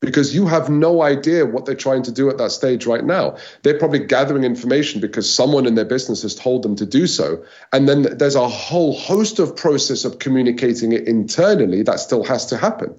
because 0.00 0.34
you 0.34 0.46
have 0.46 0.68
no 0.68 1.02
idea 1.02 1.44
what 1.44 1.66
they're 1.66 1.74
trying 1.74 2.02
to 2.04 2.12
do 2.12 2.30
at 2.30 2.38
that 2.38 2.52
stage 2.52 2.86
right 2.86 3.04
now. 3.04 3.36
They're 3.62 3.78
probably 3.78 3.98
gathering 3.98 4.44
information 4.44 5.00
because 5.00 5.32
someone 5.32 5.66
in 5.66 5.74
their 5.74 5.84
business 5.84 6.22
has 6.22 6.34
told 6.34 6.62
them 6.62 6.76
to 6.76 6.86
do 6.86 7.06
so. 7.06 7.44
And 7.72 7.88
then 7.88 8.16
there's 8.16 8.36
a 8.36 8.48
whole 8.48 8.94
host 8.94 9.40
of 9.40 9.56
process 9.56 10.04
of 10.04 10.20
communicating 10.20 10.92
it 10.92 11.08
internally 11.08 11.82
that 11.82 11.98
still 11.98 12.22
has 12.24 12.46
to 12.46 12.56
happen. 12.56 12.94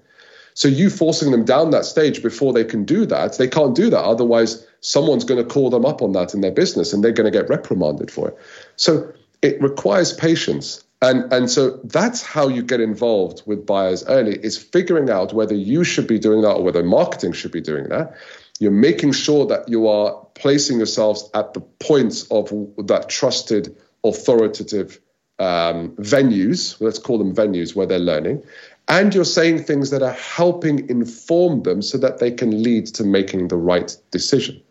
So 0.56 0.68
you 0.68 0.90
forcing 0.90 1.32
them 1.32 1.46
down 1.46 1.72
that 1.72 1.86
stage 1.86 2.22
before 2.22 2.52
they 2.52 2.66
can 2.66 2.84
do 2.84 3.06
that, 3.06 3.38
they 3.38 3.48
can't 3.48 3.76
do 3.76 3.90
that. 3.92 4.04
Otherwise, 4.04 4.68
someone's 4.82 5.24
going 5.24 5.42
to 5.42 5.50
call 5.50 5.70
them 5.70 5.86
up 5.86 6.02
on 6.02 6.12
that 6.14 6.34
in 6.34 6.42
their 6.42 6.52
business 6.52 6.92
and 6.92 7.02
they're 7.02 7.14
going 7.14 7.32
to 7.32 7.38
get 7.38 7.48
reprimanded 7.48 8.12
for 8.12 8.28
it. 8.28 8.38
So 8.76 9.14
it 9.42 9.62
requires 9.62 10.12
patience 10.12 10.84
and 11.02 11.32
and 11.32 11.50
so 11.50 11.80
that's 11.86 12.22
how 12.22 12.50
you 12.50 12.62
get 12.62 12.82
involved 12.82 13.44
with 13.46 13.66
buyers 13.66 14.04
early 14.08 14.38
is 14.38 14.58
figuring 14.58 15.10
out 15.10 15.34
whether 15.34 15.56
you 15.56 15.84
should 15.84 16.08
be 16.08 16.20
doing 16.20 16.42
that 16.42 16.56
or 16.56 16.64
whether 16.64 16.84
marketing 16.84 17.32
should 17.32 17.54
be 17.54 17.62
doing 17.62 17.88
that. 17.90 18.18
You're 18.60 18.72
making 18.72 19.14
sure 19.14 19.46
that 19.48 19.70
you 19.70 19.88
are 19.88 20.26
placing 20.36 20.78
yourselves 20.78 21.30
at 21.34 21.54
the 21.54 21.62
points 21.62 22.24
of 22.30 22.50
that 22.88 23.08
trusted 23.08 23.78
authoritative 24.04 25.00
um, 25.40 25.92
venues 25.96 26.80
let's 26.82 27.00
call 27.00 27.18
them 27.18 27.34
venues 27.34 27.74
where 27.74 27.86
they're 27.86 27.98
learning 27.98 28.44
and 28.90 29.16
you're 29.16 29.24
saying 29.24 29.64
things 29.64 29.92
that 29.92 30.04
are 30.04 30.14
helping 30.14 30.90
inform 30.90 31.64
them 31.64 31.82
so 31.82 31.98
that 31.98 32.20
they 32.20 32.32
can 32.32 32.62
lead 32.62 32.88
to 32.88 33.04
making 33.04 33.48
the 33.48 33.56
right 33.56 33.96
decision. 34.12 34.62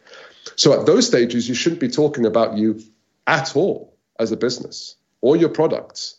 So 0.57 0.79
at 0.79 0.85
those 0.85 1.07
stages 1.07 1.49
you 1.49 1.55
shouldn't 1.55 1.81
be 1.81 1.89
talking 1.89 2.27
about 2.27 2.59
you 2.59 2.83
at 3.27 3.57
all 3.57 3.97
as 4.19 4.31
a 4.31 4.37
business 4.37 4.97
or 5.21 5.37
your 5.37 5.51
products 5.51 6.19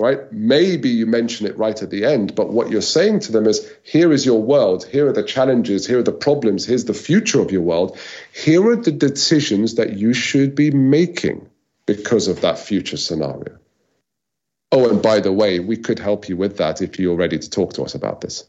right? 0.00 0.32
Maybe 0.32 0.90
you 0.90 1.06
mention 1.06 1.46
it 1.46 1.58
right 1.58 1.80
at 1.82 1.90
the 1.90 2.04
end, 2.04 2.34
but 2.34 2.50
what 2.50 2.70
you're 2.70 2.80
saying 2.80 3.20
to 3.20 3.32
them 3.32 3.46
is 3.46 3.68
here 3.82 4.12
is 4.12 4.24
your 4.24 4.40
world, 4.40 4.84
here 4.84 5.08
are 5.08 5.12
the 5.12 5.24
challenges, 5.24 5.86
here 5.86 5.98
are 5.98 6.04
the 6.04 6.12
problems, 6.12 6.64
here's 6.64 6.84
the 6.84 6.94
future 6.94 7.40
of 7.40 7.50
your 7.50 7.62
world, 7.62 7.98
here 8.32 8.64
are 8.70 8.76
the 8.76 8.92
decisions 8.92 9.74
that 9.74 9.94
you 9.94 10.12
should 10.12 10.54
be 10.54 10.70
making 10.70 11.48
because 11.86 12.28
of 12.28 12.42
that 12.42 12.58
future 12.58 12.96
scenario. 12.96 13.58
Oh, 14.70 14.88
and 14.88 15.02
by 15.02 15.20
the 15.20 15.32
way, 15.32 15.58
we 15.60 15.76
could 15.76 15.98
help 15.98 16.28
you 16.28 16.36
with 16.36 16.58
that 16.58 16.82
if 16.82 16.98
you're 16.98 17.16
ready 17.16 17.38
to 17.38 17.50
talk 17.50 17.72
to 17.74 17.82
us 17.82 17.94
about 17.94 18.20
this. 18.20 18.44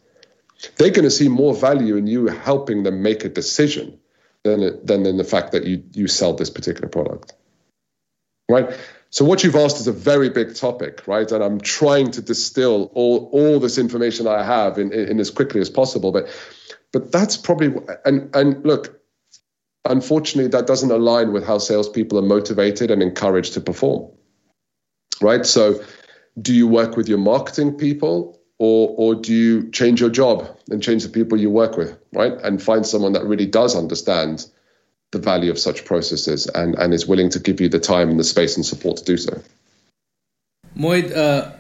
They're 0.76 0.92
going 0.92 1.06
to 1.06 1.12
see 1.12 1.30
more 1.30 1.56
value 1.56 1.96
in 1.96 2.06
you 2.06 2.28
helping 2.28 2.84
them 2.84 3.02
make 3.02 3.24
a 3.24 3.30
decision 3.30 3.98
than, 4.44 4.86
than 4.86 5.06
in 5.06 5.16
the 5.16 5.24
fact 5.24 5.54
that 5.54 5.64
you, 5.66 5.84
you 5.94 6.08
sell 6.08 6.34
this 6.34 6.50
particular 6.50 6.90
product. 6.90 7.34
Right? 8.50 8.78
So 9.12 9.26
what 9.26 9.44
you've 9.44 9.56
asked 9.56 9.80
is 9.80 9.88
a 9.88 9.94
very 9.94 10.30
big 10.30 10.56
topic, 10.56 11.08
right? 11.08 11.30
And 11.32 11.44
I'm 11.44 11.60
trying 11.60 12.12
to 12.12 12.22
distill 12.22 12.92
all, 12.94 13.30
all 13.32 13.60
this 13.60 13.78
information 13.78 14.28
I 14.28 14.44
have 14.44 14.78
in, 14.78 14.94
in, 14.94 15.10
in 15.10 15.20
as 15.20 15.32
quickly 15.32 15.62
as 15.62 15.70
possible. 15.70 16.12
But 16.12 16.30
but 16.92 17.12
that's 17.12 17.38
probably 17.38 17.74
and 18.06 18.36
and 18.36 18.64
look, 18.64 19.00
unfortunately, 19.86 20.50
that 20.52 20.68
doesn't 20.68 20.92
align 20.92 21.34
with 21.34 21.46
how 21.46 21.58
salespeople 21.58 22.20
are 22.20 22.24
motivated 22.24 22.92
and 22.92 23.02
encouraged 23.02 23.54
to 23.54 23.62
perform. 23.62 24.12
Right? 25.22 25.46
So 25.46 25.84
do 26.40 26.54
you 26.54 26.68
work 26.68 26.96
with 26.96 27.10
your 27.10 27.18
marketing 27.18 27.78
people 27.78 28.40
or 28.60 28.94
or 28.96 29.16
do 29.16 29.34
you 29.34 29.72
change 29.72 30.00
your 30.02 30.12
job 30.12 30.48
and 30.70 30.84
change 30.84 31.04
the 31.04 31.10
people 31.10 31.40
you 31.40 31.50
work 31.50 31.78
with, 31.78 31.98
right? 32.14 32.34
And 32.44 32.62
find 32.62 32.86
someone 32.86 33.14
that 33.14 33.26
really 33.26 33.48
does 33.48 33.76
understand 33.76 34.46
the 35.12 35.20
value 35.20 35.50
of 35.50 35.58
such 35.58 35.86
processes 35.86 36.48
and, 36.48 36.76
and 36.76 36.94
is 36.94 37.08
willing 37.08 37.30
to 37.32 37.40
give 37.40 37.60
you 37.60 37.70
the 37.70 37.80
time 37.80 38.10
and 38.10 38.20
the 38.20 38.24
space 38.24 38.56
and 38.56 38.66
support 38.66 38.98
to 38.98 39.04
do 39.04 39.18
so. 39.18 39.42
Mohit, 40.78 41.16
uh, 41.16 41.52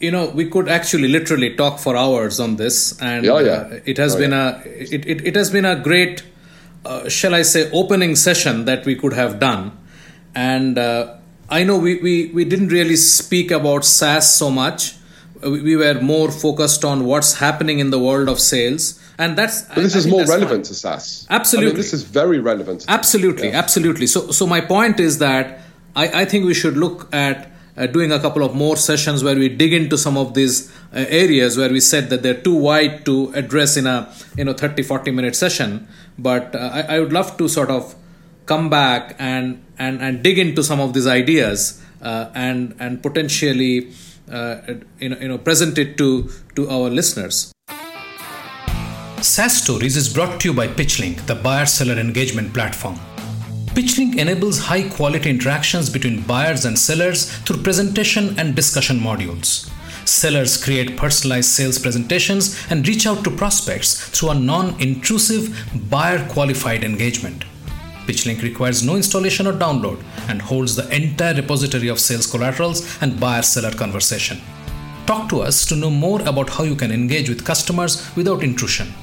you 0.00 0.10
know, 0.10 0.30
we 0.30 0.48
could 0.48 0.68
actually 0.68 1.08
literally 1.08 1.54
talk 1.54 1.78
for 1.78 1.96
hours 1.96 2.40
on 2.40 2.56
this, 2.56 3.00
and 3.00 3.24
yeah. 3.24 3.32
Uh, 3.32 3.80
it 3.84 3.98
has 3.98 4.14
oh, 4.14 4.18
been 4.18 4.32
yeah. 4.32 4.62
a 4.64 4.68
it, 4.68 5.06
it, 5.06 5.26
it 5.26 5.36
has 5.36 5.50
been 5.50 5.64
a 5.64 5.76
great, 5.76 6.24
uh, 6.84 7.08
shall 7.08 7.34
I 7.34 7.42
say, 7.42 7.70
opening 7.72 8.16
session 8.16 8.64
that 8.64 8.84
we 8.84 8.96
could 8.96 9.12
have 9.12 9.38
done, 9.38 9.78
and 10.34 10.78
uh, 10.78 11.16
I 11.48 11.62
know 11.62 11.78
we, 11.78 11.96
we 12.00 12.26
we 12.34 12.44
didn't 12.44 12.68
really 12.68 12.96
speak 12.96 13.50
about 13.50 13.84
SaaS 13.84 14.34
so 14.34 14.50
much. 14.50 14.94
We, 15.42 15.60
we 15.62 15.76
were 15.76 16.00
more 16.00 16.30
focused 16.30 16.84
on 16.84 17.04
what's 17.04 17.34
happening 17.34 17.78
in 17.78 17.90
the 17.90 17.98
world 17.98 18.28
of 18.28 18.40
sales 18.40 18.98
and 19.18 19.36
that's 19.38 19.62
but 19.62 19.76
this 19.76 19.94
I, 19.94 19.98
is 19.98 20.06
I 20.06 20.10
more 20.10 20.24
relevant 20.24 20.50
fine. 20.50 20.62
to 20.62 20.74
SaaS. 20.74 21.26
Absolutely, 21.30 21.70
I 21.70 21.74
mean, 21.74 21.76
this 21.76 21.92
is 21.92 22.02
very 22.02 22.38
relevant. 22.40 22.84
absolutely, 22.88 23.48
yeah. 23.48 23.58
absolutely. 23.58 24.06
So, 24.06 24.30
so 24.30 24.46
my 24.46 24.60
point 24.60 25.00
is 25.00 25.18
that 25.18 25.60
I, 25.96 26.22
I 26.22 26.24
think 26.24 26.44
we 26.46 26.54
should 26.54 26.76
look 26.76 27.08
at 27.12 27.50
uh, 27.76 27.86
doing 27.86 28.12
a 28.12 28.20
couple 28.20 28.42
of 28.42 28.54
more 28.54 28.76
sessions 28.76 29.24
where 29.24 29.36
we 29.36 29.48
dig 29.48 29.72
into 29.72 29.98
some 29.98 30.16
of 30.16 30.34
these 30.34 30.70
uh, 30.92 31.04
areas 31.08 31.56
where 31.56 31.70
we 31.70 31.80
said 31.80 32.10
that 32.10 32.22
they're 32.22 32.40
too 32.40 32.54
wide 32.54 33.04
to 33.04 33.32
address 33.34 33.76
in 33.76 33.86
a 33.86 34.12
you 34.36 34.44
know 34.44 34.52
30 34.52 34.82
40 34.82 35.10
minute 35.10 35.34
session 35.36 35.88
but 36.18 36.54
uh, 36.54 36.70
I, 36.72 36.96
I 36.96 37.00
would 37.00 37.12
love 37.12 37.36
to 37.38 37.48
sort 37.48 37.70
of 37.70 37.94
come 38.46 38.70
back 38.70 39.16
and 39.18 39.64
and 39.78 40.00
and 40.00 40.22
dig 40.22 40.38
into 40.38 40.62
some 40.62 40.80
of 40.80 40.92
these 40.92 41.06
ideas 41.06 41.82
uh, 42.02 42.30
and 42.34 42.76
and 42.78 43.02
potentially 43.02 43.92
uh, 44.30 44.56
you 45.00 45.08
know 45.08 45.18
you 45.18 45.28
know 45.28 45.38
present 45.38 45.78
it 45.78 45.96
to 45.98 46.30
to 46.54 46.68
our 46.68 46.90
listeners 46.90 47.53
SaaS 49.24 49.62
Stories 49.62 49.96
is 49.96 50.12
brought 50.12 50.38
to 50.40 50.48
you 50.50 50.54
by 50.54 50.68
PitchLink, 50.68 51.24
the 51.24 51.34
buyer 51.34 51.64
seller 51.64 51.98
engagement 51.98 52.52
platform. 52.52 52.96
PitchLink 53.72 54.18
enables 54.18 54.58
high 54.58 54.86
quality 54.86 55.30
interactions 55.30 55.88
between 55.88 56.20
buyers 56.24 56.66
and 56.66 56.78
sellers 56.78 57.32
through 57.38 57.62
presentation 57.62 58.38
and 58.38 58.54
discussion 58.54 58.98
modules. 58.98 59.70
Sellers 60.06 60.62
create 60.62 60.98
personalized 60.98 61.48
sales 61.48 61.78
presentations 61.78 62.66
and 62.68 62.86
reach 62.86 63.06
out 63.06 63.24
to 63.24 63.30
prospects 63.30 64.10
through 64.10 64.28
a 64.28 64.34
non 64.34 64.78
intrusive, 64.78 65.48
buyer 65.88 66.22
qualified 66.28 66.84
engagement. 66.84 67.46
PitchLink 68.06 68.42
requires 68.42 68.84
no 68.84 68.94
installation 68.94 69.46
or 69.46 69.54
download 69.54 70.04
and 70.28 70.42
holds 70.42 70.76
the 70.76 70.86
entire 70.94 71.32
repository 71.32 71.88
of 71.88 71.98
sales 71.98 72.30
collaterals 72.30 73.00
and 73.00 73.18
buyer 73.18 73.40
seller 73.40 73.72
conversation. 73.72 74.38
Talk 75.06 75.28
to 75.28 75.42
us 75.42 75.66
to 75.66 75.76
know 75.76 75.90
more 75.90 76.22
about 76.22 76.48
how 76.48 76.64
you 76.64 76.74
can 76.74 76.90
engage 76.90 77.28
with 77.28 77.44
customers 77.44 78.10
without 78.16 78.42
intrusion. 78.42 78.94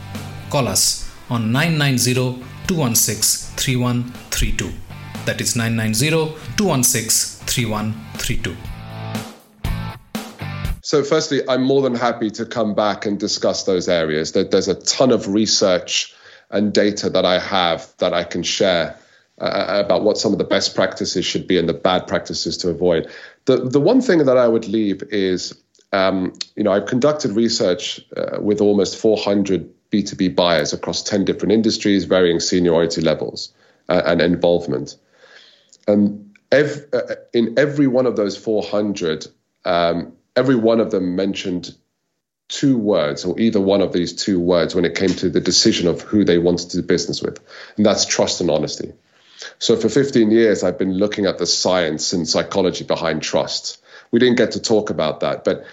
Call 0.49 0.67
us 0.67 1.07
on 1.29 1.51
990 1.51 2.43
216 2.65 3.55
3132. 3.55 4.71
That 5.25 5.39
is 5.39 5.55
990 5.55 6.35
216 6.57 7.45
3132. 7.45 8.57
So, 10.81 11.03
firstly, 11.03 11.47
I'm 11.47 11.61
more 11.61 11.83
than 11.83 11.93
happy 11.93 12.31
to 12.31 12.47
come 12.47 12.73
back 12.73 13.05
and 13.05 13.19
discuss 13.19 13.65
those 13.65 13.87
areas. 13.87 14.31
There's 14.31 14.67
a 14.67 14.81
ton 14.81 15.11
of 15.11 15.27
research 15.27 16.15
and 16.49 16.73
data 16.73 17.11
that 17.11 17.25
I 17.25 17.37
have 17.37 17.93
that 17.99 18.11
I 18.11 18.23
can 18.23 18.41
share 18.41 18.97
uh, 19.39 19.83
about 19.85 20.03
what 20.03 20.17
some 20.17 20.31
of 20.31 20.39
the 20.39 20.43
best 20.45 20.75
practices 20.75 21.25
should 21.25 21.47
be 21.47 21.59
and 21.59 21.69
the 21.69 21.73
bad 21.73 22.07
practices 22.07 22.57
to 22.57 22.69
avoid. 22.69 23.09
The 23.45 23.57
the 23.57 23.79
one 23.79 24.01
thing 24.01 24.25
that 24.25 24.37
I 24.37 24.47
would 24.47 24.67
leave 24.67 25.03
is, 25.11 25.53
um, 25.91 26.33
you 26.55 26.63
know, 26.63 26.71
I've 26.71 26.85
conducted 26.85 27.31
research 27.31 28.01
uh, 28.15 28.41
with 28.41 28.61
almost 28.61 28.97
400 28.97 29.69
B2B 29.91 30.35
buyers 30.35 30.73
across 30.73 31.03
10 31.03 31.25
different 31.25 31.51
industries, 31.51 32.05
varying 32.05 32.39
seniority 32.39 33.01
levels 33.01 33.53
uh, 33.89 34.01
and 34.05 34.21
involvement. 34.21 34.95
And 35.87 36.37
ev- 36.51 36.85
uh, 36.93 37.15
in 37.33 37.59
every 37.59 37.87
one 37.87 38.05
of 38.05 38.15
those 38.15 38.37
400, 38.37 39.27
um, 39.65 40.13
every 40.35 40.55
one 40.55 40.79
of 40.79 40.91
them 40.91 41.15
mentioned 41.15 41.75
two 42.47 42.77
words, 42.77 43.23
or 43.25 43.39
either 43.39 43.61
one 43.61 43.81
of 43.81 43.93
these 43.93 44.13
two 44.13 44.39
words, 44.39 44.75
when 44.75 44.85
it 44.85 44.95
came 44.95 45.09
to 45.09 45.29
the 45.29 45.39
decision 45.39 45.87
of 45.87 46.01
who 46.01 46.23
they 46.23 46.37
wanted 46.37 46.69
to 46.69 46.81
do 46.81 46.87
business 46.87 47.21
with, 47.21 47.39
and 47.77 47.85
that's 47.85 48.05
trust 48.05 48.41
and 48.41 48.49
honesty. 48.49 48.93
So 49.59 49.75
for 49.75 49.89
15 49.89 50.31
years, 50.31 50.63
I've 50.63 50.77
been 50.77 50.93
looking 50.93 51.25
at 51.25 51.37
the 51.37 51.47
science 51.47 52.13
and 52.13 52.27
psychology 52.27 52.83
behind 52.83 53.23
trust. 53.23 53.81
We 54.11 54.19
didn't 54.19 54.37
get 54.37 54.51
to 54.51 54.61
talk 54.61 54.89
about 54.89 55.21
that, 55.21 55.43
but 55.43 55.65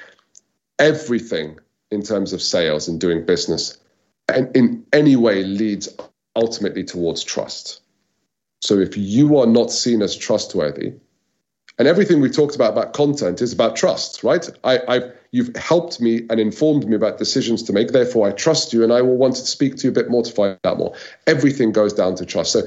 everything 0.78 1.58
in 1.90 2.02
terms 2.02 2.32
of 2.32 2.42
sales 2.42 2.88
and 2.88 3.00
doing 3.00 3.24
business 3.24 3.78
and 4.28 4.54
in 4.56 4.84
any 4.92 5.16
way 5.16 5.42
leads 5.42 5.88
ultimately 6.36 6.84
towards 6.84 7.24
trust. 7.24 7.80
So 8.60 8.78
if 8.78 8.96
you 8.96 9.38
are 9.38 9.46
not 9.46 9.70
seen 9.70 10.02
as 10.02 10.16
trustworthy, 10.16 10.94
and 11.78 11.86
everything 11.86 12.20
we've 12.20 12.34
talked 12.34 12.56
about 12.56 12.72
about 12.72 12.92
content 12.92 13.40
is 13.40 13.52
about 13.52 13.76
trust, 13.76 14.24
right? 14.24 14.48
I, 14.64 14.80
I've 14.88 15.12
you've 15.30 15.54
helped 15.54 16.00
me 16.00 16.26
and 16.28 16.40
informed 16.40 16.88
me 16.88 16.96
about 16.96 17.18
decisions 17.18 17.62
to 17.64 17.72
make. 17.72 17.92
Therefore, 17.92 18.26
I 18.28 18.32
trust 18.32 18.72
you, 18.72 18.82
and 18.82 18.92
I 18.92 19.00
will 19.02 19.16
want 19.16 19.36
to 19.36 19.46
speak 19.46 19.76
to 19.76 19.86
you 19.86 19.90
a 19.90 19.94
bit 19.94 20.10
more 20.10 20.24
to 20.24 20.32
find 20.32 20.58
out 20.64 20.78
more. 20.78 20.94
Everything 21.26 21.70
goes 21.70 21.92
down 21.92 22.16
to 22.16 22.26
trust. 22.26 22.52
So, 22.52 22.62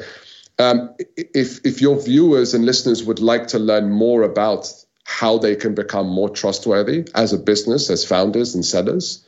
Um, 0.60 0.94
if 1.16 1.60
if 1.66 1.82
your 1.82 2.00
viewers 2.00 2.54
and 2.54 2.66
listeners 2.66 3.04
would 3.04 3.20
like 3.20 3.48
to 3.48 3.60
learn 3.60 3.90
more 3.90 4.24
about 4.24 4.74
how 5.12 5.38
they 5.38 5.56
can 5.56 5.76
become 5.76 6.08
more 6.08 6.30
trustworthy 6.30 7.06
as 7.14 7.34
a 7.34 7.38
business, 7.38 7.90
as 7.90 8.06
founders 8.06 8.56
and 8.56 8.66
sellers, 8.66 9.24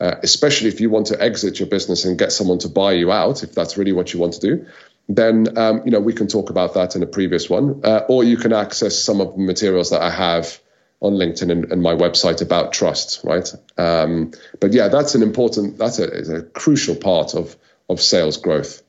uh, 0.00 0.14
especially 0.22 0.68
if 0.68 0.80
you 0.80 0.88
want 0.88 1.08
to 1.08 1.20
exit 1.20 1.58
your 1.58 1.68
business 1.68 2.04
and 2.04 2.18
get 2.18 2.30
someone 2.30 2.58
to 2.58 2.68
buy 2.68 2.92
you 2.92 3.10
out, 3.10 3.42
if 3.42 3.52
that's 3.52 3.76
really 3.76 3.92
what 3.92 4.12
you 4.12 4.20
want 4.20 4.32
to 4.34 4.40
do, 4.40 4.66
then 5.08 5.58
um, 5.58 5.82
you 5.84 5.90
know 5.90 6.00
we 6.00 6.12
can 6.12 6.28
talk 6.28 6.50
about 6.50 6.74
that 6.74 6.94
in 6.94 7.02
a 7.02 7.06
previous 7.06 7.50
one, 7.50 7.80
uh, 7.84 8.02
or 8.08 8.22
you 8.22 8.36
can 8.36 8.52
access 8.52 8.96
some 8.96 9.20
of 9.20 9.34
the 9.34 9.42
materials 9.42 9.90
that 9.90 10.02
I 10.02 10.10
have 10.10 10.60
on 11.00 11.14
LinkedIn 11.14 11.50
and, 11.50 11.72
and 11.72 11.82
my 11.82 11.94
website 11.94 12.40
about 12.40 12.72
trust, 12.72 13.20
right? 13.24 13.52
Um, 13.76 14.30
but 14.60 14.72
yeah, 14.72 14.88
that's 14.88 15.14
an 15.14 15.22
important, 15.22 15.78
that's 15.78 15.98
a, 15.98 16.06
a 16.38 16.42
crucial 16.42 16.94
part 16.94 17.34
of 17.34 17.56
of 17.90 18.00
sales 18.00 18.36
growth. 18.36 18.82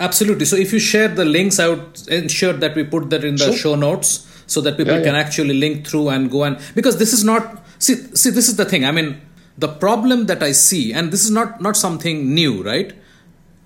Absolutely. 0.00 0.46
So 0.46 0.56
if 0.56 0.72
you 0.72 0.78
share 0.78 1.08
the 1.08 1.24
links, 1.24 1.58
I 1.58 1.68
would 1.68 2.08
ensure 2.08 2.54
that 2.54 2.74
we 2.74 2.84
put 2.84 3.10
that 3.10 3.24
in 3.24 3.36
the 3.36 3.44
sure. 3.44 3.56
show 3.56 3.74
notes 3.76 4.26
so 4.50 4.60
that 4.60 4.76
people 4.76 4.96
yeah, 4.98 5.04
can 5.08 5.14
actually 5.14 5.54
link 5.54 5.86
through 5.86 6.08
and 6.08 6.30
go 6.30 6.42
and 6.44 6.58
because 6.74 6.98
this 6.98 7.12
is 7.12 7.22
not 7.24 7.62
see 7.78 7.94
see 8.22 8.30
this 8.38 8.48
is 8.48 8.56
the 8.56 8.64
thing. 8.64 8.84
I 8.84 8.92
mean, 8.98 9.20
the 9.64 9.68
problem 9.68 10.26
that 10.26 10.42
I 10.42 10.52
see, 10.52 10.92
and 10.92 11.12
this 11.12 11.24
is 11.24 11.30
not 11.30 11.60
not 11.66 11.76
something 11.76 12.34
new, 12.34 12.62
right? 12.62 12.92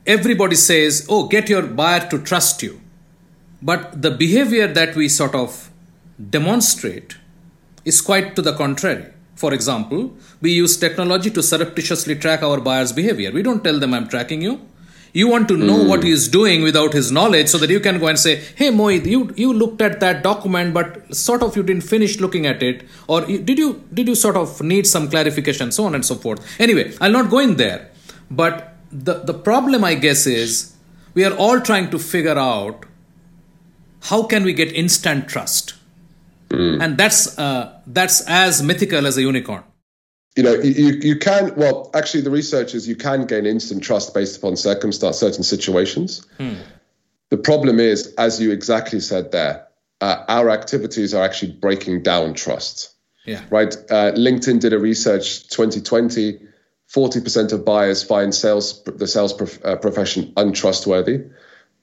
Everybody 0.07 0.57
says, 0.57 1.07
"Oh, 1.09 1.23
get 1.35 1.49
your 1.49 1.63
buyer 1.81 2.03
to 2.11 2.19
trust 2.31 2.63
you," 2.63 2.81
but 3.63 4.03
the 4.07 4.11
behavior 4.25 4.69
that 4.81 4.95
we 4.95 5.09
sort 5.09 5.35
of 5.35 5.71
demonstrate 6.37 7.17
is 7.85 8.01
quite 8.01 8.37
to 8.37 8.43
the 8.43 8.55
contrary. 8.63 9.07
For 9.43 9.53
example, 9.53 10.03
we 10.41 10.53
use 10.53 10.77
technology 10.77 11.31
to 11.31 11.43
surreptitiously 11.43 12.17
track 12.17 12.43
our 12.43 12.61
buyer's 12.61 12.93
behavior. 12.93 13.33
We 13.33 13.43
don't 13.43 13.65
tell 13.65 13.79
them 13.79 13.95
I'm 13.95 14.09
tracking 14.09 14.43
you. 14.43 14.61
You 15.15 15.29
want 15.29 15.49
to 15.49 15.57
know 15.57 15.79
mm. 15.79 15.89
what 15.89 16.03
he 16.03 16.11
is 16.11 16.29
doing 16.29 16.63
without 16.63 16.93
his 16.93 17.11
knowledge 17.11 17.49
so 17.49 17.57
that 17.59 17.71
you 17.71 17.81
can 17.81 17.99
go 17.99 18.09
and 18.09 18.19
say, 18.19 18.43
hey, 18.57 18.71
Mohit, 18.71 19.07
you, 19.07 19.33
you 19.37 19.53
looked 19.53 19.81
at 19.81 20.01
that 20.01 20.23
document, 20.23 20.75
but 20.75 21.15
sort 21.15 21.43
of 21.43 21.57
you 21.57 21.63
didn't 21.63 21.85
finish 21.85 22.21
looking 22.21 22.47
at 22.47 22.63
it. 22.63 22.85
Or 23.09 23.23
did 23.25 23.59
you, 23.59 23.83
did 23.95 24.09
you 24.09 24.15
sort 24.15 24.37
of 24.37 24.61
need 24.61 24.87
some 24.87 25.09
clarification, 25.09 25.73
so 25.73 25.87
on 25.87 25.95
and 25.95 26.05
so 26.05 26.17
forth. 26.17 26.45
Anyway, 26.61 26.93
I'll 27.01 27.13
not 27.13 27.31
go 27.31 27.39
in 27.39 27.57
there. 27.57 27.91
But 28.31 28.75
the, 28.93 29.21
the 29.21 29.35
problem, 29.35 29.85
I 29.85 29.95
guess, 29.95 30.27
is 30.27 30.75
we 31.15 31.25
are 31.25 31.35
all 31.35 31.61
trying 31.61 31.91
to 31.93 31.99
figure 31.99 32.39
out 32.39 32.85
how 34.03 34.25
can 34.25 34.45
we 34.45 34.53
get 34.53 34.71
instant 34.73 35.29
trust 35.29 35.75
Mm. 36.55 36.83
And 36.83 36.99
that's 36.99 37.39
uh, 37.39 37.81
that's 37.87 38.21
as 38.29 38.63
mythical 38.63 39.07
as 39.07 39.17
a 39.17 39.23
unicorn. 39.23 39.65
You 40.37 40.43
know, 40.43 40.55
you, 40.55 40.99
you 41.01 41.19
can, 41.19 41.55
well, 41.55 41.91
actually, 41.95 42.23
the 42.23 42.31
research 42.31 42.75
is 42.75 42.89
you 42.89 42.97
can 42.97 43.27
gain 43.27 43.47
instant 43.47 43.85
trust 43.85 44.15
based 44.15 44.37
upon 44.39 44.57
circumstance, 44.57 45.19
certain 45.19 45.45
situations. 45.45 46.27
Mm. 46.39 46.57
The 47.31 47.37
problem 47.37 47.79
is, 47.79 48.15
as 48.19 48.41
you 48.41 48.51
exactly 48.51 49.01
said 49.01 49.31
there, 49.31 49.69
uh, 50.01 50.25
our 50.29 50.51
activities 50.51 51.15
are 51.15 51.25
actually 51.25 51.53
breaking 51.53 52.03
down 52.03 52.35
trust. 52.35 52.95
Yeah. 53.25 53.43
Right. 53.49 53.75
Uh, 53.75 54.13
LinkedIn 54.13 54.61
did 54.61 54.73
a 54.73 54.79
research 54.79 55.49
2020. 55.49 56.41
40% 56.93 57.53
of 57.53 57.65
buyers 57.65 58.03
find 58.03 58.35
sales 58.35 58.85
the 58.85 59.07
sales 59.07 59.33
prof, 59.33 59.65
uh, 59.65 59.77
profession 59.77 60.33
untrustworthy. 60.37 61.23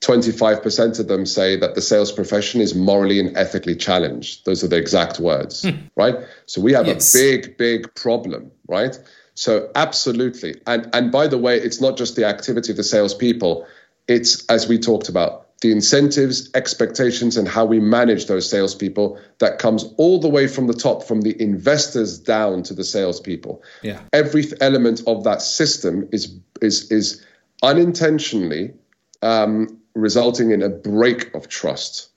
25% 0.01 0.99
of 0.99 1.07
them 1.07 1.25
say 1.25 1.55
that 1.55 1.75
the 1.75 1.81
sales 1.81 2.11
profession 2.11 2.59
is 2.59 2.73
morally 2.73 3.19
and 3.19 3.37
ethically 3.37 3.75
challenged. 3.75 4.45
Those 4.45 4.63
are 4.63 4.67
the 4.67 4.77
exact 4.77 5.19
words, 5.19 5.61
hmm. 5.61 5.77
right? 5.95 6.15
So 6.47 6.59
we 6.59 6.73
have 6.73 6.87
yes. 6.87 7.15
a 7.15 7.17
big, 7.17 7.57
big 7.57 7.95
problem, 7.95 8.51
right? 8.67 8.97
So 9.35 9.69
absolutely. 9.75 10.59
And 10.67 10.89
and 10.93 11.11
by 11.11 11.27
the 11.27 11.37
way, 11.37 11.57
it's 11.57 11.79
not 11.79 11.97
just 11.97 12.15
the 12.15 12.25
activity 12.25 12.71
of 12.71 12.77
the 12.77 12.83
salespeople, 12.83 13.65
it's 14.07 14.45
as 14.47 14.67
we 14.67 14.79
talked 14.79 15.07
about, 15.07 15.47
the 15.61 15.71
incentives, 15.71 16.49
expectations, 16.55 17.37
and 17.37 17.47
how 17.47 17.65
we 17.65 17.79
manage 17.79 18.25
those 18.25 18.49
salespeople 18.49 19.19
that 19.37 19.59
comes 19.59 19.83
all 19.97 20.19
the 20.19 20.27
way 20.27 20.47
from 20.47 20.65
the 20.65 20.73
top, 20.73 21.03
from 21.03 21.21
the 21.21 21.39
investors 21.39 22.19
down 22.19 22.63
to 22.63 22.73
the 22.73 22.83
salespeople. 22.83 23.61
Yeah. 23.83 24.01
Every 24.11 24.45
element 24.59 25.03
of 25.05 25.23
that 25.25 25.43
system 25.43 26.09
is 26.11 26.35
is 26.59 26.91
is 26.91 27.23
unintentionally 27.61 28.73
um, 29.21 29.80
resulting 29.93 30.51
in 30.51 30.61
a 30.61 30.69
break 30.69 31.33
of 31.33 31.47
trust 31.47 32.09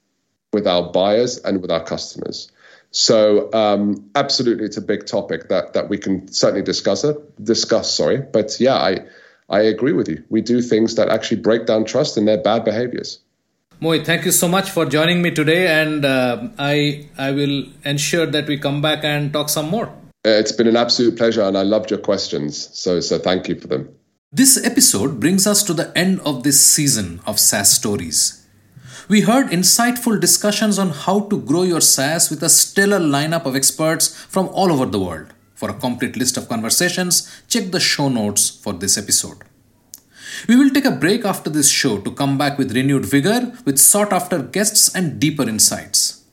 with 0.53 0.67
our 0.67 0.93
buyers 0.93 1.39
and 1.39 1.61
with 1.61 1.71
our 1.71 1.83
customers. 1.83 2.51
So 2.91 3.53
um, 3.53 4.11
absolutely, 4.15 4.67
it's 4.67 4.77
a 4.77 4.83
big 4.83 5.07
topic 5.07 5.49
that 5.49 5.73
that 5.73 5.89
we 5.89 5.99
can 5.99 6.29
certainly 6.33 6.63
discuss. 6.63 7.03
It, 7.03 7.17
discuss, 7.45 7.93
sorry, 7.93 8.19
but 8.19 8.61
yeah, 8.61 8.77
I 8.77 9.07
I 9.49 9.63
agree 9.63 9.93
with 9.93 10.09
you. 10.09 10.23
We 10.31 10.43
do 10.43 10.63
things 10.63 10.95
that 10.95 11.09
actually 11.09 11.41
break 11.41 11.67
down 11.67 11.87
trust 11.87 12.17
and 12.17 12.29
they're 12.29 12.41
bad 12.41 12.65
behaviors. 12.65 13.19
Mohit, 13.83 14.07
thank 14.07 14.25
you 14.25 14.31
so 14.31 14.47
much 14.47 14.71
for 14.71 14.87
joining 14.87 15.21
me 15.23 15.33
today, 15.33 15.67
and 15.67 16.05
uh, 16.05 16.49
I 16.57 17.09
I 17.19 17.33
will 17.33 17.65
ensure 17.85 18.27
that 18.27 18.47
we 18.47 18.59
come 18.59 18.81
back 18.81 19.03
and 19.03 19.33
talk 19.33 19.49
some 19.49 19.69
more. 19.69 19.93
It's 20.25 20.53
been 20.53 20.69
an 20.69 20.77
absolute 20.77 21.17
pleasure, 21.17 21.43
and 21.43 21.59
I 21.59 21.63
loved 21.63 21.91
your 21.91 21.99
questions. 21.99 22.71
So 22.79 23.01
so 23.01 23.19
thank 23.19 23.49
you 23.49 23.59
for 23.59 23.67
them. 23.67 23.89
This 24.37 24.59
episode 24.65 25.21
brings 25.21 25.47
us 25.47 25.63
to 25.63 25.73
the 25.73 25.97
end 25.97 26.19
of 26.23 26.43
this 26.43 26.59
season 26.59 27.21
of 27.25 27.39
SaaS 27.39 27.71
stories. 27.71 28.45
We 29.09 29.21
heard 29.21 29.53
insightful 29.53 30.21
discussions 30.21 30.77
on 30.77 30.91
how 30.91 31.29
to 31.29 31.41
grow 31.41 31.63
your 31.63 31.81
SaaS 31.81 32.31
with 32.31 32.43
a 32.43 32.49
stellar 32.49 32.99
lineup 32.99 33.47
of 33.47 33.55
experts 33.55 34.09
from 34.25 34.49
all 34.49 34.73
over 34.73 34.87
the 34.87 34.99
world. 34.99 35.33
For 35.55 35.71
a 35.71 35.79
complete 35.79 36.17
list 36.17 36.37
of 36.37 36.49
conversations, 36.49 37.31
check 37.47 37.71
the 37.71 37.79
show 37.79 38.09
notes 38.09 38.51
for 38.51 38.73
this 38.73 38.99
episode. 38.99 39.39
We 40.49 40.57
will 40.57 40.71
take 40.71 40.87
a 40.87 40.91
break 40.91 41.25
after 41.25 41.49
this 41.49 41.71
show 41.71 42.01
to 42.01 42.11
come 42.11 42.37
back 42.37 42.59
with 42.59 42.75
renewed 42.75 43.05
vigor, 43.05 43.53
with 43.65 43.79
sought 43.79 44.13
after 44.13 44.43
guests 44.43 44.93
and 44.97 45.21
deeper 45.21 45.49
insights. 45.49 46.24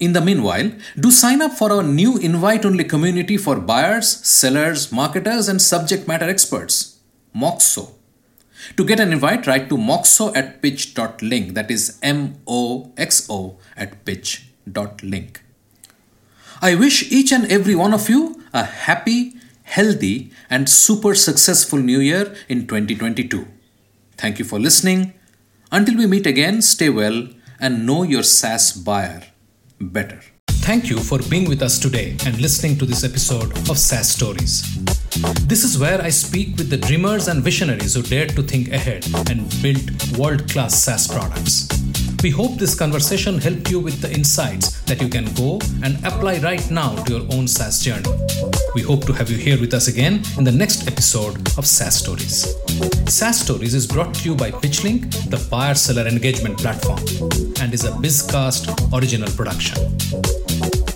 In 0.00 0.14
the 0.14 0.20
meanwhile, 0.22 0.72
do 0.98 1.10
sign 1.10 1.42
up 1.42 1.52
for 1.52 1.70
our 1.70 1.82
new 1.82 2.16
invite 2.16 2.64
only 2.64 2.84
community 2.84 3.36
for 3.36 3.56
buyers, 3.56 4.08
sellers, 4.08 4.90
marketers, 4.90 5.46
and 5.46 5.60
subject 5.60 6.08
matter 6.08 6.24
experts, 6.24 7.00
Moxo. 7.36 7.92
To 8.78 8.84
get 8.84 8.98
an 8.98 9.12
invite, 9.12 9.46
write 9.46 9.68
to 9.68 9.76
moxo 9.76 10.34
at 10.34 10.62
pitch.link. 10.62 11.54
That 11.54 11.70
is 11.70 11.98
M 12.02 12.40
O 12.46 12.92
X 12.96 13.26
O 13.28 13.58
at 13.76 14.04
pitch.link. 14.04 15.42
I 16.62 16.74
wish 16.74 17.10
each 17.10 17.32
and 17.32 17.50
every 17.50 17.74
one 17.74 17.94
of 17.94 18.08
you 18.08 18.42
a 18.52 18.64
happy, 18.64 19.34
healthy, 19.62 20.30
and 20.48 20.68
super 20.68 21.14
successful 21.14 21.78
new 21.78 22.00
year 22.00 22.34
in 22.48 22.66
2022. 22.66 23.46
Thank 24.16 24.38
you 24.38 24.44
for 24.44 24.58
listening. 24.58 25.14
Until 25.72 25.96
we 25.96 26.06
meet 26.06 26.26
again, 26.26 26.60
stay 26.62 26.90
well 26.90 27.28
and 27.58 27.86
know 27.86 28.02
your 28.02 28.22
SaaS 28.22 28.72
buyer 28.72 29.29
better. 29.80 30.20
Thank 30.48 30.90
you 30.90 30.98
for 30.98 31.18
being 31.30 31.48
with 31.48 31.62
us 31.62 31.78
today 31.78 32.16
and 32.26 32.40
listening 32.40 32.76
to 32.78 32.86
this 32.86 33.02
episode 33.02 33.50
of 33.70 33.78
SaaS 33.78 34.08
Stories. 34.10 34.62
This 35.10 35.64
is 35.64 35.76
where 35.76 36.00
I 36.00 36.08
speak 36.08 36.56
with 36.56 36.70
the 36.70 36.76
dreamers 36.76 37.26
and 37.26 37.42
visionaries 37.42 37.94
who 37.94 38.02
dared 38.02 38.30
to 38.30 38.42
think 38.42 38.72
ahead 38.72 39.04
and 39.28 39.50
build 39.60 40.16
world 40.16 40.48
class 40.48 40.80
SaaS 40.80 41.08
products. 41.08 41.68
We 42.22 42.30
hope 42.30 42.58
this 42.58 42.78
conversation 42.78 43.38
helped 43.38 43.70
you 43.70 43.80
with 43.80 44.00
the 44.00 44.12
insights 44.12 44.80
that 44.82 45.02
you 45.02 45.08
can 45.08 45.24
go 45.34 45.58
and 45.82 45.96
apply 46.06 46.38
right 46.38 46.70
now 46.70 46.94
to 47.04 47.12
your 47.12 47.26
own 47.32 47.48
SaaS 47.48 47.80
journey. 47.80 48.08
We 48.74 48.82
hope 48.82 49.04
to 49.06 49.12
have 49.12 49.30
you 49.30 49.36
here 49.36 49.58
with 49.58 49.74
us 49.74 49.88
again 49.88 50.22
in 50.38 50.44
the 50.44 50.52
next 50.52 50.86
episode 50.86 51.36
of 51.58 51.66
SaaS 51.66 51.96
Stories. 51.96 52.54
SaaS 53.08 53.40
Stories 53.40 53.74
is 53.74 53.88
brought 53.88 54.14
to 54.14 54.28
you 54.28 54.36
by 54.36 54.52
PitchLink, 54.52 55.28
the 55.28 55.44
buyer 55.50 55.74
seller 55.74 56.06
engagement 56.06 56.58
platform, 56.58 57.00
and 57.60 57.74
is 57.74 57.84
a 57.84 57.90
Bizcast 57.90 58.96
original 58.96 59.30
production. 59.32 60.89